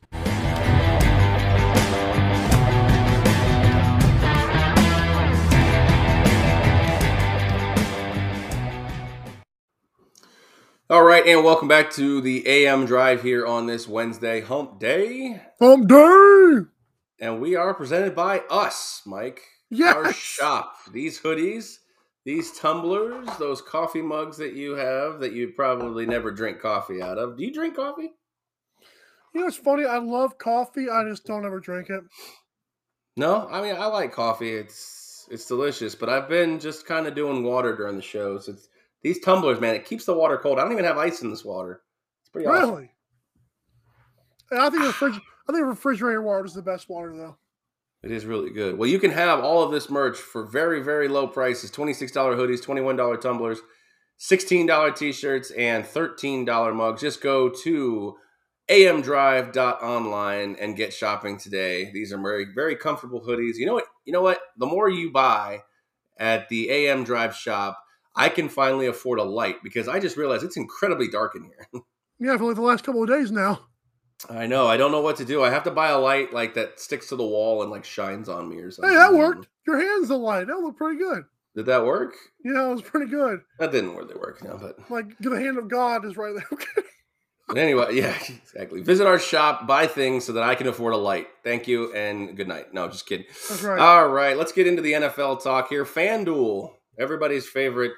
All 10.91 11.03
right, 11.03 11.23
and 11.27 11.43
welcome 11.43 11.67
back 11.67 11.91
to 11.91 12.19
the 12.19 12.47
AM 12.47 12.87
Drive 12.87 13.21
here 13.21 13.45
on 13.45 13.67
this 13.67 13.87
Wednesday 13.87 14.41
Hump 14.41 14.79
Day, 14.79 15.39
Hump 15.59 15.87
day! 15.87 16.61
and 17.19 17.39
we 17.39 17.55
are 17.55 17.75
presented 17.75 18.15
by 18.15 18.39
us, 18.49 19.03
Mike. 19.05 19.39
Our 19.85 20.11
shop. 20.11 20.77
These 20.91 21.21
hoodies, 21.21 21.77
these 22.25 22.57
tumblers, 22.57 23.29
those 23.37 23.61
coffee 23.61 24.01
mugs 24.01 24.37
that 24.37 24.53
you 24.53 24.71
have 24.77 25.19
that 25.19 25.33
you 25.33 25.49
probably 25.49 26.07
never 26.07 26.31
drink 26.31 26.59
coffee 26.59 27.03
out 27.03 27.19
of. 27.19 27.37
Do 27.37 27.43
you 27.43 27.53
drink 27.53 27.75
coffee? 27.75 28.09
You 29.35 29.41
know 29.41 29.45
it's 29.45 29.57
funny? 29.57 29.85
I 29.85 29.99
love 29.99 30.39
coffee. 30.39 30.89
I 30.89 31.03
just 31.07 31.23
don't 31.23 31.45
ever 31.45 31.59
drink 31.59 31.91
it. 31.91 32.01
No, 33.15 33.47
I 33.47 33.61
mean 33.61 33.75
I 33.75 33.85
like 33.85 34.11
coffee. 34.11 34.55
It's 34.55 35.27
it's 35.29 35.45
delicious, 35.45 35.93
but 35.93 36.09
I've 36.09 36.27
been 36.27 36.59
just 36.59 36.87
kind 36.87 37.05
of 37.05 37.13
doing 37.13 37.43
water 37.43 37.77
during 37.77 37.95
the 37.95 38.01
shows. 38.01 38.49
It's 38.49 38.68
these 39.03 39.19
tumblers, 39.19 39.59
man. 39.59 39.75
It 39.75 39.85
keeps 39.85 40.05
the 40.05 40.13
water 40.13 40.37
cold. 40.37 40.59
I 40.59 40.63
don't 40.63 40.71
even 40.71 40.85
have 40.85 40.97
ice 40.97 41.21
in 41.21 41.29
this 41.29 41.45
water. 41.45 41.81
It's 42.21 42.29
pretty 42.29 42.47
awesome. 42.47 42.69
Really? 42.69 42.91
And 44.51 44.59
I 44.59 44.69
think 44.69 44.83
refriger- 44.83 45.21
I 45.49 45.53
think 45.53 45.65
refrigerator 45.65 46.21
water 46.21 46.45
is 46.45 46.53
the 46.53 46.61
best 46.61 46.89
water 46.89 47.15
though. 47.15 47.37
It 48.01 48.11
is 48.11 48.25
really 48.25 48.51
good. 48.51 48.77
Well, 48.77 48.89
you 48.89 48.99
can 48.99 49.11
have 49.11 49.43
all 49.43 49.61
of 49.61 49.71
this 49.71 49.89
merch 49.89 50.17
for 50.17 50.45
very, 50.45 50.81
very 50.81 51.07
low 51.09 51.27
prices 51.27 51.69
$26 51.71 52.11
hoodies, 52.11 52.63
$21 52.63 53.19
tumblers, 53.19 53.59
$16 54.19 54.95
t 54.95 55.11
shirts, 55.11 55.51
and 55.51 55.83
$13 55.83 56.75
mugs. 56.75 57.01
Just 57.01 57.21
go 57.21 57.49
to 57.49 58.15
amdrive.online 58.69 60.55
and 60.59 60.77
get 60.77 60.93
shopping 60.93 61.37
today. 61.37 61.91
These 61.91 62.13
are 62.13 62.21
very, 62.21 62.45
very 62.53 62.75
comfortable 62.75 63.21
hoodies. 63.21 63.55
You 63.55 63.65
know 63.65 63.73
what? 63.73 63.85
You 64.05 64.13
know 64.13 64.21
what? 64.21 64.39
The 64.57 64.67
more 64.67 64.89
you 64.89 65.11
buy 65.11 65.63
at 66.17 66.47
the 66.47 66.69
AM 66.69 67.03
Drive 67.03 67.35
shop, 67.35 67.83
I 68.15 68.29
can 68.29 68.49
finally 68.49 68.87
afford 68.87 69.19
a 69.19 69.23
light 69.23 69.63
because 69.63 69.87
I 69.87 69.99
just 69.99 70.17
realized 70.17 70.43
it's 70.43 70.57
incredibly 70.57 71.07
dark 71.07 71.35
in 71.35 71.43
here. 71.43 71.67
Yeah, 72.21 72.35
for 72.37 72.43
like 72.43 72.57
the 72.57 72.61
last 72.61 72.83
couple 72.83 73.01
of 73.01 73.07
days 73.07 73.31
now. 73.31 73.61
I 74.29 74.45
know. 74.45 74.67
I 74.67 74.75
don't 74.75 74.91
know 74.91 74.99
what 74.99 75.15
to 75.17 75.23
do. 75.25 75.41
I 75.41 75.49
have 75.51 75.63
to 75.63 75.71
buy 75.71 75.87
a 75.87 75.97
light 75.97 76.33
like 76.33 76.53
that 76.55 76.77
sticks 76.77 77.07
to 77.09 77.15
the 77.15 77.25
wall 77.25 77.61
and 77.61 77.71
like 77.71 77.85
shines 77.85 78.27
on 78.27 78.49
me 78.49 78.57
or 78.57 78.71
something. 78.71 78.91
Hey, 78.91 78.97
that 78.97 79.13
worked. 79.13 79.47
Your 79.65 79.79
hands 79.79 80.09
the 80.09 80.17
light. 80.17 80.47
That 80.47 80.57
looked 80.57 80.77
pretty 80.77 80.99
good. 80.99 81.23
Did 81.55 81.67
that 81.67 81.85
work? 81.85 82.15
Yeah, 82.43 82.65
it 82.65 82.73
was 82.73 82.81
pretty 82.81 83.09
good. 83.09 83.39
That 83.57 83.71
didn't 83.71 83.95
really 83.95 84.15
work, 84.15 84.43
no, 84.43 84.57
but 84.57 84.91
Like 84.91 85.17
the 85.19 85.29
hand 85.39 85.57
of 85.57 85.69
God 85.69 86.03
is 86.03 86.17
right 86.17 86.33
there. 86.35 86.45
Okay. 86.53 86.81
But 87.47 87.57
anyway, 87.57 87.87
yeah, 87.95 88.15
exactly. 88.29 88.81
Visit 88.81 89.07
our 89.07 89.17
shop, 89.17 89.65
buy 89.65 89.87
things 89.87 90.23
so 90.23 90.33
that 90.33 90.43
I 90.43 90.53
can 90.55 90.67
afford 90.67 90.93
a 90.93 90.97
light. 90.97 91.27
Thank 91.43 91.67
you 91.67 91.91
and 91.93 92.37
good 92.37 92.47
night. 92.47 92.73
No, 92.73 92.87
just 92.87 93.07
kidding. 93.07 93.25
That's 93.49 93.63
right. 93.63 93.79
All 93.79 94.07
right, 94.07 94.37
let's 94.37 94.51
get 94.51 94.67
into 94.67 94.81
the 94.83 94.91
NFL 94.91 95.41
talk 95.41 95.69
here. 95.69 95.83
FanDuel, 95.83 96.73
everybody's 96.99 97.47
favorite 97.47 97.93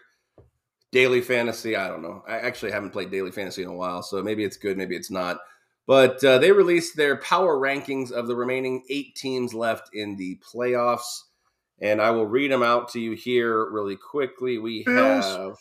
daily 0.91 1.21
fantasy. 1.21 1.75
I 1.75 1.87
don't 1.87 2.01
know. 2.01 2.23
I 2.27 2.37
actually 2.37 2.71
haven't 2.71 2.91
played 2.91 3.11
daily 3.11 3.31
fantasy 3.31 3.63
in 3.63 3.69
a 3.69 3.73
while, 3.73 4.03
so 4.03 4.21
maybe 4.21 4.43
it's 4.43 4.57
good, 4.57 4.77
maybe 4.77 4.95
it's 4.95 5.11
not. 5.11 5.39
But 5.87 6.23
uh, 6.23 6.37
they 6.37 6.51
released 6.51 6.95
their 6.95 7.17
power 7.17 7.57
rankings 7.57 8.11
of 8.11 8.27
the 8.27 8.35
remaining 8.35 8.83
eight 8.89 9.15
teams 9.15 9.53
left 9.53 9.89
in 9.93 10.15
the 10.15 10.39
playoffs. 10.53 11.23
And 11.81 11.99
I 11.99 12.11
will 12.11 12.27
read 12.27 12.51
them 12.51 12.61
out 12.61 12.89
to 12.89 12.99
you 12.99 13.13
here 13.13 13.69
really 13.71 13.95
quickly. 13.95 14.59
We 14.59 14.83
Bills. 14.83 15.25
have 15.25 15.57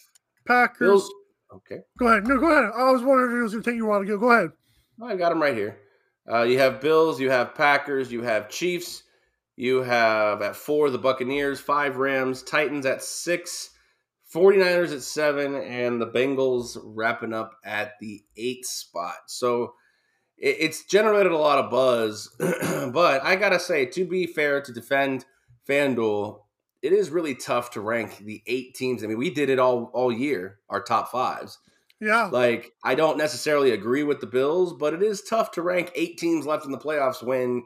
Packers. 0.47 0.79
Bills. 0.79 1.11
Okay. 1.53 1.79
Go 1.99 2.09
ahead. 2.09 2.27
No, 2.27 2.39
go 2.39 2.51
ahead. 2.51 2.71
I 2.77 2.93
was 2.93 3.03
wondering 3.03 3.33
if 3.33 3.39
it 3.39 3.43
was 3.43 3.53
going 3.53 3.65
to 3.65 3.71
take 3.71 3.77
you 3.77 3.87
a 3.87 3.89
while 3.89 4.01
to 4.01 4.07
go. 4.07 4.19
Go 4.19 4.31
ahead. 4.31 4.51
I 5.03 5.17
got 5.17 5.31
them 5.31 5.41
right 5.41 5.57
here. 5.57 5.79
Uh, 6.31 6.43
you 6.43 6.59
have 6.59 6.81
Bills, 6.81 7.19
you 7.19 7.31
have 7.31 7.55
Packers, 7.55 8.13
you 8.13 8.23
have 8.23 8.51
Chiefs, 8.51 9.05
you 9.61 9.83
have 9.83 10.41
at 10.41 10.57
four 10.57 10.89
the 10.89 10.97
Buccaneers, 10.97 11.61
five 11.61 11.99
Rams, 11.99 12.43
Titans 12.43 12.87
at 12.87 13.03
six, 13.03 13.69
49ers 14.35 14.95
at 14.95 15.03
seven, 15.03 15.55
and 15.55 16.01
the 16.01 16.07
Bengals 16.07 16.79
wrapping 16.83 17.35
up 17.35 17.53
at 17.63 17.93
the 18.01 18.23
eight 18.39 18.65
spot. 18.65 19.17
So 19.27 19.75
it, 20.39 20.57
it's 20.61 20.87
generated 20.87 21.33
a 21.33 21.37
lot 21.37 21.59
of 21.59 21.71
buzz, 21.71 22.35
but 22.39 23.23
I 23.23 23.37
gotta 23.37 23.61
say, 23.61 23.85
to 23.85 24.07
be 24.07 24.27
fair, 24.27 24.63
to 24.63 24.73
defend 24.73 25.27
FanDuel, 25.69 26.41
it 26.81 26.95
is 26.95 27.11
really 27.11 27.35
tough 27.35 27.71
to 27.73 27.83
rank 27.83 28.17
the 28.25 28.43
eight 28.47 28.75
teams. 28.75 29.05
I 29.05 29.09
mean, 29.09 29.19
we 29.19 29.29
did 29.29 29.51
it 29.51 29.59
all 29.59 29.91
all 29.93 30.11
year, 30.11 30.61
our 30.71 30.83
top 30.83 31.11
fives. 31.11 31.59
Yeah. 32.01 32.31
Like, 32.33 32.73
I 32.83 32.95
don't 32.95 33.19
necessarily 33.19 33.73
agree 33.73 34.05
with 34.05 34.21
the 34.21 34.27
Bills, 34.27 34.73
but 34.73 34.95
it 34.95 35.03
is 35.03 35.21
tough 35.21 35.51
to 35.51 35.61
rank 35.61 35.93
eight 35.95 36.17
teams 36.17 36.47
left 36.47 36.65
in 36.65 36.73
the 36.73 36.79
playoffs 36.79 37.23
when 37.23 37.65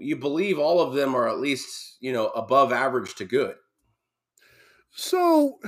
you 0.00 0.16
believe 0.16 0.58
all 0.58 0.80
of 0.80 0.94
them 0.94 1.14
are 1.14 1.28
at 1.28 1.38
least, 1.40 1.96
you 2.00 2.12
know, 2.12 2.28
above 2.28 2.72
average 2.72 3.14
to 3.16 3.24
good. 3.24 3.54
So, 4.92 5.58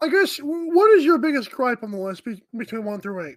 I 0.00 0.08
guess 0.08 0.38
what 0.38 0.90
is 0.92 1.04
your 1.04 1.18
biggest 1.18 1.50
gripe 1.50 1.82
on 1.82 1.90
the 1.90 1.98
list 1.98 2.24
be- 2.24 2.42
between 2.56 2.84
one 2.84 3.00
through 3.00 3.26
eight? 3.26 3.36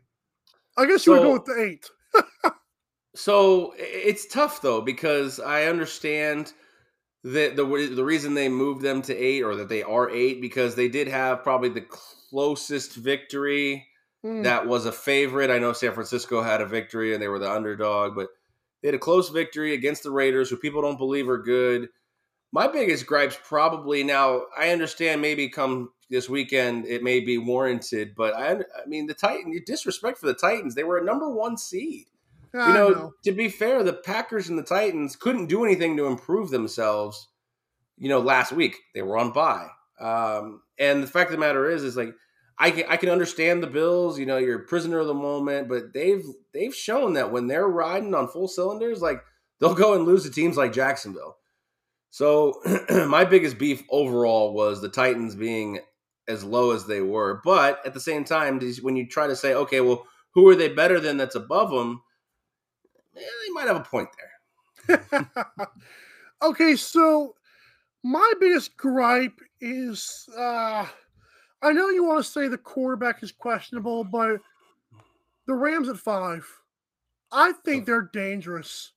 I 0.77 0.85
guess 0.85 1.05
you 1.05 1.13
would 1.13 1.21
go 1.21 1.33
with 1.33 1.45
the 1.45 1.61
eight. 1.61 1.89
So 3.17 3.73
it's 3.77 4.27
tough 4.27 4.61
though 4.61 4.81
because 4.81 5.39
I 5.39 5.63
understand 5.67 6.51
that 7.23 7.55
the 7.55 7.63
the 7.63 8.03
reason 8.03 8.33
they 8.33 8.49
moved 8.49 8.81
them 8.81 9.01
to 9.03 9.15
eight 9.15 9.41
or 9.41 9.55
that 9.55 9.69
they 9.69 9.83
are 9.83 10.09
eight 10.09 10.41
because 10.41 10.75
they 10.75 10.89
did 10.89 11.07
have 11.07 11.41
probably 11.41 11.69
the 11.69 11.85
closest 12.29 12.95
victory 12.95 13.87
Hmm. 14.21 14.41
that 14.41 14.67
was 14.67 14.85
a 14.85 14.91
favorite. 14.91 15.49
I 15.49 15.59
know 15.59 15.71
San 15.71 15.93
Francisco 15.93 16.41
had 16.41 16.59
a 16.59 16.65
victory 16.65 17.13
and 17.13 17.21
they 17.21 17.29
were 17.29 17.39
the 17.39 17.49
underdog, 17.49 18.15
but 18.15 18.27
they 18.85 18.89
had 18.89 18.95
a 18.95 18.99
close 18.99 19.29
victory 19.29 19.73
against 19.73 20.03
the 20.03 20.11
Raiders, 20.11 20.47
who 20.47 20.57
people 20.57 20.83
don't 20.83 20.99
believe 20.99 21.27
are 21.27 21.41
good. 21.41 21.89
My 22.51 22.67
biggest 22.67 23.07
gripes 23.07 23.35
probably 23.43 24.03
now. 24.03 24.43
I 24.55 24.69
understand 24.69 25.23
maybe 25.23 25.49
come 25.49 25.89
this 26.11 26.29
weekend 26.29 26.85
it 26.85 27.01
may 27.01 27.19
be 27.19 27.39
warranted, 27.39 28.13
but 28.15 28.35
I 28.35 28.51
I 28.51 28.85
mean 28.85 29.07
the 29.07 29.15
Titans. 29.15 29.59
Disrespect 29.65 30.19
for 30.19 30.27
the 30.27 30.35
Titans. 30.35 30.75
They 30.75 30.83
were 30.83 30.99
a 30.99 31.03
number 31.03 31.27
one 31.31 31.57
seed. 31.57 32.05
Yeah, 32.53 32.67
you 32.67 32.73
know, 32.75 32.89
know. 32.89 33.13
to 33.23 33.31
be 33.31 33.49
fair, 33.49 33.81
the 33.81 33.91
Packers 33.91 34.49
and 34.49 34.59
the 34.59 34.63
Titans 34.63 35.15
couldn't 35.15 35.47
do 35.47 35.65
anything 35.65 35.97
to 35.97 36.05
improve 36.05 36.51
themselves. 36.51 37.27
You 37.97 38.09
know, 38.09 38.19
last 38.19 38.51
week 38.51 38.77
they 38.93 39.01
were 39.01 39.17
on 39.17 39.31
bye, 39.31 39.69
um, 39.99 40.61
and 40.77 41.01
the 41.01 41.07
fact 41.07 41.31
of 41.31 41.37
the 41.37 41.39
matter 41.39 41.71
is, 41.71 41.83
is 41.83 41.97
like 41.97 42.13
I 42.57 42.71
can 42.71 42.85
I 42.87 42.97
can 42.97 43.09
understand 43.09 43.61
the 43.61 43.67
Bills. 43.67 44.17
You 44.17 44.25
know, 44.25 44.37
you're 44.37 44.61
a 44.61 44.65
prisoner 44.65 44.99
of 44.99 45.07
the 45.07 45.13
moment, 45.13 45.67
but 45.67 45.93
they've 45.93 46.23
they've 46.53 46.75
shown 46.75 47.13
that 47.13 47.31
when 47.31 47.47
they're 47.47 47.67
riding 47.67 48.13
on 48.13 48.27
full 48.27 48.47
cylinders, 48.47 49.01
like 49.01 49.21
they'll 49.59 49.73
go 49.73 49.93
and 49.93 50.05
lose 50.05 50.23
to 50.23 50.31
teams 50.31 50.57
like 50.57 50.73
Jacksonville. 50.73 51.37
So 52.11 52.61
my 53.09 53.25
biggest 53.25 53.57
beef 53.57 53.83
overall 53.89 54.53
was 54.53 54.81
the 54.81 54.89
Titans 54.89 55.35
being 55.35 55.79
as 56.27 56.43
low 56.43 56.71
as 56.71 56.85
they 56.85 57.01
were, 57.01 57.41
but 57.43 57.85
at 57.85 57.93
the 57.93 57.99
same 57.99 58.23
time, 58.23 58.59
when 58.81 58.95
you 58.95 59.07
try 59.07 59.27
to 59.27 59.35
say, 59.35 59.53
okay, 59.53 59.81
well, 59.81 60.07
who 60.33 60.47
are 60.49 60.55
they 60.55 60.69
better 60.69 60.99
than 60.99 61.17
that's 61.17 61.35
above 61.35 61.69
them? 61.69 62.01
Eh, 63.15 63.19
they 63.19 63.51
might 63.53 63.67
have 63.67 63.75
a 63.75 63.81
point 63.81 64.09
there. 64.87 65.47
okay, 66.41 66.75
so 66.75 67.35
my 68.03 68.33
biggest 68.39 68.77
gripe 68.77 69.39
is 69.59 70.27
uh 70.37 70.85
I 71.61 71.71
know 71.71 71.89
you 71.89 72.03
want 72.05 72.23
to 72.23 72.31
say 72.31 72.47
the 72.47 72.57
quarterback 72.57 73.23
is 73.23 73.31
questionable, 73.31 74.03
but 74.03 74.39
the 75.47 75.53
Rams 75.53 75.89
at 75.89 75.97
five, 75.97 76.47
I 77.31 77.53
think 77.63 77.83
oh. 77.83 77.85
they're 77.85 78.09
dangerous. 78.13 78.91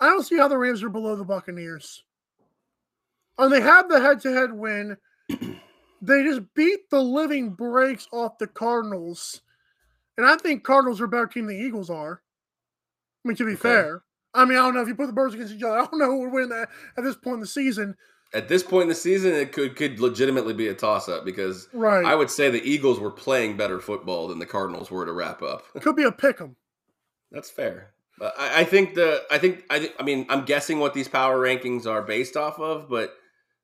I 0.00 0.06
don't 0.08 0.24
see 0.24 0.36
how 0.36 0.48
the 0.48 0.58
Rams 0.58 0.82
are 0.82 0.90
below 0.90 1.16
the 1.16 1.24
Buccaneers. 1.24 2.04
And 3.38 3.52
they 3.52 3.60
have 3.60 3.88
the 3.88 4.00
head 4.00 4.20
to 4.20 4.32
head 4.32 4.52
win. 4.52 4.96
they 6.02 6.22
just 6.22 6.42
beat 6.54 6.90
the 6.90 7.00
living 7.00 7.50
breaks 7.50 8.06
off 8.12 8.38
the 8.38 8.46
Cardinals. 8.46 9.40
And 10.16 10.26
I 10.26 10.36
think 10.36 10.64
Cardinals 10.64 11.00
are 11.00 11.04
a 11.04 11.08
better 11.08 11.26
team 11.26 11.46
than 11.46 11.58
the 11.58 11.64
Eagles 11.64 11.90
are. 11.90 12.22
I 13.24 13.28
mean, 13.28 13.36
to 13.36 13.44
be 13.44 13.52
Okay. 13.52 13.60
fair. 13.60 14.02
I 14.34 14.44
mean, 14.44 14.58
I 14.58 14.62
don't 14.62 14.74
know 14.74 14.82
if 14.82 14.88
you 14.88 14.94
put 14.94 15.06
the 15.06 15.12
birds 15.12 15.34
against 15.34 15.54
each 15.54 15.62
other. 15.62 15.78
I 15.78 15.86
don't 15.86 15.98
know 15.98 16.10
who 16.10 16.20
would 16.20 16.32
win 16.32 16.48
that 16.50 16.68
at 16.96 17.04
this 17.04 17.16
point 17.16 17.34
in 17.34 17.40
the 17.40 17.46
season. 17.46 17.96
At 18.34 18.48
this 18.48 18.62
point 18.62 18.82
in 18.82 18.88
the 18.88 18.94
season, 18.94 19.32
it 19.34 19.52
could 19.52 19.76
could 19.76 20.00
legitimately 20.00 20.52
be 20.52 20.68
a 20.68 20.74
toss 20.74 21.08
up 21.08 21.24
because 21.24 21.68
Right. 21.72 22.04
I 22.04 22.14
would 22.14 22.30
say 22.30 22.50
the 22.50 22.62
Eagles 22.68 22.98
were 23.00 23.10
playing 23.10 23.56
better 23.56 23.80
football 23.80 24.28
than 24.28 24.38
the 24.38 24.46
Cardinals 24.46 24.90
were 24.90 25.06
to 25.06 25.12
wrap 25.12 25.42
up. 25.42 25.64
It 25.74 25.82
could 25.82 25.96
be 25.96 26.02
a 26.04 26.12
pick 26.12 26.40
'em. 26.40 26.56
That's 27.30 27.50
fair. 27.50 27.92
But 28.18 28.34
I, 28.38 28.60
I 28.60 28.64
think 28.64 28.94
the 28.94 29.22
I 29.30 29.38
think 29.38 29.64
I 29.70 29.78
thi- 29.80 29.92
I 29.98 30.02
mean 30.02 30.26
I'm 30.28 30.44
guessing 30.44 30.78
what 30.80 30.92
these 30.94 31.08
power 31.08 31.38
rankings 31.40 31.86
are 31.86 32.02
based 32.02 32.36
off 32.36 32.58
of, 32.58 32.88
but 32.88 33.14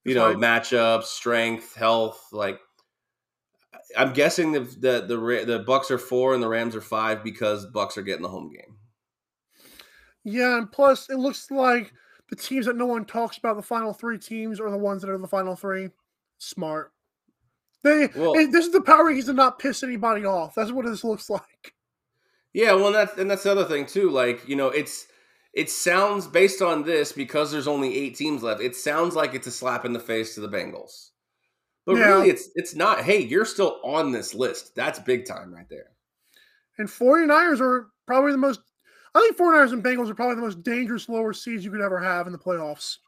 you 0.04 0.14
know 0.14 0.28
Right. 0.28 0.36
matchups, 0.36 1.04
strength, 1.04 1.74
health. 1.74 2.28
Like 2.32 2.60
I'm 3.96 4.12
guessing 4.12 4.52
the 4.52 4.60
the 4.60 5.00
the 5.06 5.44
the 5.46 5.64
Bucs 5.66 5.90
are 5.90 5.98
four 5.98 6.34
and 6.34 6.42
the 6.42 6.48
Rams 6.48 6.76
are 6.76 6.80
five 6.80 7.22
because 7.24 7.66
Bucs 7.70 7.96
are 7.96 8.02
getting 8.02 8.22
the 8.22 8.28
home 8.28 8.50
game. 8.50 8.76
Yeah, 10.24 10.56
and 10.56 10.70
plus 10.70 11.10
it 11.10 11.16
looks 11.18 11.50
like 11.50 11.92
the 12.32 12.36
teams 12.36 12.64
that 12.64 12.76
no 12.76 12.86
one 12.86 13.04
talks 13.04 13.36
about, 13.36 13.56
the 13.56 13.62
final 13.62 13.92
three 13.92 14.16
teams, 14.18 14.58
are 14.58 14.70
the 14.70 14.78
ones 14.78 15.02
that 15.02 15.10
are 15.10 15.18
the 15.18 15.28
final 15.28 15.54
three. 15.54 15.90
Smart. 16.38 16.90
They 17.84 18.08
Well- 18.16 18.32
this 18.32 18.64
is 18.66 18.72
the 18.72 18.80
power 18.80 19.10
he's 19.10 19.26
to 19.26 19.34
not 19.34 19.58
piss 19.58 19.82
anybody 19.82 20.24
off. 20.24 20.54
That's 20.54 20.72
what 20.72 20.86
this 20.86 21.04
looks 21.04 21.28
like. 21.28 21.74
Yeah, 22.54 22.72
well, 22.72 22.90
that's 22.90 23.18
and 23.18 23.30
that's 23.30 23.42
the 23.42 23.52
other 23.52 23.66
thing 23.66 23.84
too. 23.84 24.08
Like 24.08 24.48
you 24.48 24.56
know, 24.56 24.68
it's 24.68 25.06
it 25.52 25.68
sounds 25.68 26.26
based 26.26 26.62
on 26.62 26.84
this 26.84 27.12
because 27.12 27.52
there's 27.52 27.68
only 27.68 27.94
eight 27.98 28.16
teams 28.16 28.42
left. 28.42 28.62
It 28.62 28.74
sounds 28.76 29.14
like 29.14 29.34
it's 29.34 29.46
a 29.46 29.50
slap 29.50 29.84
in 29.84 29.92
the 29.92 30.00
face 30.00 30.34
to 30.34 30.40
the 30.40 30.48
Bengals, 30.48 31.10
but 31.84 31.96
Yeah. 31.96 32.06
really, 32.06 32.30
it's 32.30 32.48
it's 32.54 32.74
not. 32.74 33.02
Hey, 33.02 33.18
you're 33.20 33.44
still 33.44 33.78
on 33.84 34.10
this 34.10 34.32
list. 34.34 34.74
That's 34.74 34.98
big 35.00 35.26
time 35.26 35.52
right 35.52 35.68
there. 35.68 35.90
And 36.78 36.88
49ers 36.88 37.60
are 37.60 37.90
probably 38.06 38.32
the 38.32 38.38
most 38.38 38.60
I 39.14 39.20
think 39.20 39.36
49ers 39.36 39.72
and 39.72 39.84
Bengals 39.84 40.10
are 40.10 40.14
probably 40.14 40.36
the 40.36 40.42
most 40.42 40.62
dangerous 40.62 41.08
lower 41.08 41.32
seeds 41.32 41.64
you 41.64 41.70
could 41.70 41.82
ever 41.82 41.98
have 41.98 42.26
in 42.26 42.32
the 42.32 42.38
playoffs. 42.38 42.98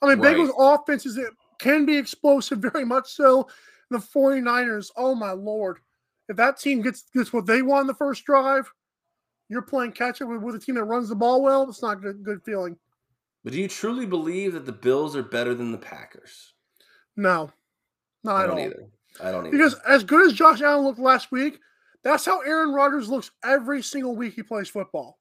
I 0.00 0.08
mean, 0.08 0.18
Right. 0.18 0.36
Bengals 0.36 0.52
offenses 0.58 1.14
that 1.16 1.30
can 1.58 1.84
be 1.86 1.96
explosive 1.96 2.58
very 2.72 2.84
much 2.84 3.12
so. 3.12 3.48
The 3.90 3.98
49ers, 3.98 4.90
oh 4.96 5.14
my 5.14 5.32
lord. 5.32 5.78
If 6.28 6.36
that 6.36 6.58
team 6.58 6.80
gets 6.80 7.04
gets 7.14 7.32
what 7.32 7.44
they 7.46 7.60
want 7.62 7.82
in 7.82 7.86
the 7.88 7.94
first 7.94 8.24
drive, 8.24 8.72
you're 9.48 9.60
playing 9.60 9.92
catch 9.92 10.22
up 10.22 10.28
with, 10.28 10.40
with 10.42 10.54
a 10.54 10.58
team 10.58 10.76
that 10.76 10.84
runs 10.84 11.10
the 11.10 11.14
ball 11.14 11.42
well. 11.42 11.68
It's 11.68 11.82
not 11.82 11.98
a 11.98 12.00
good, 12.00 12.22
good 12.24 12.42
feeling. 12.42 12.78
But 13.44 13.52
do 13.52 13.60
you 13.60 13.68
truly 13.68 14.06
believe 14.06 14.54
that 14.54 14.64
the 14.64 14.72
Bills 14.72 15.14
are 15.14 15.22
better 15.22 15.54
than 15.54 15.72
the 15.72 15.78
Packers? 15.78 16.54
No, 17.16 17.50
not 18.24 18.36
I 18.36 18.44
at 18.44 18.46
don't 18.46 18.58
all. 18.58 18.64
either. 18.64 18.86
I 19.20 19.30
don't 19.30 19.46
either. 19.46 19.50
Because 19.56 19.74
as 19.86 20.04
good 20.04 20.26
as 20.26 20.32
Josh 20.32 20.62
Allen 20.62 20.84
looked 20.86 21.00
last 21.00 21.30
week, 21.30 21.58
that's 22.02 22.24
how 22.24 22.40
Aaron 22.40 22.72
Rodgers 22.72 23.10
looks 23.10 23.30
every 23.44 23.82
single 23.82 24.16
week 24.16 24.34
he 24.34 24.42
plays 24.42 24.68
football. 24.68 25.18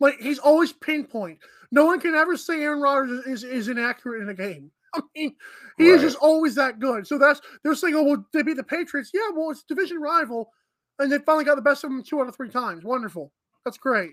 Like 0.00 0.18
he's 0.20 0.38
always 0.38 0.72
pinpoint. 0.72 1.38
No 1.70 1.84
one 1.86 2.00
can 2.00 2.14
ever 2.14 2.36
say 2.36 2.62
Aaron 2.62 2.80
Rodgers 2.80 3.26
is, 3.26 3.44
is 3.44 3.68
inaccurate 3.68 4.22
in 4.22 4.28
a 4.28 4.34
game. 4.34 4.70
I 4.94 5.00
mean, 5.14 5.34
he 5.76 5.88
is 5.88 6.00
just 6.00 6.16
always 6.16 6.54
that 6.54 6.78
good. 6.78 7.06
So 7.06 7.18
that's 7.18 7.40
they're 7.62 7.74
saying, 7.74 7.94
oh 7.94 8.02
well, 8.02 8.26
they 8.32 8.42
beat 8.42 8.56
the 8.56 8.64
Patriots. 8.64 9.10
Yeah, 9.12 9.30
well, 9.34 9.50
it's 9.50 9.62
division 9.64 10.00
rival, 10.00 10.50
and 10.98 11.12
they 11.12 11.18
finally 11.18 11.44
got 11.44 11.56
the 11.56 11.62
best 11.62 11.84
of 11.84 11.90
them 11.90 12.02
two 12.02 12.20
out 12.20 12.28
of 12.28 12.36
three 12.36 12.48
times. 12.48 12.84
Wonderful. 12.84 13.32
That's 13.64 13.76
great. 13.78 14.12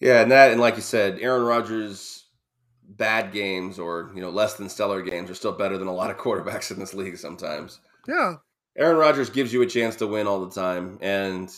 yeah, 0.00 0.20
and 0.20 0.30
that 0.32 0.50
and 0.52 0.60
like 0.60 0.76
you 0.76 0.82
said, 0.82 1.18
Aaron 1.20 1.44
Rodgers' 1.44 2.26
bad 2.88 3.32
games 3.32 3.78
or 3.78 4.10
you 4.14 4.20
know 4.20 4.30
less 4.30 4.54
than 4.54 4.68
stellar 4.68 5.00
games 5.00 5.30
are 5.30 5.34
still 5.34 5.52
better 5.52 5.78
than 5.78 5.88
a 5.88 5.94
lot 5.94 6.10
of 6.10 6.16
quarterbacks 6.18 6.70
in 6.70 6.78
this 6.78 6.92
league 6.94 7.16
sometimes. 7.16 7.80
Yeah. 8.06 8.34
Aaron 8.76 8.98
Rodgers 8.98 9.30
gives 9.30 9.52
you 9.52 9.62
a 9.62 9.66
chance 9.66 9.96
to 9.96 10.06
win 10.06 10.26
all 10.26 10.44
the 10.44 10.54
time, 10.54 10.98
and 11.00 11.50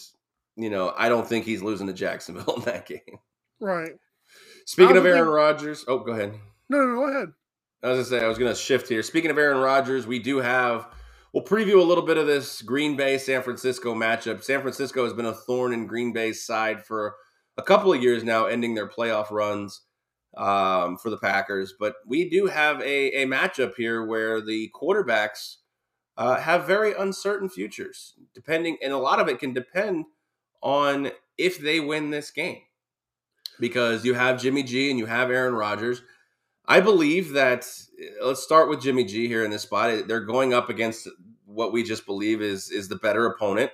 you 0.56 0.70
know, 0.70 0.92
I 0.96 1.08
don't 1.08 1.26
think 1.26 1.44
he's 1.44 1.62
losing 1.62 1.86
to 1.86 1.92
Jacksonville 1.92 2.54
in 2.58 2.62
that 2.64 2.86
game. 2.86 3.18
Right. 3.60 3.92
Speaking 4.66 4.96
of 4.96 5.06
Aaron 5.06 5.24
think- 5.24 5.34
Rodgers, 5.34 5.84
oh, 5.88 5.98
go 5.98 6.12
ahead. 6.12 6.34
No, 6.68 6.78
no, 6.78 6.86
no, 6.86 6.94
go 6.96 7.08
ahead. 7.10 7.28
I 7.82 7.88
was 7.88 8.08
gonna 8.08 8.20
say 8.20 8.24
I 8.24 8.28
was 8.28 8.38
gonna 8.38 8.54
shift 8.54 8.88
here. 8.88 9.02
Speaking 9.02 9.30
of 9.30 9.38
Aaron 9.38 9.58
Rodgers, 9.58 10.06
we 10.06 10.20
do 10.20 10.38
have 10.38 10.86
we'll 11.32 11.44
preview 11.44 11.80
a 11.80 11.84
little 11.84 12.04
bit 12.04 12.16
of 12.16 12.26
this 12.28 12.62
Green 12.62 12.96
Bay 12.96 13.18
San 13.18 13.42
Francisco 13.42 13.92
matchup. 13.94 14.42
San 14.44 14.60
Francisco 14.60 15.02
has 15.04 15.12
been 15.12 15.26
a 15.26 15.34
thorn 15.34 15.72
in 15.72 15.86
Green 15.88 16.12
Bay's 16.12 16.46
side 16.46 16.84
for 16.86 17.16
a 17.56 17.62
couple 17.62 17.92
of 17.92 18.00
years 18.00 18.22
now, 18.22 18.46
ending 18.46 18.74
their 18.74 18.88
playoff 18.88 19.30
runs 19.32 19.80
um, 20.36 20.96
for 20.96 21.10
the 21.10 21.18
Packers. 21.18 21.74
But 21.78 21.96
we 22.06 22.30
do 22.30 22.46
have 22.46 22.80
a, 22.80 23.22
a 23.22 23.26
matchup 23.26 23.74
here 23.76 24.04
where 24.06 24.40
the 24.40 24.70
quarterbacks 24.80 25.56
uh, 26.16 26.36
have 26.36 26.66
very 26.66 26.94
uncertain 26.94 27.48
futures, 27.48 28.14
depending, 28.32 28.78
and 28.82 28.92
a 28.92 28.98
lot 28.98 29.18
of 29.18 29.28
it 29.28 29.40
can 29.40 29.52
depend 29.52 30.04
on 30.62 31.10
if 31.38 31.58
they 31.58 31.80
win 31.80 32.10
this 32.10 32.30
game. 32.30 32.62
Because 33.60 34.04
you 34.04 34.14
have 34.14 34.40
Jimmy 34.40 34.62
G 34.62 34.90
and 34.90 34.98
you 34.98 35.06
have 35.06 35.30
Aaron 35.30 35.54
Rodgers. 35.54 36.02
I 36.66 36.80
believe 36.80 37.32
that 37.32 37.66
uh, 38.20 38.26
let's 38.26 38.42
start 38.42 38.68
with 38.68 38.80
Jimmy 38.80 39.04
G 39.04 39.26
here 39.28 39.44
in 39.44 39.50
this 39.50 39.62
spot. 39.62 40.06
They're 40.08 40.20
going 40.20 40.54
up 40.54 40.68
against 40.68 41.08
what 41.44 41.72
we 41.72 41.82
just 41.82 42.06
believe 42.06 42.40
is 42.40 42.70
is 42.70 42.88
the 42.88 42.96
better 42.96 43.26
opponent, 43.26 43.70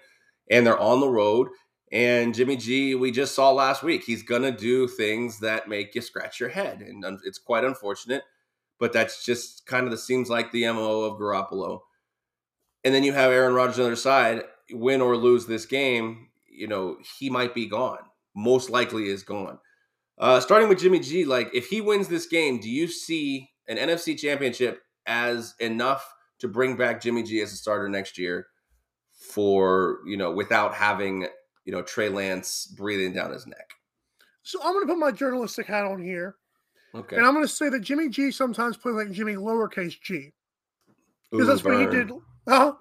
and 0.51 0.66
they're 0.66 0.78
on 0.78 1.01
the 1.01 1.09
road. 1.09 1.49
And 1.91 2.34
Jimmy 2.34 2.57
G, 2.57 2.95
we 2.95 3.11
just 3.11 3.34
saw 3.34 3.51
last 3.51 3.82
week, 3.82 4.05
he's 4.05 4.22
gonna 4.22 4.53
do 4.53 4.89
things 4.89 5.41
that 5.41 5.68
make 5.68 5.95
you 5.95 6.01
scratch 6.01 6.41
your 6.41 6.51
head, 6.51 6.80
and 6.80 7.05
it's 7.24 7.39
quite 7.39 7.64
unfortunate. 7.64 8.24
But 8.78 8.93
that's 8.93 9.24
just 9.24 9.66
kind 9.66 9.84
of 9.84 9.91
the 9.91 9.99
seems 9.99 10.28
like 10.28 10.53
the 10.53 10.64
mo 10.72 11.03
of 11.03 11.18
Garoppolo. 11.18 11.80
And 12.84 12.95
then 12.95 13.05
you 13.05 13.12
have 13.12 13.32
Aaron 13.32 13.55
Rodgers 13.55 13.78
on 13.78 13.84
the 13.84 13.89
other 13.89 13.97
side. 13.97 14.45
Win 14.70 15.01
or 15.01 15.16
lose 15.16 15.47
this 15.47 15.66
game, 15.66 16.28
you 16.59 16.66
know 16.66 16.98
he 17.18 17.30
might 17.30 17.54
be 17.54 17.66
gone. 17.66 17.98
Most 18.34 18.70
likely 18.70 19.09
is 19.09 19.22
gone. 19.22 19.59
Uh, 20.18 20.40
starting 20.40 20.68
with 20.68 20.80
Jimmy 20.80 20.98
G, 20.98 21.24
like 21.24 21.50
if 21.54 21.66
he 21.68 21.80
wins 21.80 22.09
this 22.09 22.26
game, 22.26 22.59
do 22.59 22.68
you 22.68 22.88
see 22.88 23.48
an 23.68 23.76
NFC 23.76 24.18
championship 24.18 24.82
as 25.06 25.54
enough 25.61 26.04
to 26.40 26.48
bring 26.48 26.76
back 26.76 27.00
Jimmy 27.00 27.22
G 27.22 27.40
as 27.40 27.52
a 27.52 27.56
starter 27.56 27.88
next 27.88 28.18
year 28.18 28.46
for, 29.12 29.98
you 30.06 30.16
know, 30.16 30.32
without 30.32 30.74
having, 30.74 31.26
you 31.64 31.72
know, 31.72 31.82
Trey 31.82 32.09
Lance 32.09 32.66
breathing 32.66 33.12
down 33.12 33.32
his 33.32 33.46
neck? 33.46 33.70
So 34.42 34.59
I'm 34.62 34.72
going 34.72 34.86
to 34.86 34.92
put 34.92 34.98
my 34.98 35.12
journalistic 35.12 35.66
hat 35.66 35.84
on 35.84 36.02
here, 36.02 36.36
Okay. 36.94 37.16
and 37.16 37.26
I'm 37.26 37.34
going 37.34 37.44
to 37.44 37.52
say 37.52 37.68
that 37.68 37.80
Jimmy 37.80 38.09
G 38.09 38.30
sometimes 38.30 38.76
plays 38.76 38.94
like 38.94 39.11
Jimmy 39.12 39.34
lowercase 39.34 40.00
g 40.00 40.32
because 41.30 41.46
that's 41.46 41.64
what 41.64 41.78
he 41.78 41.86
did. 41.86 42.11
Huh? 42.48 42.74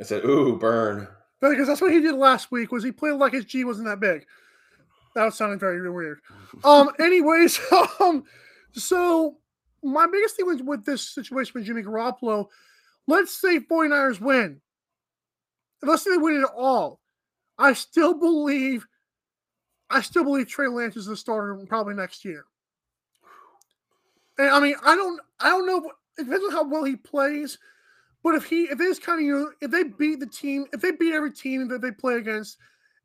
I 0.00 0.02
said, 0.02 0.24
ooh, 0.24 0.58
burn. 0.58 1.06
Because 1.50 1.66
that's 1.66 1.80
what 1.80 1.92
he 1.92 2.00
did 2.00 2.14
last 2.14 2.52
week. 2.52 2.70
Was 2.70 2.84
he 2.84 2.92
played 2.92 3.14
like 3.14 3.32
his 3.32 3.44
G 3.44 3.64
wasn't 3.64 3.88
that 3.88 4.00
big? 4.00 4.24
That 5.14 5.24
was 5.24 5.34
sounding 5.34 5.58
very 5.58 5.90
weird. 5.90 6.20
Um. 6.64 6.90
anyways, 7.00 7.60
um. 8.00 8.24
So 8.72 9.36
my 9.82 10.06
biggest 10.06 10.36
thing 10.36 10.46
with, 10.46 10.60
with 10.60 10.84
this 10.84 11.10
situation 11.10 11.52
with 11.54 11.64
Jimmy 11.64 11.82
Garoppolo, 11.82 12.46
let's 13.06 13.38
say 13.38 13.58
49ers 13.58 14.20
win. 14.20 14.60
Let's 15.82 16.04
say 16.04 16.12
they 16.12 16.18
win 16.18 16.40
it 16.40 16.48
all. 16.56 17.00
I 17.58 17.72
still 17.72 18.14
believe. 18.14 18.86
I 19.90 20.00
still 20.00 20.24
believe 20.24 20.48
Trey 20.48 20.68
Lance 20.68 20.96
is 20.96 21.06
the 21.06 21.16
starter 21.16 21.58
probably 21.66 21.94
next 21.94 22.24
year. 22.24 22.44
And 24.38 24.48
I 24.48 24.60
mean, 24.60 24.76
I 24.82 24.94
don't, 24.94 25.20
I 25.40 25.50
don't 25.50 25.66
know. 25.66 25.90
It 26.16 26.24
depends 26.24 26.44
on 26.46 26.52
how 26.52 26.64
well 26.64 26.84
he 26.84 26.96
plays. 26.96 27.58
But 28.22 28.34
if 28.36 28.44
he, 28.44 28.64
if 28.64 28.80
it's 28.80 28.98
kind 28.98 29.20
of 29.20 29.26
you 29.26 29.32
know, 29.32 29.52
if 29.60 29.70
they 29.70 29.84
beat 29.84 30.20
the 30.20 30.26
team, 30.26 30.66
if 30.72 30.80
they 30.80 30.92
beat 30.92 31.12
every 31.12 31.32
team 31.32 31.68
that 31.68 31.80
they 31.80 31.90
play 31.90 32.14
against, 32.14 32.56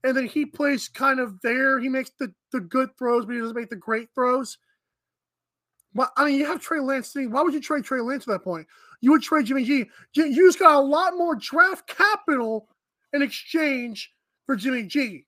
and 0.04 0.16
then 0.16 0.28
he 0.28 0.46
plays 0.46 0.88
kind 0.88 1.20
of 1.20 1.42
there, 1.42 1.80
he 1.80 1.90
makes 1.90 2.12
the 2.20 2.32
the 2.52 2.60
good 2.60 2.96
throws, 2.98 3.26
but 3.26 3.34
he 3.34 3.40
doesn't 3.40 3.56
make 3.56 3.70
the 3.70 3.76
great 3.76 4.10
throws. 4.14 4.58
But 5.94 6.12
I 6.16 6.26
mean, 6.26 6.36
you 6.36 6.46
have 6.46 6.62
Trey 6.62 6.80
Lance. 6.80 7.10
Sitting, 7.10 7.32
why 7.32 7.42
would 7.42 7.54
you 7.54 7.62
trade 7.62 7.84
Trey 7.84 8.02
Lance 8.02 8.28
at 8.28 8.32
that 8.34 8.44
point? 8.44 8.68
You 9.02 9.12
would 9.12 9.24
trade 9.24 9.48
Jimmy 9.48 9.64
G. 9.64 9.86
You 10.14 10.48
just 10.48 10.60
got 10.60 10.76
a 10.76 10.80
lot 10.80 11.18
more 11.18 11.36
draft 11.36 11.88
capital 11.88 12.68
in 13.14 13.22
exchange 13.22 14.14
for 14.46 14.56
Jimmy 14.56 14.84
G. 14.84 15.26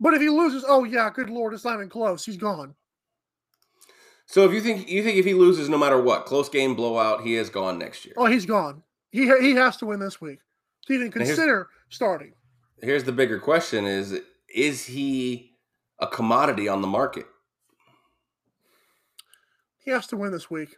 But 0.00 0.14
if 0.14 0.20
he 0.20 0.28
loses, 0.28 0.64
oh 0.66 0.84
yeah, 0.84 1.10
good 1.10 1.30
lord, 1.30 1.54
it's 1.54 1.64
not 1.64 1.74
even 1.74 1.88
close. 1.88 2.24
He's 2.24 2.36
gone. 2.36 2.74
So 4.26 4.44
if 4.44 4.52
you 4.52 4.60
think 4.60 4.88
you 4.88 5.02
think 5.02 5.18
if 5.18 5.24
he 5.24 5.34
loses, 5.34 5.68
no 5.68 5.78
matter 5.78 6.00
what, 6.00 6.26
close 6.26 6.48
game 6.48 6.74
blowout, 6.76 7.22
he 7.22 7.34
is 7.34 7.50
gone 7.50 7.78
next 7.78 8.04
year. 8.04 8.14
Oh, 8.16 8.26
he's 8.26 8.46
gone. 8.46 8.82
He 9.10 9.26
he 9.40 9.54
has 9.54 9.76
to 9.78 9.86
win 9.86 10.00
this 10.00 10.20
week 10.20 10.40
to 10.86 10.92
even 10.92 11.10
here's- 11.12 11.28
consider 11.28 11.68
starting. 11.88 12.34
Here's 12.82 13.04
the 13.04 13.12
bigger 13.12 13.38
question: 13.40 13.84
Is 13.86 14.20
is 14.54 14.86
he 14.86 15.56
a 15.98 16.06
commodity 16.06 16.68
on 16.68 16.80
the 16.82 16.86
market? 16.88 17.26
He 19.84 19.90
has 19.90 20.06
to 20.08 20.16
win 20.16 20.32
this 20.32 20.50
week. 20.50 20.76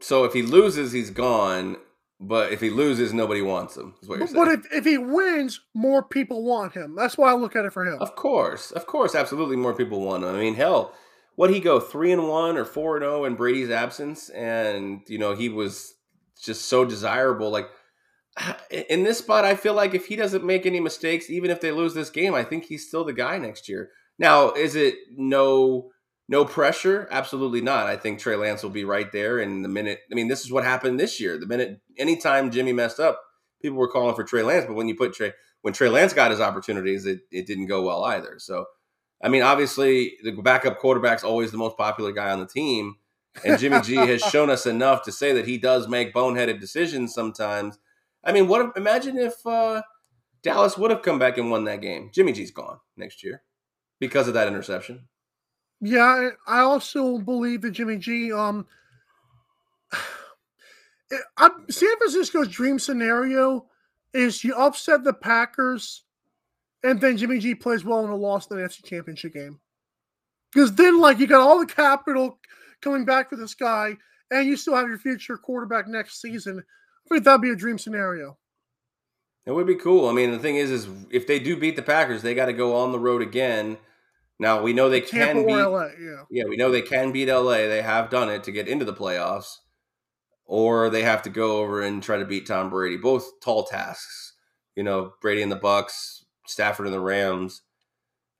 So 0.00 0.24
if 0.24 0.32
he 0.32 0.42
loses, 0.42 0.92
he's 0.92 1.10
gone. 1.10 1.76
But 2.20 2.52
if 2.52 2.60
he 2.60 2.70
loses, 2.70 3.12
nobody 3.12 3.42
wants 3.42 3.76
him. 3.76 3.94
Is 4.00 4.08
what 4.08 4.18
you're 4.18 4.28
But, 4.28 4.32
saying? 4.34 4.44
but 4.62 4.66
if, 4.72 4.72
if 4.72 4.84
he 4.84 4.98
wins, 4.98 5.60
more 5.74 6.02
people 6.02 6.44
want 6.44 6.72
him. 6.72 6.94
That's 6.94 7.18
why 7.18 7.30
I 7.30 7.34
look 7.34 7.56
at 7.56 7.64
it 7.64 7.72
for 7.72 7.84
him. 7.84 7.98
Of 8.00 8.14
course, 8.14 8.70
of 8.70 8.86
course, 8.86 9.14
absolutely. 9.16 9.56
More 9.56 9.74
people 9.74 10.00
want 10.00 10.22
him. 10.22 10.30
I 10.34 10.38
mean, 10.38 10.54
hell, 10.54 10.94
what 11.34 11.50
he 11.50 11.58
go 11.58 11.80
three 11.80 12.12
and 12.12 12.28
one 12.28 12.56
or 12.56 12.64
four 12.64 12.96
and 12.96 13.02
zero 13.02 13.24
in 13.24 13.34
Brady's 13.34 13.68
absence, 13.68 14.28
and 14.30 15.00
you 15.08 15.18
know 15.18 15.34
he 15.34 15.48
was 15.48 15.94
just 16.42 16.66
so 16.66 16.84
desirable. 16.84 17.50
Like 17.50 17.68
in 18.70 19.04
this 19.04 19.18
spot, 19.18 19.44
I 19.44 19.54
feel 19.56 19.74
like 19.74 19.94
if 19.94 20.06
he 20.06 20.16
doesn't 20.16 20.44
make 20.44 20.66
any 20.66 20.80
mistakes, 20.80 21.30
even 21.30 21.50
if 21.50 21.60
they 21.60 21.72
lose 21.72 21.94
this 21.94 22.10
game, 22.10 22.34
I 22.34 22.44
think 22.44 22.64
he's 22.64 22.86
still 22.86 23.04
the 23.04 23.12
guy 23.12 23.38
next 23.38 23.68
year. 23.68 23.90
Now, 24.18 24.52
is 24.52 24.76
it 24.76 24.94
no 25.16 25.90
no 26.28 26.44
pressure? 26.44 27.08
Absolutely 27.10 27.60
not. 27.60 27.86
I 27.86 27.96
think 27.96 28.18
Trey 28.18 28.36
Lance 28.36 28.62
will 28.62 28.70
be 28.70 28.84
right 28.84 29.10
there. 29.12 29.40
And 29.40 29.64
the 29.64 29.68
minute, 29.68 30.00
I 30.10 30.14
mean, 30.14 30.28
this 30.28 30.44
is 30.44 30.52
what 30.52 30.64
happened 30.64 30.98
this 30.98 31.20
year. 31.20 31.38
The 31.38 31.46
minute, 31.46 31.80
anytime 31.98 32.50
Jimmy 32.50 32.72
messed 32.72 33.00
up, 33.00 33.20
people 33.60 33.78
were 33.78 33.90
calling 33.90 34.14
for 34.14 34.24
Trey 34.24 34.42
Lance. 34.42 34.64
But 34.66 34.74
when 34.74 34.88
you 34.88 34.94
put 34.94 35.12
Trey, 35.12 35.32
when 35.62 35.74
Trey 35.74 35.88
Lance 35.88 36.12
got 36.12 36.30
his 36.30 36.40
opportunities, 36.40 37.04
it, 37.06 37.20
it 37.30 37.46
didn't 37.46 37.66
go 37.66 37.82
well 37.82 38.04
either. 38.04 38.38
So, 38.38 38.66
I 39.22 39.28
mean, 39.28 39.42
obviously, 39.42 40.14
the 40.22 40.32
backup 40.32 40.78
quarterback's 40.78 41.24
always 41.24 41.50
the 41.50 41.58
most 41.58 41.76
popular 41.76 42.12
guy 42.12 42.30
on 42.30 42.40
the 42.40 42.46
team. 42.46 42.96
And 43.44 43.58
Jimmy 43.58 43.80
G 43.80 43.96
has 43.96 44.22
shown 44.22 44.50
us 44.50 44.66
enough 44.66 45.02
to 45.04 45.12
say 45.12 45.32
that 45.32 45.46
he 45.46 45.58
does 45.58 45.88
make 45.88 46.14
boneheaded 46.14 46.60
decisions 46.60 47.14
sometimes. 47.14 47.78
I 48.22 48.32
mean, 48.32 48.46
what? 48.46 48.76
Imagine 48.76 49.18
if 49.18 49.34
uh, 49.46 49.82
Dallas 50.42 50.78
would 50.78 50.90
have 50.90 51.02
come 51.02 51.18
back 51.18 51.38
and 51.38 51.50
won 51.50 51.64
that 51.64 51.80
game. 51.80 52.10
Jimmy 52.12 52.32
G's 52.32 52.50
gone 52.50 52.78
next 52.96 53.24
year 53.24 53.42
because 53.98 54.28
of 54.28 54.34
that 54.34 54.48
interception. 54.48 55.08
Yeah, 55.80 56.30
I 56.46 56.60
I 56.60 56.60
also 56.60 57.18
believe 57.18 57.62
that 57.62 57.72
Jimmy 57.72 57.98
G. 57.98 58.32
Um, 58.32 58.66
I, 61.36 61.50
San 61.70 61.96
Francisco's 61.98 62.48
dream 62.48 62.78
scenario 62.78 63.66
is 64.12 64.44
you 64.44 64.54
upset 64.54 65.04
the 65.04 65.12
Packers, 65.12 66.04
and 66.84 67.00
then 67.00 67.16
Jimmy 67.16 67.40
G 67.40 67.54
plays 67.54 67.84
well 67.84 68.04
in 68.04 68.10
a 68.10 68.16
loss 68.16 68.48
in 68.48 68.56
the 68.56 68.62
NFC 68.62 68.84
Championship 68.84 69.34
game. 69.34 69.60
Because 70.52 70.72
then, 70.74 71.00
like, 71.00 71.18
you 71.18 71.26
got 71.26 71.40
all 71.40 71.58
the 71.58 71.66
capital 71.66 72.38
coming 72.84 73.04
back 73.04 73.30
for 73.30 73.36
this 73.36 73.54
guy, 73.54 73.96
and 74.30 74.46
you 74.46 74.56
still 74.56 74.76
have 74.76 74.86
your 74.86 74.98
future 74.98 75.36
quarterback 75.36 75.88
next 75.88 76.20
season. 76.20 76.62
I 77.06 77.14
think 77.14 77.24
that'd 77.24 77.40
be 77.40 77.50
a 77.50 77.56
dream 77.56 77.78
scenario. 77.78 78.36
It 79.46 79.52
would 79.52 79.66
be 79.66 79.74
cool. 79.74 80.08
I 80.08 80.12
mean, 80.12 80.30
the 80.30 80.38
thing 80.38 80.56
is, 80.56 80.70
is 80.70 80.88
if 81.10 81.26
they 81.26 81.38
do 81.38 81.56
beat 81.56 81.76
the 81.76 81.82
Packers, 81.82 82.22
they 82.22 82.34
got 82.34 82.46
to 82.46 82.52
go 82.52 82.76
on 82.76 82.92
the 82.92 82.98
road 82.98 83.20
again. 83.20 83.78
Now 84.38 84.62
we 84.62 84.72
know 84.72 84.88
they 84.88 85.00
Tampa 85.00 85.34
can 85.34 85.46
beat. 85.46 85.54
LA, 85.54 85.86
yeah. 86.00 86.24
Yeah, 86.30 86.44
we 86.48 86.56
know 86.56 86.70
they 86.70 86.82
can 86.82 87.12
beat 87.12 87.28
LA. 87.28 87.66
They 87.66 87.82
have 87.82 88.10
done 88.10 88.30
it 88.30 88.44
to 88.44 88.52
get 88.52 88.68
into 88.68 88.84
the 88.84 88.94
playoffs, 88.94 89.58
or 90.44 90.90
they 90.90 91.02
have 91.02 91.22
to 91.22 91.30
go 91.30 91.58
over 91.58 91.82
and 91.82 92.02
try 92.02 92.18
to 92.18 92.24
beat 92.24 92.46
Tom 92.46 92.70
Brady. 92.70 92.96
Both 92.96 93.40
tall 93.40 93.64
tasks. 93.64 94.32
You 94.76 94.82
know, 94.82 95.12
Brady 95.20 95.42
and 95.42 95.52
the 95.52 95.58
Bucs, 95.58 96.24
Stafford 96.46 96.86
and 96.86 96.94
the 96.94 97.00
Rams. 97.00 97.62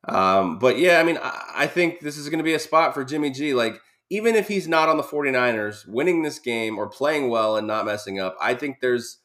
Um, 0.09 0.59
but 0.59 0.79
yeah, 0.79 0.99
I 0.99 1.05
mean, 1.05 1.19
I, 1.23 1.53
I 1.55 1.67
think 1.67 2.01
this 2.01 2.17
is 2.17 2.29
going 2.29 2.39
to 2.39 2.45
be 2.45 2.55
a 2.55 2.59
spot 2.59 2.93
for 2.93 3.05
Jimmy 3.05 3.31
G. 3.31 3.55
Like, 3.55 3.81
even 4.15 4.37
if 4.37 4.47
he's 4.47 4.69
not 4.69 4.89
on 4.89 4.97
the 4.97 5.03
49ers, 5.03 5.89
winning 5.89 6.23
this 6.23 6.39
game 6.39 6.79
or 6.79 6.89
playing 6.89 7.29
well 7.31 7.57
and 7.57 7.67
not 7.67 7.85
messing 7.85 8.21
up, 8.21 8.37
I 8.41 8.55
think 8.55 8.79
there's 8.81 9.19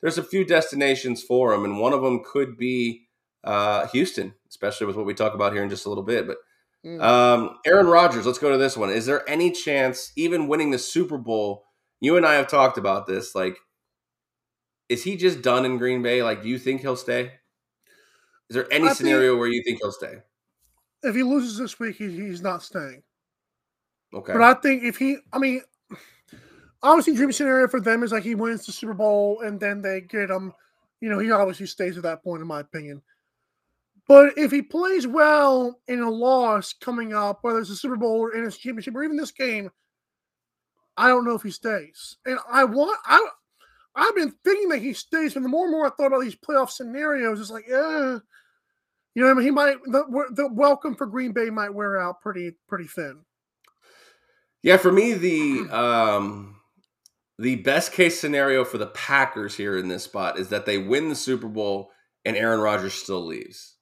there's 0.00 0.18
a 0.18 0.22
few 0.22 0.44
destinations 0.44 1.24
for 1.24 1.52
him, 1.52 1.64
and 1.64 1.80
one 1.80 1.92
of 1.92 2.02
them 2.02 2.22
could 2.24 2.56
be 2.56 3.08
uh, 3.42 3.88
Houston, 3.88 4.34
especially 4.48 4.86
with 4.86 4.94
what 4.94 5.06
we 5.06 5.14
talk 5.14 5.34
about 5.34 5.52
here 5.52 5.62
in 5.64 5.70
just 5.70 5.86
a 5.86 5.88
little 5.88 6.04
bit. 6.04 6.26
But 6.26 6.38
Mm. 6.84 7.02
um, 7.02 7.58
Aaron 7.66 7.88
Rodgers, 7.88 8.24
let's 8.24 8.38
go 8.38 8.52
to 8.52 8.56
this 8.56 8.76
one. 8.76 8.88
Is 8.88 9.04
there 9.04 9.28
any 9.28 9.50
chance, 9.50 10.12
even 10.14 10.46
winning 10.46 10.70
the 10.70 10.78
Super 10.78 11.18
Bowl? 11.18 11.64
You 12.00 12.16
and 12.16 12.24
I 12.24 12.34
have 12.34 12.46
talked 12.46 12.78
about 12.78 13.08
this. 13.08 13.34
Like, 13.34 13.56
is 14.88 15.02
he 15.02 15.16
just 15.16 15.42
done 15.42 15.64
in 15.64 15.78
Green 15.78 16.02
Bay? 16.02 16.22
Like, 16.22 16.40
do 16.40 16.48
you 16.48 16.56
think 16.56 16.80
he'll 16.82 16.94
stay? 16.94 17.32
Is 18.48 18.54
there 18.54 18.72
any 18.72 18.88
I 18.88 18.92
scenario 18.92 19.36
where 19.36 19.48
you 19.48 19.60
think 19.64 19.80
he'll 19.82 19.90
stay? 19.90 20.18
If 21.02 21.16
he 21.16 21.24
loses 21.24 21.58
this 21.58 21.80
week, 21.80 21.96
he, 21.96 22.10
he's 22.10 22.42
not 22.42 22.62
staying. 22.62 23.02
Okay. 24.12 24.32
But 24.32 24.42
I 24.42 24.54
think 24.54 24.84
if 24.84 24.96
he, 24.96 25.18
I 25.32 25.38
mean, 25.38 25.62
obviously, 26.82 27.14
dream 27.14 27.32
scenario 27.32 27.68
for 27.68 27.80
them 27.80 28.02
is 28.02 28.12
like 28.12 28.22
he 28.22 28.34
wins 28.34 28.64
the 28.66 28.72
Super 28.72 28.94
Bowl 28.94 29.40
and 29.40 29.60
then 29.60 29.82
they 29.82 30.00
get 30.00 30.30
him. 30.30 30.52
You 31.00 31.08
know, 31.08 31.18
he 31.18 31.30
obviously 31.30 31.66
stays 31.66 31.96
at 31.96 32.02
that 32.04 32.24
point, 32.24 32.42
in 32.42 32.48
my 32.48 32.60
opinion. 32.60 33.02
But 34.08 34.38
if 34.38 34.50
he 34.50 34.62
plays 34.62 35.06
well 35.06 35.78
in 35.86 36.00
a 36.00 36.10
loss 36.10 36.72
coming 36.72 37.12
up, 37.12 37.40
whether 37.42 37.60
it's 37.60 37.70
a 37.70 37.76
Super 37.76 37.96
Bowl 37.96 38.18
or 38.18 38.34
in 38.34 38.42
his 38.42 38.56
championship 38.56 38.94
or 38.96 39.04
even 39.04 39.18
this 39.18 39.30
game, 39.30 39.70
I 40.96 41.08
don't 41.08 41.26
know 41.26 41.34
if 41.34 41.42
he 41.42 41.50
stays. 41.50 42.16
And 42.24 42.38
I 42.50 42.64
want 42.64 42.98
I 43.06 43.28
I've 43.94 44.14
been 44.14 44.34
thinking 44.44 44.70
that 44.70 44.78
he 44.78 44.94
stays, 44.94 45.34
but 45.34 45.42
the 45.42 45.48
more 45.48 45.66
and 45.66 45.72
more 45.72 45.86
I 45.86 45.90
thought 45.90 46.06
about 46.06 46.22
these 46.22 46.36
playoff 46.36 46.70
scenarios, 46.70 47.40
it's 47.40 47.50
like, 47.50 47.66
yeah, 47.68 48.18
you 49.14 49.24
know, 49.24 49.30
I 49.30 49.34
mean, 49.34 49.44
he 49.44 49.50
might 49.50 49.76
the, 49.86 50.04
the 50.32 50.48
welcome 50.52 50.94
for 50.94 51.06
Green 51.06 51.32
Bay 51.32 51.50
might 51.50 51.74
wear 51.74 52.00
out 52.00 52.20
pretty 52.20 52.52
pretty 52.66 52.86
thin. 52.86 53.24
Yeah, 54.62 54.76
for 54.76 54.92
me, 54.92 55.14
the 55.14 55.68
um 55.70 56.56
the 57.38 57.56
best 57.56 57.92
case 57.92 58.20
scenario 58.20 58.64
for 58.64 58.78
the 58.78 58.86
Packers 58.86 59.56
here 59.56 59.78
in 59.78 59.88
this 59.88 60.04
spot 60.04 60.38
is 60.38 60.48
that 60.48 60.66
they 60.66 60.78
win 60.78 61.08
the 61.08 61.14
Super 61.14 61.48
Bowl 61.48 61.90
and 62.24 62.36
Aaron 62.36 62.60
Rodgers 62.60 62.94
still 62.94 63.24
leaves. 63.24 63.76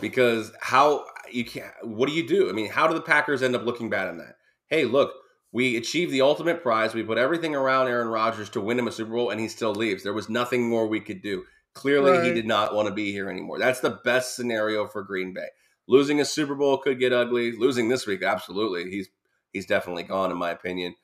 Because 0.00 0.52
how 0.60 1.04
you 1.30 1.44
can't 1.44 1.72
what 1.82 2.08
do 2.08 2.14
you 2.14 2.26
do? 2.26 2.50
I 2.50 2.52
mean, 2.52 2.70
how 2.70 2.86
do 2.86 2.94
the 2.94 3.00
Packers 3.00 3.42
end 3.42 3.56
up 3.56 3.64
looking 3.64 3.88
bad 3.88 4.08
in 4.08 4.18
that? 4.18 4.36
Hey, 4.68 4.84
look, 4.84 5.12
we 5.52 5.76
achieved 5.76 6.12
the 6.12 6.22
ultimate 6.22 6.62
prize. 6.62 6.92
We 6.92 7.02
put 7.02 7.18
everything 7.18 7.54
around 7.54 7.88
Aaron 7.88 8.08
Rodgers 8.08 8.50
to 8.50 8.60
win 8.60 8.78
him 8.78 8.88
a 8.88 8.92
Super 8.92 9.12
Bowl, 9.12 9.30
and 9.30 9.40
he 9.40 9.48
still 9.48 9.74
leaves. 9.74 10.02
There 10.02 10.12
was 10.12 10.28
nothing 10.28 10.68
more 10.68 10.86
we 10.86 11.00
could 11.00 11.22
do. 11.22 11.44
Clearly, 11.72 12.12
right. 12.12 12.24
he 12.24 12.32
did 12.34 12.46
not 12.46 12.74
want 12.74 12.88
to 12.88 12.94
be 12.94 13.12
here 13.12 13.30
anymore. 13.30 13.58
That's 13.58 13.80
the 13.80 14.00
best 14.04 14.34
scenario 14.34 14.86
for 14.86 15.02
Green 15.02 15.32
Bay. 15.32 15.48
Losing 15.86 16.20
a 16.20 16.24
Super 16.24 16.54
Bowl 16.54 16.78
could 16.78 16.98
get 16.98 17.12
ugly. 17.12 17.52
Losing 17.52 17.88
this 17.88 18.06
week, 18.06 18.22
absolutely. 18.22 18.90
He's 18.90 19.08
he's 19.52 19.66
definitely 19.66 20.04
gone, 20.04 20.30
in 20.30 20.36
my 20.36 20.50
opinion. 20.50 20.94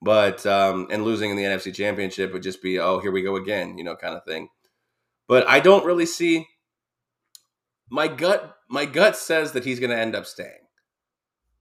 But 0.00 0.46
um, 0.46 0.88
and 0.90 1.04
losing 1.04 1.30
in 1.30 1.36
the 1.36 1.42
NFC 1.42 1.74
Championship 1.74 2.32
would 2.32 2.42
just 2.42 2.62
be, 2.62 2.78
oh, 2.78 3.00
here 3.00 3.10
we 3.10 3.22
go 3.22 3.36
again, 3.36 3.78
you 3.78 3.84
know, 3.84 3.96
kind 3.96 4.14
of 4.14 4.24
thing. 4.24 4.48
But 5.26 5.48
I 5.48 5.60
don't 5.60 5.84
really 5.84 6.06
see 6.06 6.46
my 7.90 8.08
gut. 8.08 8.56
My 8.70 8.84
gut 8.84 9.16
says 9.16 9.52
that 9.52 9.64
he's 9.64 9.80
going 9.80 9.90
to 9.90 9.98
end 9.98 10.14
up 10.14 10.26
staying 10.26 10.68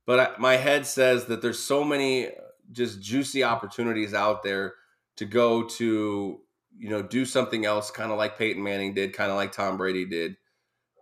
but 0.08 0.20
I, 0.20 0.40
my 0.40 0.56
head 0.56 0.88
says 0.88 1.26
that 1.26 1.44
there's 1.44 1.60
so 1.60 1.84
many 1.84 2.30
just 2.72 3.00
juicy 3.00 3.44
opportunities 3.44 4.16
out 4.16 4.42
there 4.42 4.74
to 5.18 5.26
go 5.26 5.64
to 5.64 6.40
you 6.80 6.90
know 6.90 7.04
do 7.04 7.26
something 7.26 7.66
else 7.66 7.92
kind 7.92 8.12
of 8.12 8.18
like 8.18 8.40
Peyton 8.40 8.64
Manning 8.64 8.96
did 8.96 9.14
kind 9.14 9.30
of 9.30 9.38
like 9.38 9.52
Tom 9.52 9.78
Brady 9.78 10.06
did 10.06 10.38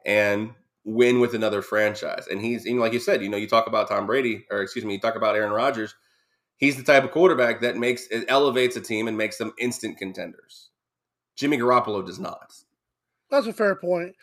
and 0.06 0.52
win 0.86 1.20
with 1.20 1.34
another 1.34 1.62
franchise 1.62 2.28
and 2.30 2.42
he's 2.42 2.66
know, 2.66 2.82
like 2.82 2.94
you 2.94 3.00
said 3.00 3.22
you 3.22 3.30
know 3.30 3.38
you 3.38 3.48
talk 3.48 3.68
about 3.68 3.88
Tom 3.88 4.06
Brady 4.06 4.46
or 4.52 4.62
excuse 4.62 4.86
me 4.86 4.94
you 4.94 5.00
talk 5.00 5.16
about 5.16 5.36
Aaron 5.36 5.52
Rodgers 5.52 5.96
he's 6.58 6.78
the 6.78 6.84
type 6.84 7.04
of 7.04 7.12
quarterback 7.12 7.62
that 7.62 7.76
makes 7.76 8.08
it 8.08 8.26
elevates 8.28 8.76
a 8.76 8.82
team 8.82 9.08
and 9.08 9.18
makes 9.18 9.38
them 9.38 9.54
instant 9.60 9.98
contenders 9.98 10.70
Jimmy 11.36 11.58
Garoppolo 11.58 12.06
does 12.06 12.20
not 12.20 12.54
that's 13.32 13.48
a 13.48 13.54
fair 13.54 13.76
point 13.76 14.16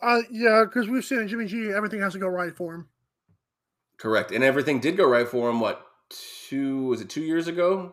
uh, 0.00 0.22
yeah 0.30 0.64
because 0.64 0.88
we've 0.88 1.04
seen 1.04 1.28
Jimmy 1.28 1.46
G 1.46 1.70
everything 1.70 2.00
has 2.00 2.14
to 2.14 2.18
go 2.18 2.28
right 2.28 2.56
for 2.56 2.74
him 2.74 2.88
Correct. 4.00 4.32
And 4.32 4.42
everything 4.42 4.80
did 4.80 4.96
go 4.96 5.06
right 5.06 5.28
for 5.28 5.50
him. 5.50 5.60
What 5.60 5.86
two 6.08 6.86
was 6.86 7.02
it? 7.02 7.10
Two 7.10 7.20
years 7.20 7.48
ago, 7.48 7.92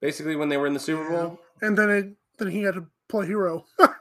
basically 0.00 0.36
when 0.36 0.48
they 0.48 0.56
were 0.56 0.66
in 0.66 0.72
the 0.72 0.80
Super 0.80 1.08
Bowl. 1.08 1.38
And 1.60 1.76
then 1.76 1.90
it 1.90 2.08
then 2.38 2.48
he 2.48 2.62
had 2.62 2.74
to 2.74 2.86
play 3.08 3.26
hero. 3.26 3.66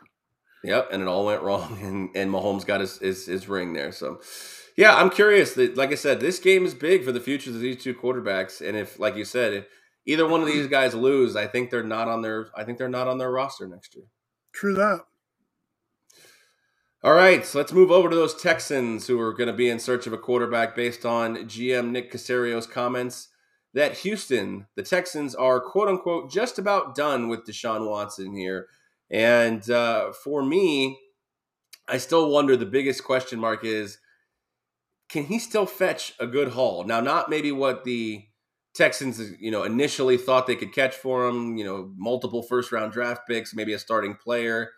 yep, 0.63 0.89
and 0.91 1.01
it 1.01 1.07
all 1.07 1.25
went 1.25 1.41
wrong, 1.41 1.77
and 1.81 2.09
and 2.15 2.31
Mahomes 2.31 2.65
got 2.65 2.81
his, 2.81 2.97
his 2.99 3.25
his 3.25 3.47
ring 3.47 3.73
there. 3.73 3.91
So, 3.91 4.21
yeah, 4.77 4.95
I'm 4.95 5.09
curious. 5.09 5.53
That 5.53 5.77
like 5.77 5.91
I 5.91 5.95
said, 5.95 6.19
this 6.19 6.39
game 6.39 6.65
is 6.65 6.73
big 6.73 7.03
for 7.03 7.11
the 7.11 7.19
futures 7.19 7.55
of 7.55 7.61
these 7.61 7.81
two 7.81 7.93
quarterbacks. 7.93 8.65
And 8.65 8.77
if, 8.77 8.99
like 8.99 9.15
you 9.15 9.25
said, 9.25 9.53
if 9.53 9.65
either 10.05 10.27
one 10.27 10.41
of 10.41 10.47
these 10.47 10.67
guys 10.67 10.93
lose, 10.93 11.35
I 11.35 11.47
think 11.47 11.69
they're 11.69 11.83
not 11.83 12.07
on 12.07 12.21
their 12.21 12.47
I 12.55 12.63
think 12.63 12.77
they're 12.77 12.89
not 12.89 13.07
on 13.07 13.17
their 13.17 13.31
roster 13.31 13.67
next 13.67 13.95
year. 13.95 14.05
True 14.53 14.73
that. 14.75 15.01
All 17.05 17.13
right, 17.13 17.45
so 17.45 17.57
let's 17.57 17.73
move 17.73 17.91
over 17.91 18.09
to 18.09 18.15
those 18.15 18.41
Texans 18.41 19.07
who 19.07 19.19
are 19.19 19.33
going 19.33 19.47
to 19.47 19.53
be 19.53 19.69
in 19.69 19.77
search 19.77 20.07
of 20.07 20.13
a 20.13 20.17
quarterback 20.17 20.73
based 20.73 21.05
on 21.05 21.35
GM 21.35 21.89
Nick 21.89 22.13
Caserio's 22.13 22.65
comments 22.65 23.27
that 23.73 23.97
Houston, 23.99 24.67
the 24.77 24.83
Texans, 24.83 25.35
are 25.35 25.59
quote 25.59 25.89
unquote 25.89 26.31
just 26.31 26.57
about 26.57 26.95
done 26.95 27.27
with 27.27 27.45
Deshaun 27.45 27.89
Watson 27.89 28.33
here. 28.33 28.67
And 29.13 29.69
uh, 29.69 30.11
for 30.11 30.43
me, 30.43 30.99
I 31.87 31.97
still 31.97 32.29
wonder 32.29 32.57
the 32.57 32.65
biggest 32.65 33.03
question 33.03 33.39
mark 33.39 33.63
is 33.63 33.99
can 35.09 35.25
he 35.25 35.37
still 35.37 35.65
fetch 35.65 36.13
a 36.19 36.27
good 36.27 36.49
haul? 36.49 36.83
Now, 36.83 36.99
not 36.99 37.29
maybe 37.29 37.51
what 37.51 37.83
the 37.83 38.25
Texans, 38.73 39.21
you 39.39 39.51
know, 39.51 39.63
initially 39.63 40.17
thought 40.17 40.47
they 40.47 40.55
could 40.55 40.73
catch 40.73 40.95
for 40.95 41.27
him, 41.27 41.57
you 41.57 41.63
know, 41.63 41.91
multiple 41.95 42.41
first 42.41 42.71
round 42.71 42.91
draft 42.91 43.21
picks, 43.27 43.53
maybe 43.53 43.73
a 43.73 43.79
starting 43.79 44.15
player 44.15 44.71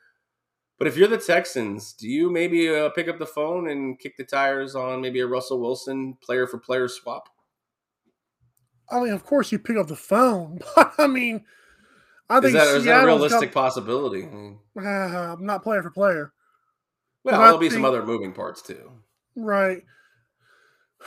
but 0.78 0.88
if 0.88 0.98
you're 0.98 1.08
the 1.08 1.18
Texans, 1.18 1.94
do 1.94 2.08
you 2.08 2.30
maybe 2.30 2.70
uh, 2.70 2.90
pick 2.90 3.08
up 3.08 3.18
the 3.18 3.26
phone 3.26 3.70
and 3.70 3.98
kick 3.98 4.18
the 4.18 4.26
tires 4.26 4.76
on 4.76 5.02
maybe 5.02 5.22
a 5.22 5.28
Russell 5.28 5.62
Wilson 5.62 6.18
player 6.22 6.48
for 6.48 6.58
player 6.58 6.88
swap? 6.88 7.30
I 8.92 9.00
mean, 9.00 9.14
of 9.14 9.24
course 9.24 9.52
you 9.52 9.60
pick 9.60 9.78
up 9.78 9.88
the 9.88 9.96
phone, 9.96 10.60
but 10.76 10.94
I 10.98 11.08
mean, 11.08 11.46
I 12.30 12.40
think 12.40 12.48
is 12.48 12.54
that, 12.54 12.76
is 12.76 12.84
that 12.86 13.04
a 13.04 13.06
realistic 13.06 13.52
possibility? 13.52 14.28
Uh, 14.78 14.82
I'm 14.82 15.46
not 15.46 15.64
player 15.64 15.84
for 15.84 15.92
player. 15.92 16.34
Well, 17.24 17.40
there'll 17.40 17.58
be 17.58 17.70
some 17.70 17.86
other 17.86 18.04
moving 18.04 18.34
parts 18.34 18.62
too. 18.62 18.92
Right. 19.36 19.84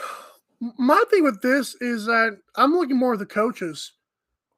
My 0.77 1.01
thing 1.09 1.23
with 1.23 1.41
this 1.41 1.75
is 1.81 2.05
that 2.05 2.37
I'm 2.55 2.73
looking 2.73 2.97
more 2.97 3.13
at 3.13 3.19
the 3.19 3.25
coaches. 3.25 3.93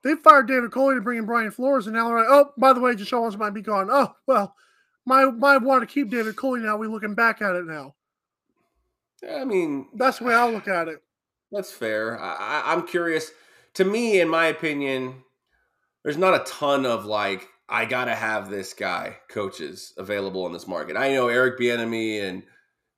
They 0.03 0.15
fired 0.15 0.47
David 0.47 0.71
Culley 0.71 0.95
to 0.95 1.01
bring 1.01 1.19
in 1.19 1.27
Brian 1.27 1.51
Flores, 1.51 1.85
and 1.85 1.95
now 1.95 2.07
they're 2.07 2.17
like, 2.17 2.27
oh, 2.27 2.51
by 2.57 2.73
the 2.73 2.79
way, 2.79 2.95
Deshaun 2.95 3.21
Watson 3.21 3.39
might 3.39 3.53
be 3.53 3.61
gone. 3.61 3.87
Oh, 3.91 4.15
well, 4.25 4.55
might 5.05 5.25
might 5.37 5.61
want 5.61 5.81
to 5.81 5.93
keep 5.93 6.09
David 6.09 6.35
Culley 6.35 6.61
now. 6.61 6.77
We're 6.77 6.89
looking 6.89 7.13
back 7.13 7.41
at 7.41 7.55
it 7.55 7.65
now. 7.65 7.93
I 9.29 9.45
mean, 9.45 9.89
that's 9.93 10.17
the 10.17 10.25
way 10.25 10.33
I 10.33 10.49
look 10.49 10.67
at 10.67 10.87
it. 10.87 11.03
That's 11.51 11.71
fair. 11.71 12.17
I, 12.17 12.63
I'm 12.65 12.87
curious. 12.87 13.29
To 13.73 13.83
me, 13.83 14.21
in 14.21 14.29
my 14.29 14.45
opinion, 14.45 15.23
there's 16.03 16.17
not 16.17 16.33
a 16.33 16.43
ton 16.43 16.85
of 16.85 17.05
like 17.05 17.47
I 17.69 17.85
gotta 17.85 18.15
have 18.15 18.49
this 18.49 18.73
guy 18.73 19.17
coaches 19.29 19.93
available 19.97 20.45
in 20.45 20.53
this 20.53 20.67
market. 20.67 20.97
I 20.97 21.13
know 21.13 21.29
Eric 21.29 21.59
Bieniemy 21.59 22.21
and 22.21 22.43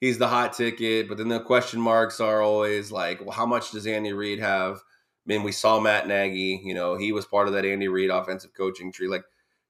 he's 0.02 0.18
the 0.18 0.28
hot 0.28 0.54
ticket, 0.54 1.08
but 1.08 1.18
then 1.18 1.30
the 1.30 1.40
question 1.40 1.80
marks 1.80 2.20
are 2.20 2.42
always 2.42 2.92
like, 2.92 3.22
well, 3.22 3.32
how 3.32 3.46
much 3.46 3.72
does 3.72 3.88
Andy 3.88 4.14
Reid 4.14 4.40
have? 4.40 4.78
I 4.78 5.26
mean, 5.26 5.44
we 5.44 5.52
saw 5.52 5.80
Matt 5.80 6.08
Nagy. 6.08 6.62
You 6.64 6.74
know, 6.74 6.96
he 6.96 7.12
was 7.12 7.26
part 7.26 7.48
of 7.48 7.54
that 7.54 7.66
Andy 7.66 7.88
Reid 7.88 8.10
offensive 8.10 8.54
coaching 8.54 8.92
tree. 8.92 9.08
Like, 9.08 9.24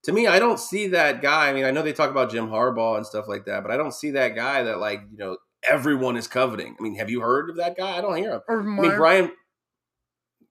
to 0.03 0.11
me, 0.11 0.25
I 0.25 0.39
don't 0.39 0.59
see 0.59 0.87
that 0.87 1.21
guy. 1.21 1.49
I 1.49 1.53
mean, 1.53 1.65
I 1.65 1.71
know 1.71 1.81
they 1.81 1.93
talk 1.93 2.09
about 2.09 2.31
Jim 2.31 2.47
Harbaugh 2.47 2.97
and 2.97 3.05
stuff 3.05 3.27
like 3.27 3.45
that, 3.45 3.61
but 3.61 3.71
I 3.71 3.77
don't 3.77 3.93
see 3.93 4.11
that 4.11 4.35
guy 4.35 4.63
that 4.63 4.79
like 4.79 5.01
you 5.11 5.17
know 5.17 5.37
everyone 5.69 6.17
is 6.17 6.27
coveting. 6.27 6.75
I 6.79 6.81
mean, 6.81 6.95
have 6.95 7.09
you 7.09 7.21
heard 7.21 7.49
of 7.49 7.57
that 7.57 7.77
guy? 7.77 7.97
I 7.97 8.01
don't 8.01 8.17
hear 8.17 8.31
him. 8.31 8.41
I 8.49 8.55
mean, 8.55 8.95
Brian, 8.95 9.31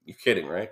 you're 0.05 0.17
kidding, 0.23 0.47
right? 0.47 0.71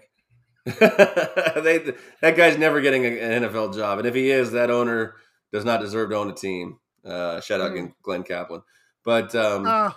they, 1.62 1.94
that 2.20 2.36
guy's 2.36 2.58
never 2.58 2.80
getting 2.80 3.06
an 3.06 3.42
NFL 3.42 3.74
job, 3.74 3.98
and 3.98 4.06
if 4.06 4.14
he 4.14 4.30
is, 4.30 4.52
that 4.52 4.70
owner 4.70 5.14
does 5.52 5.64
not 5.64 5.80
deserve 5.80 6.10
to 6.10 6.16
own 6.16 6.30
a 6.30 6.34
team. 6.34 6.78
Uh, 7.04 7.40
shout 7.40 7.60
out 7.60 7.72
mm. 7.72 7.92
Glenn 8.02 8.22
Kaplan, 8.22 8.62
but 9.04 9.34
um, 9.34 9.66
uh. 9.66 9.92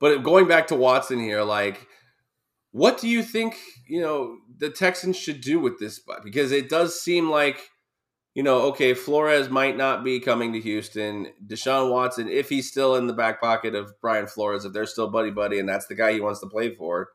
but 0.00 0.22
going 0.22 0.46
back 0.46 0.66
to 0.68 0.76
Watson 0.76 1.18
here, 1.18 1.42
like, 1.42 1.86
what 2.72 3.00
do 3.00 3.08
you 3.08 3.22
think? 3.22 3.56
You 3.88 4.00
know, 4.00 4.36
the 4.58 4.70
Texans 4.70 5.16
should 5.16 5.40
do 5.40 5.58
with 5.58 5.78
this 5.78 6.00
because 6.22 6.52
it 6.52 6.68
does 6.68 7.00
seem 7.00 7.30
like 7.30 7.70
you 8.34 8.42
know, 8.42 8.62
okay, 8.62 8.94
Flores 8.94 9.48
might 9.48 9.76
not 9.76 10.02
be 10.02 10.18
coming 10.18 10.52
to 10.52 10.60
Houston. 10.60 11.28
Deshaun 11.46 11.90
Watson, 11.90 12.28
if 12.28 12.48
he's 12.48 12.68
still 12.68 12.96
in 12.96 13.06
the 13.06 13.12
back 13.12 13.40
pocket 13.40 13.76
of 13.76 13.92
Brian 14.00 14.26
Flores, 14.26 14.64
if 14.64 14.72
they're 14.72 14.86
still 14.86 15.08
buddy 15.08 15.30
buddy, 15.30 15.60
and 15.60 15.68
that's 15.68 15.86
the 15.86 15.94
guy 15.94 16.12
he 16.12 16.20
wants 16.20 16.40
to 16.40 16.48
play 16.48 16.74
for, 16.74 17.10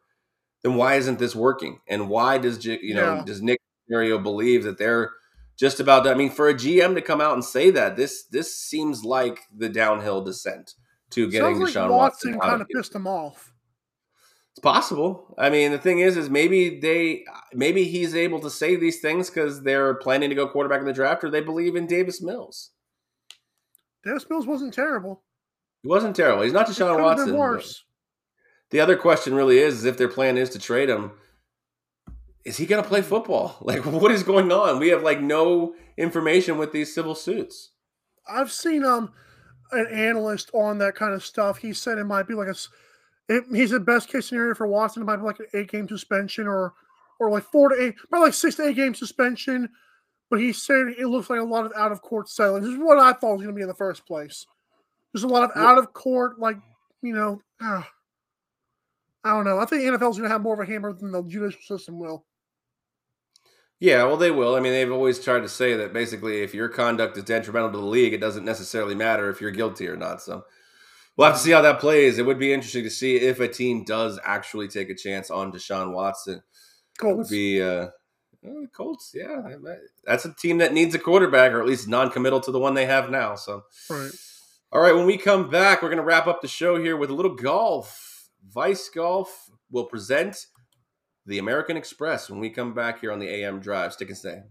then 0.64 0.76
why 0.76 0.95
isn't 0.95 1.20
this 1.20 1.36
working? 1.36 1.80
And 1.88 2.10
why 2.10 2.38
does 2.38 2.66
you 2.66 2.93
know 2.93 3.16
yeah. 3.16 3.24
does 3.26 3.41
Nick 3.41 3.60
Caserio 3.89 4.22
believe 4.22 4.64
that 4.64 4.78
they're 4.78 5.12
just 5.57 5.80
about 5.80 6.03
done? 6.03 6.14
I 6.14 6.18
mean, 6.18 6.30
for 6.30 6.49
a 6.49 6.53
GM 6.53 6.95
to 6.95 7.01
come 7.01 7.22
out 7.22 7.34
and 7.34 7.43
say 7.43 7.70
that 7.72 7.95
this 7.95 8.24
this 8.26 8.55
seems 8.55 9.03
like 9.03 9.41
the 9.55 9.70
downhill 9.70 10.24
descent 10.24 10.74
to 11.12 11.30
getting 11.30 11.55
Sounds 11.55 11.72
Deshaun 11.72 11.82
like 11.84 11.91
Watson. 11.91 12.32
Watson 12.34 12.49
kind 12.49 12.62
of 12.62 12.68
pissed 12.70 12.95
him 12.95 13.07
off. 13.07 13.53
It's 14.51 14.60
possible. 14.60 15.36
I 15.38 15.49
mean, 15.49 15.72
the 15.72 15.78
thing 15.78 15.99
is, 15.99 16.18
is 16.18 16.30
maybe 16.30 16.80
they, 16.80 17.24
maybe 17.53 17.86
he's 17.86 18.16
able 18.16 18.39
to 18.41 18.49
say 18.49 18.76
these 18.76 18.99
things 18.99 19.30
because 19.30 19.64
they're 19.64 19.93
planning 19.95 20.30
to 20.30 20.36
go 20.36 20.47
quarterback 20.47 20.82
in 20.82 20.86
the 20.86 20.93
draft, 20.93 21.24
or 21.24 21.30
they 21.30 21.41
believe 21.41 21.76
in 21.76 21.88
Davis 21.88 22.22
Mills. 22.22 22.72
Davis 24.03 24.26
Mills 24.30 24.47
wasn't 24.47 24.74
terrible. 24.74 25.24
He 25.84 25.88
wasn't 25.88 26.16
terrible. 26.16 26.43
He's 26.43 26.53
not 26.53 26.68
Deshaun 26.68 27.01
Watson. 27.01 27.38
Worse. 27.38 27.86
The 28.72 28.80
other 28.80 28.95
question 28.95 29.34
really 29.34 29.59
is, 29.59 29.80
is 29.80 29.86
if 29.86 29.97
their 29.97 30.07
plan 30.07 30.38
is 30.38 30.49
to 30.51 30.59
trade 30.59 30.89
him, 30.89 31.11
is 32.45 32.57
he 32.57 32.65
going 32.65 32.82
to 32.82 32.88
play 32.88 33.01
football? 33.01 33.57
Like, 33.61 33.86
what 33.86 34.11
is 34.11 34.24
going 34.24 34.51
on? 34.51 34.80
We 34.80 34.89
have 34.89 35.03
like 35.03 35.22
no 35.22 35.76
information 35.97 36.57
with 36.57 36.72
these 36.72 36.93
civil 36.93 37.15
suits. 37.15 37.72
I've 38.28 38.51
seen 38.51 38.84
um 38.84 39.11
an 39.72 39.88
analyst 39.88 40.49
on 40.53 40.78
that 40.80 40.95
kind 40.95 41.13
of 41.13 41.24
stuff. 41.24 41.57
He 41.57 41.74
said 41.74 41.97
it 41.97 42.05
might 42.05 42.28
be 42.28 42.34
like 42.34 42.47
a 42.47 42.55
it, 43.28 43.43
he's 43.53 43.70
the 43.70 43.80
best 43.80 44.09
case 44.09 44.28
scenario 44.28 44.55
for 44.55 44.67
Watson. 44.67 45.03
It 45.03 45.05
might 45.05 45.17
be 45.17 45.24
like 45.24 45.39
an 45.39 45.47
eight 45.53 45.72
game 45.72 45.88
suspension 45.88 46.47
or 46.47 46.74
or 47.20 47.30
like 47.30 47.43
four 47.43 47.70
to 47.70 47.82
eight, 47.82 47.95
probably 48.09 48.28
like 48.28 48.34
six 48.34 48.55
to 48.55 48.67
eight 48.67 48.76
game 48.76 48.95
suspension. 48.95 49.70
But 50.30 50.39
he 50.39 50.53
said 50.53 50.93
it 50.97 51.07
looks 51.07 51.30
like 51.30 51.39
a 51.39 51.43
lot 51.43 51.65
of 51.65 51.74
out 51.76 51.91
of 51.91 52.01
court 52.01 52.30
settling. 52.30 52.63
This 52.63 52.74
is 52.74 52.80
what 52.80 52.97
I 52.97 53.13
thought 53.13 53.34
was 53.34 53.41
going 53.41 53.49
to 53.49 53.53
be 53.53 53.61
in 53.61 53.67
the 53.67 53.74
first 53.74 54.05
place. 54.05 54.45
There's 55.13 55.24
a 55.24 55.28
lot 55.28 55.43
of 55.43 55.51
out 55.55 55.78
of 55.78 55.93
court, 55.93 56.39
like 56.39 56.57
you 57.01 57.13
know. 57.13 57.41
Uh, 57.61 57.84
I 59.24 59.32
don't 59.32 59.45
know. 59.45 59.59
I 59.59 59.65
think 59.65 59.84
NFL's 59.84 60.17
going 60.17 60.24
to 60.24 60.30
have 60.30 60.41
more 60.41 60.53
of 60.53 60.67
a 60.67 60.72
hammer 60.72 60.93
than 60.93 61.11
the 61.11 61.24
judicial 61.24 61.61
system 61.61 61.99
will. 61.99 62.26
Yeah, 63.80 64.03
well, 64.03 64.17
they 64.17 64.32
will. 64.32 64.55
I 64.55 64.59
mean, 64.59 64.74
they've 64.74 64.91
always 64.91 65.24
tried 65.24 65.41
to 65.41 65.49
say 65.49 65.76
that 65.76 65.93
basically, 65.93 66.41
if 66.41 66.53
your 66.53 66.67
conduct 66.67 67.17
is 67.17 67.24
detrimental 67.24 67.72
to 67.72 67.78
the 67.78 67.86
league, 67.86 68.13
it 68.13 68.20
doesn't 68.20 68.43
necessarily 68.43 68.95
matter 68.95 69.30
if 69.30 69.39
you're 69.39 69.51
guilty 69.51 69.88
or 69.88 69.95
not. 69.95 70.22
So 70.22 70.43
we'll 71.15 71.28
have 71.28 71.38
to 71.38 71.41
see 71.41 71.51
how 71.51 71.61
that 71.61 71.80
plays. 71.80 72.17
It 72.17 72.26
would 72.26 72.39
be 72.39 72.51
interesting 72.51 72.84
to 72.84 72.89
see 72.89 73.15
if 73.15 73.39
a 73.39 73.47
team 73.47 73.86
does 73.86 74.20
actually 74.26 74.67
take 74.67 74.89
a 74.89 74.95
chance 74.95 75.32
on 75.32 75.53
Deshaun 75.53 75.93
Watson. 75.93 76.41
Colts. 76.97 77.30
would 77.30 77.34
be 77.34 77.61
uh, 77.61 77.88
oh, 78.45 78.67
Colts. 78.74 79.13
Yeah, 79.15 79.43
that's 80.05 80.26
a 80.26 80.34
team 80.34 80.57
that 80.57 80.74
needs 80.74 80.93
a 80.93 80.99
quarterback, 80.99 81.53
or 81.53 81.61
at 81.61 81.67
least 81.67 81.88
non-committal 81.88 82.41
to 82.41 82.51
the 82.51 82.59
one 82.59 82.74
they 82.74 82.86
have 82.86 83.09
now. 83.09 83.36
So, 83.36 83.63
right. 83.89 84.11
All 84.74 84.82
right, 84.82 84.93
when 84.93 85.05
we 85.05 85.17
come 85.17 85.49
back, 85.49 85.82
we're 85.82 85.88
going 85.88 85.97
to 85.97 86.03
wrap 86.03 86.28
up 86.28 86.41
the 86.41 86.47
show 86.49 86.80
here 86.80 86.97
with 86.97 87.09
a 87.09 87.15
little 87.15 87.34
golf. 87.34 88.09
Vice 88.47 88.89
Golf 88.89 89.49
will 89.71 89.85
present 89.85 90.47
the 91.25 91.37
American 91.37 91.77
Express 91.77 92.29
when 92.29 92.39
we 92.39 92.49
come 92.49 92.73
back 92.73 93.01
here 93.01 93.11
on 93.11 93.19
the 93.19 93.29
AM 93.29 93.59
Drive. 93.59 93.93
Stick 93.93 94.09
and 94.09 94.17
stay. 94.17 94.41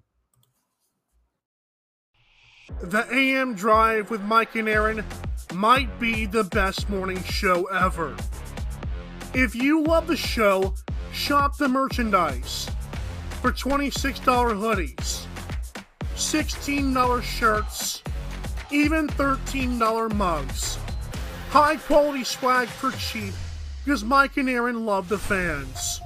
The 2.83 3.07
AM 3.13 3.55
Drive 3.55 4.11
with 4.11 4.23
Mike 4.23 4.55
and 4.55 4.69
Aaron 4.69 5.05
might 5.55 5.99
be 5.99 6.27
the 6.27 6.45
best 6.45 6.89
morning 6.89 7.23
show 7.25 7.65
ever. 7.65 8.15
If 9.35 9.55
you 9.55 9.83
love 9.83 10.07
the 10.07 10.17
show, 10.17 10.75
shop 11.13 11.57
the 11.57 11.69
merchandise 11.69 12.71
for 13.41 13.51
$26 13.51 14.21
hoodies, 14.23 15.27
$16 16.15 17.23
shirts, 17.23 18.03
even 18.71 19.09
$13 19.09 20.15
mugs. 20.15 20.79
High 21.51 21.77
quality 21.77 22.25
swag 22.25 22.69
for 22.69 22.91
cheap 22.93 23.33
because 23.89 24.05
Mike 24.05 24.37
and 24.37 24.51
Aaron 24.51 24.85
love 24.85 25.09
the 25.09 25.17
fans. 25.17 26.03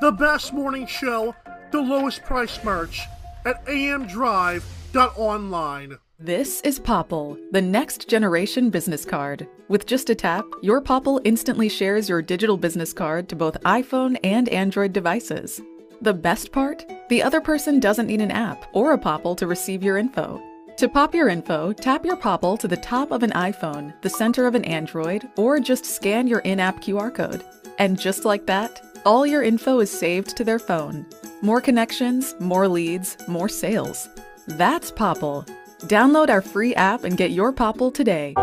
The 0.00 0.12
best 0.12 0.52
morning 0.52 0.86
show, 0.86 1.34
the 1.72 1.80
lowest 1.80 2.22
price 2.22 2.62
merch 2.62 3.00
at 3.44 3.66
amdrive.online. 3.66 5.98
This 6.20 6.60
is 6.60 6.78
Popl, 6.78 7.36
the 7.50 7.60
next 7.60 8.08
generation 8.08 8.70
business 8.70 9.04
card. 9.04 9.48
With 9.68 9.86
just 9.86 10.10
a 10.10 10.14
tap, 10.14 10.44
your 10.62 10.80
Popl 10.80 11.20
instantly 11.24 11.68
shares 11.68 12.08
your 12.08 12.22
digital 12.22 12.56
business 12.56 12.92
card 12.92 13.28
to 13.30 13.34
both 13.34 13.60
iPhone 13.62 14.16
and 14.22 14.48
Android 14.50 14.92
devices. 14.92 15.60
The 16.02 16.14
best 16.14 16.52
part? 16.52 16.86
The 17.08 17.20
other 17.20 17.40
person 17.40 17.80
doesn't 17.80 18.06
need 18.06 18.20
an 18.20 18.30
app 18.30 18.64
or 18.74 18.92
a 18.92 18.98
Popl 18.98 19.36
to 19.38 19.48
receive 19.48 19.82
your 19.82 19.98
info. 19.98 20.40
To 20.78 20.88
pop 20.88 21.14
your 21.14 21.28
info, 21.28 21.72
tap 21.72 22.04
your 22.04 22.16
Popl 22.16 22.58
to 22.58 22.66
the 22.66 22.76
top 22.76 23.12
of 23.12 23.22
an 23.22 23.30
iPhone, 23.32 23.92
the 24.00 24.10
center 24.10 24.46
of 24.46 24.54
an 24.54 24.64
Android, 24.64 25.28
or 25.36 25.60
just 25.60 25.84
scan 25.84 26.26
your 26.26 26.40
in 26.40 26.58
app 26.58 26.80
QR 26.80 27.14
code. 27.14 27.44
And 27.78 27.98
just 27.98 28.24
like 28.24 28.46
that, 28.46 28.82
all 29.04 29.26
your 29.26 29.42
info 29.42 29.80
is 29.80 29.90
saved 29.90 30.36
to 30.36 30.44
their 30.44 30.58
phone. 30.58 31.06
More 31.40 31.60
connections, 31.60 32.34
more 32.40 32.68
leads, 32.68 33.16
more 33.28 33.48
sales. 33.48 34.08
That's 34.46 34.90
Popl. 34.90 35.46
Download 35.82 36.30
our 36.30 36.42
free 36.42 36.74
app 36.74 37.04
and 37.04 37.16
get 37.16 37.32
your 37.32 37.52
Popl 37.52 37.92
today. 37.92 38.34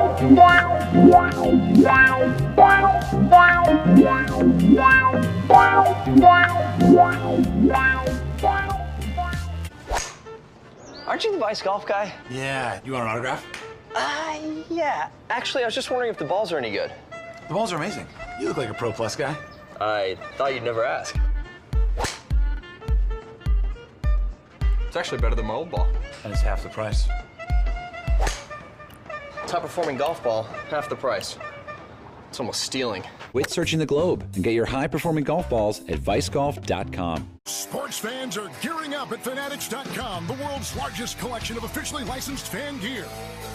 Aren't 11.10 11.24
you 11.24 11.32
the 11.32 11.40
Vice 11.40 11.64
Golf 11.64 11.88
guy? 11.88 12.14
Yeah. 12.30 12.80
You 12.86 12.92
want 12.92 13.06
an 13.06 13.10
autograph? 13.10 13.44
Uh, 13.96 14.38
yeah. 14.70 15.10
Actually, 15.32 15.64
I 15.64 15.66
was 15.66 15.74
just 15.74 15.90
wondering 15.90 16.12
if 16.12 16.20
the 16.20 16.26
balls 16.26 16.52
are 16.52 16.60
any 16.60 16.70
good. 16.70 16.92
The 17.48 17.54
balls 17.56 17.74
are 17.74 17.78
amazing. 17.78 18.06
You 18.40 18.48
look 18.48 18.58
like 18.58 18.70
a 18.70 18.76
Pro 18.76 18.92
Plus 18.92 19.16
guy. 19.16 19.36
I 19.82 20.20
thought 20.38 20.54
you'd 20.54 20.62
never 20.62 20.86
ask. 20.86 21.18
It's 24.88 24.96
actually 24.96 25.20
better 25.20 25.34
than 25.34 25.48
my 25.48 25.56
old 25.56 25.72
ball. 25.72 25.88
And 26.24 26.32
it's 26.32 26.44
half 26.44 26.62
the 26.62 26.70
price. 26.70 27.08
Top 29.48 29.64
performing 29.64 29.98
golf 29.98 30.24
ball, 30.24 30.44
half 30.70 30.90
the 30.90 30.96
price. 30.96 31.40
It's 32.30 32.40
almost 32.40 32.62
stealing. 32.62 33.04
Quit 33.32 33.50
searching 33.50 33.80
the 33.80 33.86
globe 33.86 34.24
and 34.36 34.44
get 34.44 34.54
your 34.54 34.66
high 34.66 34.88
performing 34.88 35.24
golf 35.24 35.50
balls 35.50 35.82
at 35.90 36.00
vicegolf.com. 36.00 37.28
Sports 37.46 37.98
fans 37.98 38.38
are 38.38 38.50
gearing 38.62 38.94
up 38.94 39.12
at 39.12 39.24
Fanatics.com, 39.24 40.28
the 40.28 40.34
world's 40.34 40.76
largest 40.78 41.18
collection 41.20 41.58
of 41.58 41.64
officially 41.64 42.04
licensed 42.04 42.48
fan 42.48 42.80
gear. 42.80 43.04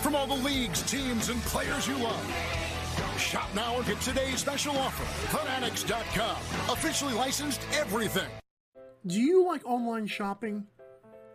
From 0.03 0.15
all 0.17 0.27
the 0.27 0.35
leagues, 0.35 0.83
teams, 0.83 1.29
and 1.29 1.41
players 1.43 1.87
you 1.87 1.97
love. 1.97 2.55
Shop 3.17 3.49
now 3.55 3.77
and 3.77 3.87
get 3.87 4.01
today's 4.01 4.41
special 4.41 4.77
offer. 4.77 5.05
Fanatics.com, 5.37 6.37
officially 6.73 7.15
licensed 7.15 7.61
everything. 7.75 8.29
Do 9.07 9.21
you 9.21 9.47
like 9.47 9.65
online 9.65 10.07
shopping? 10.07 10.67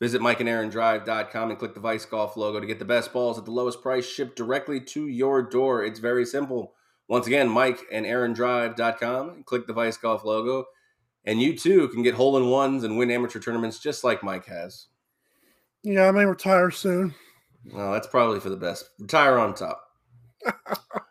Visit 0.00 0.22
MikeandAaronDrive.com 0.22 1.50
and 1.50 1.58
click 1.58 1.74
the 1.74 1.80
Vice 1.80 2.06
Golf 2.06 2.38
logo 2.38 2.58
to 2.58 2.66
get 2.66 2.78
the 2.78 2.86
best 2.86 3.12
balls 3.12 3.38
at 3.38 3.44
the 3.44 3.50
lowest 3.50 3.82
price 3.82 4.08
shipped 4.08 4.34
directly 4.34 4.80
to 4.80 5.06
your 5.08 5.42
door. 5.42 5.84
It's 5.84 5.98
very 6.00 6.24
simple. 6.24 6.72
Once 7.06 7.26
again, 7.26 7.50
MikeandAaronDrive.com 7.50 9.28
and 9.28 9.44
click 9.44 9.66
the 9.66 9.74
Vice 9.74 9.98
Golf 9.98 10.24
logo 10.24 10.64
and 11.26 11.42
you 11.42 11.54
too 11.54 11.88
can 11.88 12.02
get 12.02 12.14
hole 12.14 12.38
in 12.38 12.48
ones 12.48 12.82
and 12.82 12.96
win 12.96 13.10
amateur 13.10 13.40
tournaments 13.40 13.78
just 13.78 14.04
like 14.04 14.22
Mike 14.22 14.46
has. 14.46 14.86
Yeah, 15.82 16.08
I 16.08 16.12
may 16.12 16.24
retire 16.24 16.70
soon. 16.70 17.14
Well, 17.74 17.92
that's 17.92 18.06
probably 18.06 18.40
for 18.40 18.48
the 18.48 18.56
best. 18.56 18.88
Retire 18.98 19.38
on 19.38 19.52
top. 19.52 19.84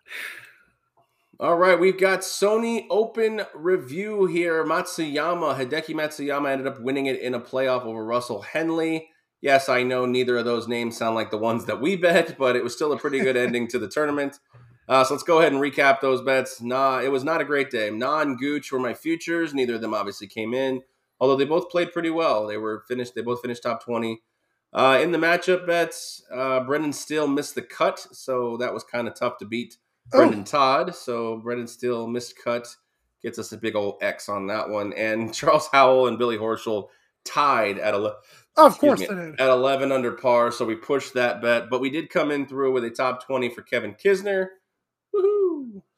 All 1.40 1.56
right, 1.56 1.80
we've 1.80 2.00
got 2.00 2.22
Sony 2.22 2.88
Open 2.90 3.44
review 3.54 4.26
here. 4.26 4.66
Matsuyama, 4.66 5.56
Hideki 5.56 5.94
Matsuyama 5.94 6.50
ended 6.50 6.66
up 6.66 6.82
winning 6.82 7.06
it 7.06 7.22
in 7.22 7.36
a 7.36 7.40
playoff 7.40 7.86
over 7.86 8.04
Russell 8.04 8.42
Henley. 8.42 9.10
Yes, 9.40 9.70
I 9.70 9.84
know 9.84 10.08
neither 10.08 10.38
of 10.38 10.46
those 10.46 10.68
names 10.68 10.98
sound 10.98 11.14
like 11.14 11.30
the 11.30 11.38
ones 11.38 11.66
that 11.66 11.80
we 11.80 11.96
bet, 11.96 12.40
but 12.40 12.56
it 12.56 12.64
was 12.64 12.74
still 12.74 12.92
a 12.92 12.98
pretty 12.98 13.20
good 13.20 13.38
ending 13.38 13.68
to 13.68 13.78
the 13.78 13.88
tournament. 13.88 14.40
Uh, 14.90 15.04
so 15.04 15.14
let's 15.14 15.24
go 15.24 15.38
ahead 15.38 15.54
and 15.54 15.62
recap 15.62 16.02
those 16.02 16.24
bets. 16.24 16.60
Nah, 16.60 17.02
it 17.02 17.12
was 17.12 17.24
not 17.24 17.40
a 17.40 17.46
great 17.46 17.70
day. 17.70 17.92
Non 17.92 18.36
Gooch 18.36 18.72
were 18.72 18.80
my 18.80 18.96
futures. 18.96 19.54
Neither 19.54 19.76
of 19.76 19.82
them 19.82 19.94
obviously 19.94 20.26
came 20.26 20.56
in, 20.56 20.82
although 21.20 21.36
they 21.36 21.46
both 21.46 21.70
played 21.70 21.94
pretty 21.94 22.10
well. 22.10 22.48
They 22.48 22.58
were 22.58 22.84
finished. 22.88 23.14
They 23.14 23.22
both 23.22 23.44
finished 23.44 23.62
top 23.62 23.86
twenty. 23.86 24.24
Uh, 24.74 24.98
in 25.00 25.12
the 25.12 25.20
matchup 25.20 25.68
bets, 25.68 26.24
uh, 26.34 26.62
Brendan 26.62 26.94
Steele 26.94 27.28
missed 27.28 27.54
the 27.54 27.62
cut, 27.62 28.00
so 28.00 28.58
that 28.58 28.74
was 28.74 28.84
kind 28.84 29.08
of 29.08 29.14
tough 29.14 29.38
to 29.38 29.46
beat. 29.46 29.78
Oh. 30.14 30.20
Brendon 30.20 30.44
Todd, 30.44 30.96
so 30.96 31.38
Brendan 31.38 31.68
Steele 31.68 32.08
missed 32.08 32.36
cut, 32.42 32.68
gets 33.22 33.40
us 33.40 33.52
a 33.52 33.58
big 33.58 33.76
old 33.76 33.98
X 34.02 34.30
on 34.30 34.48
that 34.48 34.70
one. 34.70 34.94
And 34.94 35.34
Charles 35.34 35.68
Howell 35.72 36.08
and 36.08 36.18
Billy 36.18 36.38
Horschel 36.38 36.90
tied 37.26 37.78
at 37.78 37.94
a. 37.94 38.16
Oh, 38.60 38.66
of 38.66 38.78
course, 38.80 39.02
me, 39.02 39.08
at 39.08 39.50
eleven 39.50 39.92
under 39.92 40.14
par. 40.14 40.52
So 40.52 40.66
we 40.66 40.76
pushed 40.76 41.14
that 41.14 41.42
bet, 41.42 41.70
but 41.70 41.82
we 41.82 41.90
did 41.90 42.10
come 42.10 42.32
in 42.32 42.48
through 42.48 42.72
with 42.72 42.84
a 42.86 42.90
top 42.90 43.26
twenty 43.26 43.50
for 43.50 43.62
Kevin 43.62 43.94
Kisner 43.94 44.48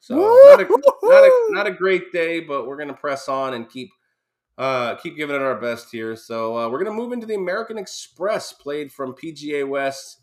So 0.00 0.16
not 0.16 0.60
a, 0.60 0.68
not 1.02 1.24
a 1.24 1.46
not 1.50 1.66
a 1.66 1.70
great 1.70 2.10
day, 2.12 2.40
but 2.40 2.66
we're 2.66 2.76
gonna 2.76 2.94
press 2.94 3.28
on 3.28 3.54
and 3.54 3.68
keep 3.68 3.90
uh, 4.58 4.96
keep 4.96 5.16
giving 5.16 5.36
it 5.36 5.42
our 5.42 5.60
best 5.60 5.90
here. 5.90 6.16
So 6.16 6.56
uh, 6.56 6.68
we're 6.68 6.82
gonna 6.82 6.96
move 6.96 7.12
into 7.12 7.26
the 7.26 7.34
American 7.34 7.78
Express, 7.78 8.52
played 8.52 8.92
from 8.92 9.14
PGA 9.14 9.66
West 9.68 10.20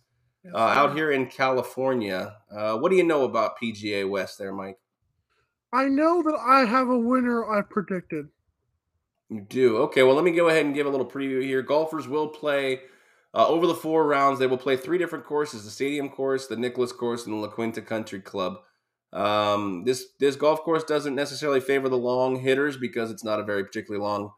uh, 0.54 0.58
out 0.58 0.96
here 0.96 1.12
in 1.12 1.28
California. 1.28 2.36
Uh, 2.52 2.78
what 2.78 2.90
do 2.90 2.96
you 2.96 3.04
know 3.04 3.24
about 3.24 3.60
PGA 3.62 4.10
West, 4.10 4.38
there, 4.38 4.54
Mike? 4.54 4.80
I 5.74 5.86
know 5.86 6.24
that 6.24 6.38
I 6.40 6.66
have 6.66 6.90
a 6.90 6.98
winner 6.98 7.50
I 7.50 7.62
predicted. 7.62 8.30
You 9.30 9.42
do. 9.42 9.78
Okay, 9.78 10.04
well, 10.04 10.16
let 10.16 10.24
me 10.24 10.32
go 10.32 10.48
ahead 10.48 10.66
and 10.66 10.74
give 10.74 10.86
a 10.86 10.90
little 10.90 11.06
preview 11.06 11.44
here. 11.44 11.62
Golfers 11.62 12.08
will 12.08 12.30
play 12.30 12.82
uh, 13.34 13.48
over 13.48 13.68
the 13.68 13.76
four 13.76 14.08
rounds. 14.08 14.40
They 14.40 14.48
will 14.48 14.58
play 14.58 14.78
three 14.78 14.98
different 14.98 15.26
courses 15.26 15.66
the 15.66 15.72
Stadium 15.72 16.10
Course, 16.10 16.48
the 16.48 16.56
Nicklaus 16.56 16.94
Course, 16.94 17.26
and 17.26 17.34
the 17.34 17.38
La 17.38 17.50
Quinta 17.50 17.82
Country 17.82 18.22
Club. 18.22 18.60
Um, 19.14 19.84
this 19.86 20.06
this 20.20 20.36
golf 20.36 20.62
course 20.62 20.84
doesn't 20.84 21.16
necessarily 21.16 21.62
favor 21.62 21.88
the 21.90 21.98
long 21.98 22.40
hitters 22.40 22.78
because 22.78 23.10
it's 23.10 23.24
not 23.24 23.40
a 23.40 23.44
very 23.44 23.64
particularly 23.64 24.04
long 24.04 24.32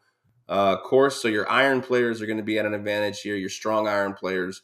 uh, 0.47 0.77
course. 0.77 1.21
So 1.21 1.27
your 1.27 1.49
iron 1.49 1.81
players 1.81 2.21
are 2.21 2.25
going 2.25 2.37
to 2.37 2.43
be 2.43 2.59
at 2.59 2.65
an 2.65 2.73
advantage 2.73 3.21
here. 3.21 3.35
Your 3.35 3.49
strong 3.49 3.87
iron 3.87 4.13
players. 4.13 4.61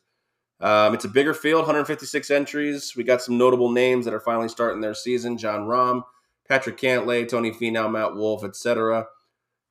Um, 0.62 0.93
it's 0.93 1.06
a 1.06 1.10
bigger 1.10 1.34
field, 1.34 1.60
156 1.60 2.32
entries. 2.32 2.95
We 2.95 3.03
got 3.03 3.22
some 3.22 3.38
notable 3.38 3.72
names 3.72 4.06
that 4.06 4.14
are 4.14 4.20
finally 4.20 4.49
starting 4.49 4.82
their 4.82 4.93
season: 4.93 5.38
Jon 5.38 5.68
Rahm, 5.68 6.03
Patrick 6.47 6.78
Cantlay, 6.78 7.28
Tony 7.28 7.51
Finau, 7.51 7.91
Matt 7.91 8.16
Wolff, 8.16 8.43
etc. 8.43 9.08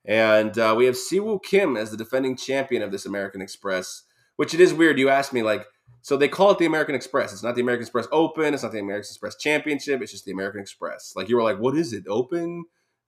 And 0.05 0.57
uh, 0.57 0.75
we 0.77 0.85
have 0.85 0.95
Si 0.95 1.19
Woo 1.19 1.39
Kim 1.39 1.75
as 1.75 1.89
the 1.91 1.97
defending 1.97 2.37
champion 2.37 2.83
of 2.83 2.91
this 2.91 3.05
American 3.05 3.41
Express. 3.41 4.03
Which 4.35 4.53
it 4.53 4.59
is 4.59 4.73
weird. 4.73 4.99
You 4.99 5.09
asked 5.09 5.31
me 5.31 5.43
like 5.43 5.65
so 6.05 6.17
they 6.17 6.27
call 6.27 6.51
it 6.51 6.59
the 6.59 6.67
American 6.67 6.93
Express. 6.93 7.33
It's 7.33 7.41
not 7.41 7.55
the 7.55 7.61
American 7.61 7.81
Express 7.81 8.07
Open. 8.11 8.53
It's 8.53 8.61
not 8.61 8.71
the 8.71 8.79
American 8.79 9.07
Express 9.09 9.35
Championship. 9.37 10.03
It's 10.03 10.11
just 10.11 10.25
the 10.25 10.31
American 10.31 10.61
Express. 10.61 11.13
Like 11.15 11.29
you 11.29 11.35
were 11.35 11.41
like, 11.41 11.57
what 11.57 11.75
is 11.75 11.93
it? 11.93 12.03
Open? 12.07 12.65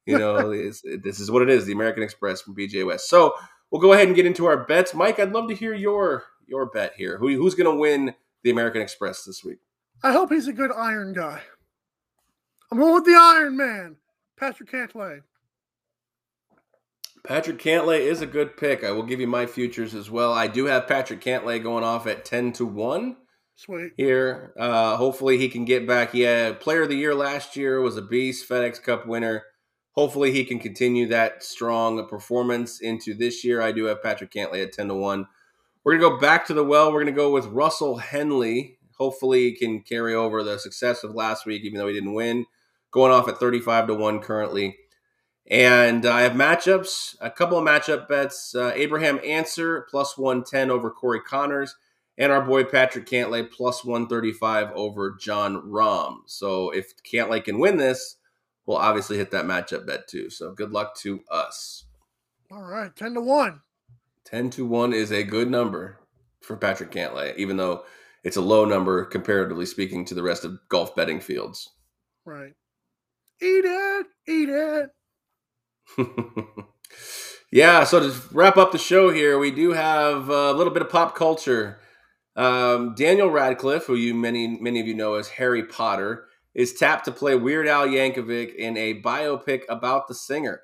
You 0.08 0.18
know, 0.18 0.52
it, 0.52 1.04
this 1.04 1.20
is 1.20 1.30
what 1.30 1.44
it 1.44 1.50
is. 1.52 1.66
The 1.66 1.74
American 1.74 2.02
Express 2.02 2.42
from 2.42 2.56
PGA 2.56 2.88
West. 2.88 3.08
So 3.08 3.36
we'll 3.70 3.82
go 3.82 3.94
ahead 3.94 4.08
and 4.08 4.16
get 4.16 4.26
into 4.26 4.48
our 4.48 4.66
bets. 4.66 4.96
Mike, 4.96 5.20
I'd 5.20 5.32
love 5.32 5.48
to 5.50 5.56
hear 5.56 5.76
your 5.76 6.24
your 6.48 6.66
bet 6.66 6.94
here. 6.98 7.18
Who, 7.18 7.30
who's 7.36 7.56
going 7.56 7.70
to 7.70 7.80
win 7.80 8.16
the 8.44 8.50
American 8.50 8.82
Express 8.82 9.24
this 9.24 9.44
week? 9.44 9.60
I 10.04 10.12
hope 10.12 10.32
he's 10.32 10.48
a 10.48 10.54
good 10.54 10.72
iron 10.72 11.14
guy. 11.14 11.42
I'm 12.72 12.78
going 12.78 12.96
with 12.96 13.06
the 13.06 13.18
Iron 13.20 13.56
Man, 13.58 13.96
Patrick 14.38 14.70
Cantlay. 14.70 15.22
Patrick 17.24 17.60
Cantlay 17.60 18.00
is 18.00 18.22
a 18.22 18.26
good 18.26 18.56
pick. 18.58 18.84
I 18.84 18.92
will 18.92 19.04
give 19.04 19.20
you 19.20 19.28
my 19.28 19.46
futures 19.46 19.94
as 19.94 20.10
well. 20.10 20.32
I 20.32 20.48
do 20.48 20.66
have 20.66 20.88
Patrick 20.88 21.22
Cantlay 21.22 21.62
going 21.62 21.84
off 21.84 22.08
at 22.08 22.26
10 22.26 22.54
to 22.54 22.66
1. 22.66 23.18
Sweet. 23.56 23.92
Here. 23.98 24.54
Uh, 24.58 24.98
hopefully 24.98 25.38
he 25.38 25.50
can 25.50 25.66
get 25.66 25.88
back. 25.88 26.14
Yeah, 26.14 26.54
player 26.54 26.84
of 26.84 26.90
the 26.90 26.96
year 26.96 27.16
last 27.16 27.56
year 27.56 27.82
was 27.82 27.98
a 27.98 28.02
beast, 28.02 28.48
FedEx 28.48 28.82
Cup 28.82 29.08
winner. 29.08 29.44
Hopefully 29.94 30.32
he 30.32 30.46
can 30.46 30.60
continue 30.60 31.08
that 31.08 31.44
strong 31.44 32.08
performance 32.08 32.80
into 32.80 33.16
this 33.16 33.44
year. 33.44 33.62
I 33.62 33.72
do 33.72 33.86
have 33.86 34.04
Patrick 34.04 34.32
Cantlay 34.32 34.64
at 34.64 34.74
10 34.74 34.90
to 34.90 34.94
1. 34.94 35.26
We're 35.88 35.98
going 35.98 36.12
to 36.12 36.18
go 36.18 36.20
back 36.20 36.46
to 36.48 36.54
the 36.54 36.66
well. 36.66 36.92
We're 36.92 37.02
going 37.02 37.14
to 37.14 37.18
go 37.18 37.32
with 37.32 37.46
Russell 37.46 37.96
Henley. 37.96 38.78
Hopefully 38.98 39.44
he 39.44 39.56
can 39.56 39.80
carry 39.80 40.14
over 40.14 40.44
the 40.44 40.60
success 40.60 41.02
of 41.02 41.16
last 41.16 41.46
week, 41.46 41.64
even 41.64 41.80
though 41.80 41.88
he 41.88 41.94
didn't 41.94 42.14
win. 42.14 42.46
Going 42.92 43.14
off 43.14 43.30
at 43.30 43.38
35 43.38 43.88
to 43.88 43.94
1 43.94 44.20
currently. 44.20 44.80
And 45.50 46.06
I 46.06 46.24
have 46.24 46.34
matchups, 46.34 47.16
a 47.22 47.32
couple 47.32 47.58
of 47.58 47.64
matchup 47.64 48.10
bets. 48.10 48.54
Uh, 48.54 48.74
Abraham 48.76 49.22
Ancer 49.24 49.88
plus 49.90 50.18
110 50.18 50.70
over 50.70 50.92
Corey 50.92 51.22
Conners, 51.22 51.76
and 52.18 52.34
our 52.34 52.42
boy 52.42 52.66
Patrick 52.66 53.06
Cantlay 53.06 53.50
plus 53.50 53.86
135 53.86 54.74
over 54.76 55.16
Jon 55.18 55.72
Rahm. 55.72 56.18
So 56.26 56.70
if 56.70 57.02
Cantlay 57.02 57.42
can 57.42 57.60
win 57.60 57.78
this, 57.78 58.18
we'll 58.66 58.76
obviously 58.76 59.16
hit 59.16 59.32
that 59.32 59.46
matchup 59.46 59.88
bet 59.88 60.10
too. 60.10 60.30
So 60.32 60.52
good 60.52 60.74
luck 60.74 60.98
to 60.98 61.22
us. 61.32 61.86
All 62.52 62.64
right, 62.64 62.94
10 62.94 63.14
to 63.14 63.22
1. 63.22 63.62
10 64.30 64.50
to 64.50 64.66
1 64.66 64.92
is 64.92 65.12
a 65.12 65.24
good 65.24 65.50
number 65.50 66.00
for 66.42 66.58
Patrick 66.58 66.92
Cantlay, 66.92 67.36
even 67.38 67.56
though 67.56 67.84
it's 68.26 68.36
a 68.36 68.42
low 68.42 68.66
number 68.66 69.06
comparatively 69.06 69.66
speaking 69.66 70.04
to 70.04 70.14
the 70.14 70.24
rest 70.24 70.44
of 70.44 70.60
golf 70.68 70.94
betting 70.96 71.22
fields. 71.22 71.70
Right. 72.26 72.54
Eat 73.42 73.64
it, 73.66 74.06
eat 74.28 74.50
it. 74.50 74.90
yeah, 77.52 77.86
so 77.86 78.02
to 78.02 78.22
wrap 78.34 78.58
up 78.58 78.74
the 78.74 78.78
show 78.78 79.12
here, 79.12 79.40
we 79.40 79.50
do 79.50 79.72
have 79.72 80.28
a 80.28 80.52
little 80.52 80.74
bit 80.74 80.82
of 80.82 80.90
pop 80.90 81.16
culture. 81.16 81.80
Um, 82.36 82.96
Daniel 82.96 83.30
Radcliffe, 83.30 83.86
who 83.86 83.96
you 83.96 84.14
many 84.14 84.60
many 84.60 84.82
of 84.82 84.88
you 84.88 84.94
know 84.94 85.14
as 85.14 85.30
Harry 85.30 85.64
Potter, 85.64 86.26
is 86.54 86.74
tapped 86.74 87.06
to 87.06 87.12
play 87.12 87.36
Weird 87.36 87.68
Al 87.68 87.88
Yankovic 87.88 88.54
in 88.56 88.76
a 88.76 89.02
biopic 89.02 89.62
about 89.70 90.08
the 90.08 90.16
singer. 90.16 90.62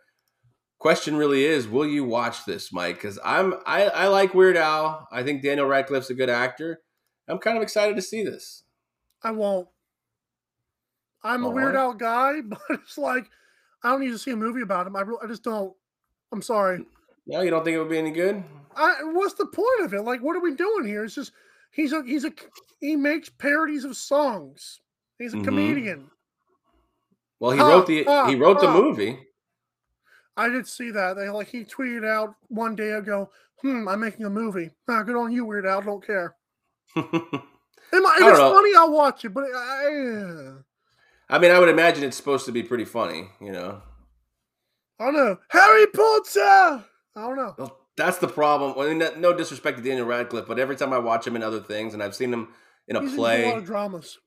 Question 0.83 1.15
really 1.15 1.45
is, 1.45 1.65
will 1.65 1.85
you 1.85 2.03
watch 2.03 2.43
this, 2.43 2.73
Mike? 2.73 2.95
Because 2.95 3.17
I'm 3.23 3.53
I, 3.65 3.85
I 3.85 4.07
like 4.07 4.33
Weird 4.33 4.57
Al. 4.57 5.07
I 5.13 5.23
think 5.23 5.41
Daniel 5.41 5.65
Radcliffe's 5.65 6.09
a 6.09 6.13
good 6.13 6.29
actor. 6.29 6.81
I'm 7.25 7.37
kind 7.37 7.55
of 7.55 7.63
excited 7.63 7.95
to 7.95 8.01
see 8.01 8.21
this. 8.21 8.63
I 9.23 9.31
won't. 9.31 9.69
I'm 11.23 11.45
a 11.45 11.49
Weird 11.49 11.77
Al 11.77 11.93
guy, 11.93 12.41
but 12.45 12.59
it's 12.69 12.97
like 12.97 13.29
I 13.81 13.91
don't 13.91 14.01
need 14.01 14.09
to 14.09 14.17
see 14.17 14.31
a 14.31 14.35
movie 14.35 14.59
about 14.59 14.85
him. 14.85 14.97
I, 14.97 15.03
I 15.23 15.25
just 15.25 15.45
don't. 15.45 15.73
I'm 16.33 16.41
sorry. 16.41 16.83
No, 17.27 17.39
you 17.39 17.49
don't 17.49 17.63
think 17.63 17.75
it 17.75 17.79
would 17.79 17.89
be 17.89 17.97
any 17.97 18.11
good? 18.11 18.43
I, 18.75 18.95
what's 19.03 19.35
the 19.35 19.45
point 19.45 19.85
of 19.85 19.93
it? 19.93 20.01
Like, 20.01 20.19
what 20.19 20.35
are 20.35 20.41
we 20.41 20.53
doing 20.53 20.85
here? 20.85 21.05
It's 21.05 21.15
just 21.15 21.31
he's 21.71 21.93
a 21.93 22.03
he's 22.03 22.25
a 22.25 22.33
he 22.81 22.97
makes 22.97 23.29
parodies 23.29 23.85
of 23.85 23.95
songs. 23.95 24.81
He's 25.17 25.31
a 25.31 25.37
mm-hmm. 25.37 25.45
comedian. 25.45 26.11
Well, 27.39 27.51
he 27.51 27.61
wrote 27.61 27.87
the 27.87 28.03
he 28.27 28.35
wrote 28.35 28.59
the 28.59 28.69
movie. 28.69 29.17
I 30.35 30.49
did 30.49 30.67
see 30.67 30.91
that. 30.91 31.15
They 31.15 31.29
like 31.29 31.47
he 31.47 31.63
tweeted 31.63 32.05
out 32.05 32.35
one 32.47 32.75
day 32.75 32.91
ago, 32.91 33.29
"Hmm, 33.61 33.87
I'm 33.87 33.99
making 33.99 34.25
a 34.25 34.29
movie. 34.29 34.71
Ah, 34.87 35.03
good 35.03 35.15
on 35.15 35.31
you, 35.31 35.45
Weird 35.45 35.65
Al. 35.65 35.81
Don't 35.81 36.05
care." 36.05 36.35
if, 36.95 37.05
if 37.05 37.41
it's 37.93 38.39
know. 38.39 38.53
funny, 38.53 38.71
I'll 38.75 38.91
watch 38.91 39.25
it. 39.25 39.29
But 39.29 39.45
I, 39.55 40.53
I 41.29 41.39
mean, 41.39 41.51
I 41.51 41.59
would 41.59 41.69
imagine 41.69 42.03
it's 42.03 42.17
supposed 42.17 42.45
to 42.45 42.51
be 42.51 42.63
pretty 42.63 42.85
funny, 42.85 43.29
you 43.39 43.51
know. 43.51 43.81
I 44.99 45.05
don't 45.05 45.15
know. 45.15 45.37
Harry 45.49 45.87
Potter. 45.87 46.83
I 47.15 47.21
don't 47.21 47.35
know. 47.35 47.55
Well, 47.57 47.77
that's 47.97 48.17
the 48.17 48.27
problem. 48.27 48.73
I 48.77 48.93
mean, 48.93 49.21
no 49.21 49.33
disrespect 49.33 49.77
to 49.77 49.83
Daniel 49.83 50.05
Radcliffe, 50.05 50.47
but 50.47 50.59
every 50.59 50.75
time 50.75 50.93
I 50.93 50.97
watch 50.97 51.27
him 51.27 51.35
in 51.35 51.43
other 51.43 51.59
things, 51.59 51.93
and 51.93 52.01
I've 52.01 52.15
seen 52.15 52.33
him 52.33 52.49
in 52.87 52.95
a 52.95 53.01
He's 53.01 53.15
play, 53.15 53.43
a 53.43 53.49
lot 53.49 53.57
of 53.59 53.65
dramas. 53.65 54.17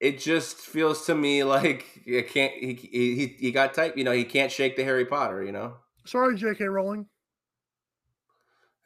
It 0.00 0.18
just 0.18 0.56
feels 0.56 1.06
to 1.06 1.14
me 1.14 1.42
like 1.44 2.02
he 2.04 2.20
can't. 2.22 2.52
He 2.52 2.74
he 2.74 3.36
he 3.38 3.52
got 3.52 3.74
type. 3.74 3.96
You 3.96 4.04
know, 4.04 4.12
he 4.12 4.24
can't 4.24 4.52
shake 4.52 4.76
the 4.76 4.84
Harry 4.84 5.06
Potter. 5.06 5.42
You 5.42 5.52
know. 5.52 5.74
Sorry, 6.04 6.36
J.K. 6.36 6.64
Rowling. 6.64 7.06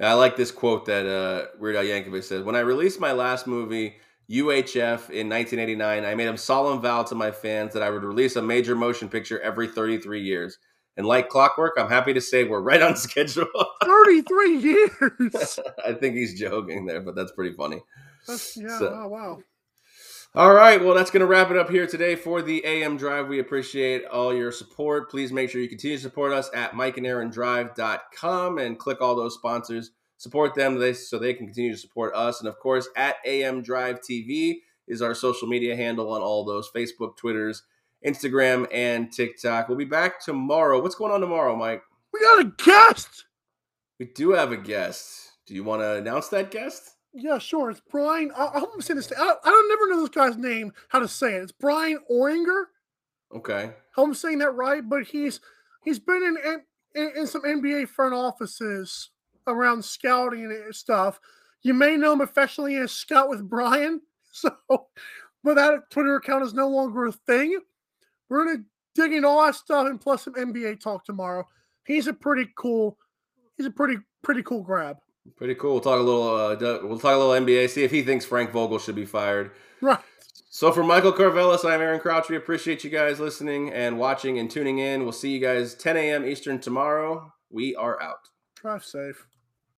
I 0.00 0.14
like 0.14 0.36
this 0.36 0.50
quote 0.50 0.86
that 0.86 1.04
uh, 1.06 1.48
Weird 1.58 1.76
Al 1.76 1.84
Yankovic 1.84 2.24
says: 2.24 2.42
"When 2.42 2.56
I 2.56 2.60
released 2.60 3.00
my 3.00 3.12
last 3.12 3.46
movie." 3.46 3.96
UHF 4.30 5.10
in 5.10 5.28
1989, 5.28 6.04
I 6.04 6.14
made 6.14 6.28
a 6.28 6.38
solemn 6.38 6.80
vow 6.80 7.02
to 7.02 7.16
my 7.16 7.32
fans 7.32 7.74
that 7.74 7.82
I 7.82 7.90
would 7.90 8.04
release 8.04 8.36
a 8.36 8.42
major 8.42 8.76
motion 8.76 9.08
picture 9.08 9.40
every 9.40 9.66
33 9.66 10.22
years. 10.22 10.56
And 10.96 11.04
like 11.04 11.28
clockwork, 11.28 11.74
I'm 11.76 11.88
happy 11.88 12.12
to 12.12 12.20
say 12.20 12.44
we're 12.44 12.60
right 12.60 12.80
on 12.80 12.94
schedule. 12.96 13.48
33 13.82 14.58
years. 14.58 15.58
I 15.84 15.94
think 15.94 16.14
he's 16.14 16.38
joking 16.38 16.86
there, 16.86 17.00
but 17.00 17.16
that's 17.16 17.32
pretty 17.32 17.56
funny. 17.56 17.82
That's, 18.28 18.56
yeah, 18.56 18.78
so, 18.78 19.00
oh, 19.02 19.08
wow. 19.08 19.38
All 20.34 20.54
right, 20.54 20.82
well, 20.82 20.94
that's 20.94 21.10
going 21.10 21.20
to 21.20 21.26
wrap 21.26 21.50
it 21.50 21.56
up 21.56 21.70
here 21.70 21.88
today 21.88 22.14
for 22.14 22.40
the 22.40 22.64
AM 22.64 22.96
Drive. 22.96 23.26
We 23.26 23.40
appreciate 23.40 24.04
all 24.04 24.32
your 24.32 24.52
support. 24.52 25.10
Please 25.10 25.32
make 25.32 25.50
sure 25.50 25.60
you 25.60 25.68
continue 25.68 25.96
to 25.96 26.02
support 26.02 26.32
us 26.32 26.48
at 26.54 26.72
mikeandaarondrive.com 26.72 28.58
and 28.58 28.78
click 28.78 29.00
all 29.00 29.16
those 29.16 29.34
sponsors 29.34 29.90
support 30.20 30.54
them 30.54 30.94
so 30.94 31.18
they 31.18 31.32
can 31.32 31.46
continue 31.46 31.72
to 31.72 31.78
support 31.78 32.14
us. 32.14 32.40
And 32.40 32.48
of 32.48 32.58
course, 32.58 32.88
at 32.94 33.16
AM 33.24 33.62
Drive 33.62 34.00
TV 34.02 34.58
is 34.86 35.00
our 35.00 35.14
social 35.14 35.48
media 35.48 35.74
handle 35.74 36.12
on 36.12 36.20
all 36.20 36.44
those 36.44 36.70
Facebook, 36.70 37.16
Twitters, 37.16 37.62
Instagram, 38.06 38.66
and 38.70 39.10
TikTok. 39.10 39.68
We'll 39.68 39.78
be 39.78 39.84
back 39.86 40.22
tomorrow. 40.22 40.80
What's 40.82 40.94
going 40.94 41.10
on 41.10 41.22
tomorrow, 41.22 41.56
Mike? 41.56 41.82
We 42.12 42.20
got 42.20 42.40
a 42.40 42.52
guest. 42.64 43.24
We 43.98 44.06
do 44.06 44.32
have 44.32 44.52
a 44.52 44.58
guest. 44.58 45.32
Do 45.46 45.54
you 45.54 45.64
want 45.64 45.80
to 45.80 45.94
announce 45.94 46.28
that 46.28 46.50
guest? 46.50 46.96
Yeah, 47.12 47.38
sure. 47.38 47.70
It's 47.70 47.82
Brian. 47.90 48.30
I, 48.36 48.46
I'm 48.54 48.64
gonna 48.64 48.82
say 48.82 48.94
this. 48.94 49.12
I, 49.16 49.22
I 49.22 49.50
don't 49.50 49.68
never 49.68 49.88
know 49.88 50.00
this 50.00 50.10
guy's 50.10 50.36
name, 50.36 50.72
how 50.88 51.00
to 51.00 51.08
say 51.08 51.34
it. 51.34 51.42
It's 51.42 51.52
Brian 51.52 51.98
Oringer. 52.10 52.64
Okay. 53.34 53.72
I'm 53.96 54.14
saying 54.14 54.38
that 54.38 54.50
right, 54.52 54.88
but 54.88 55.04
he's 55.04 55.40
he's 55.82 55.98
been 55.98 56.22
in 56.22 56.62
in, 56.94 57.12
in 57.16 57.26
some 57.26 57.42
NBA 57.42 57.88
front 57.88 58.14
offices 58.14 59.10
around 59.46 59.84
scouting 59.84 60.44
and 60.44 60.74
stuff. 60.74 61.20
You 61.62 61.74
may 61.74 61.96
know 61.96 62.12
him 62.12 62.20
affectionately 62.20 62.76
as 62.76 62.92
Scout 62.92 63.28
with 63.28 63.48
Brian. 63.48 64.00
So, 64.32 64.54
but 65.42 65.54
that 65.54 65.90
Twitter 65.90 66.14
account 66.14 66.44
is 66.44 66.54
no 66.54 66.68
longer 66.68 67.06
a 67.06 67.10
thing. 67.10 67.58
We're 68.28 68.44
gonna 68.44 68.62
dig 68.94 69.12
into 69.12 69.26
all 69.26 69.44
that 69.44 69.56
stuff 69.56 69.88
and 69.88 70.00
plus 70.00 70.22
some 70.22 70.34
NBA 70.34 70.78
talk 70.78 71.04
tomorrow. 71.04 71.44
He's 71.84 72.06
a 72.06 72.12
pretty 72.12 72.48
cool. 72.56 72.96
He's 73.56 73.66
a 73.66 73.72
pretty 73.72 73.96
pretty 74.22 74.44
cool 74.44 74.62
grab. 74.62 74.98
Pretty 75.36 75.54
cool. 75.54 75.72
We'll 75.72 75.80
talk 75.80 75.98
a 75.98 76.02
little. 76.02 76.34
Uh, 76.34 76.86
we'll 76.86 76.98
talk 76.98 77.14
a 77.14 77.18
little 77.18 77.46
NBA. 77.46 77.68
See 77.70 77.84
if 77.84 77.90
he 77.90 78.02
thinks 78.02 78.24
Frank 78.24 78.50
Vogel 78.50 78.78
should 78.78 78.94
be 78.94 79.06
fired. 79.06 79.52
Right. 79.80 79.98
So 80.52 80.72
for 80.72 80.82
Michael 80.82 81.12
Carvelis, 81.12 81.64
I'm 81.64 81.80
Aaron 81.80 82.00
Crouch. 82.00 82.28
We 82.28 82.36
appreciate 82.36 82.82
you 82.84 82.90
guys 82.90 83.20
listening 83.20 83.70
and 83.72 83.98
watching 83.98 84.38
and 84.38 84.50
tuning 84.50 84.78
in. 84.78 85.04
We'll 85.04 85.12
see 85.12 85.30
you 85.30 85.40
guys 85.40 85.74
10 85.74 85.96
a.m. 85.96 86.26
Eastern 86.26 86.60
tomorrow. 86.60 87.32
We 87.50 87.74
are 87.76 88.00
out. 88.02 88.28
Drive 88.56 88.84
safe. 88.84 89.26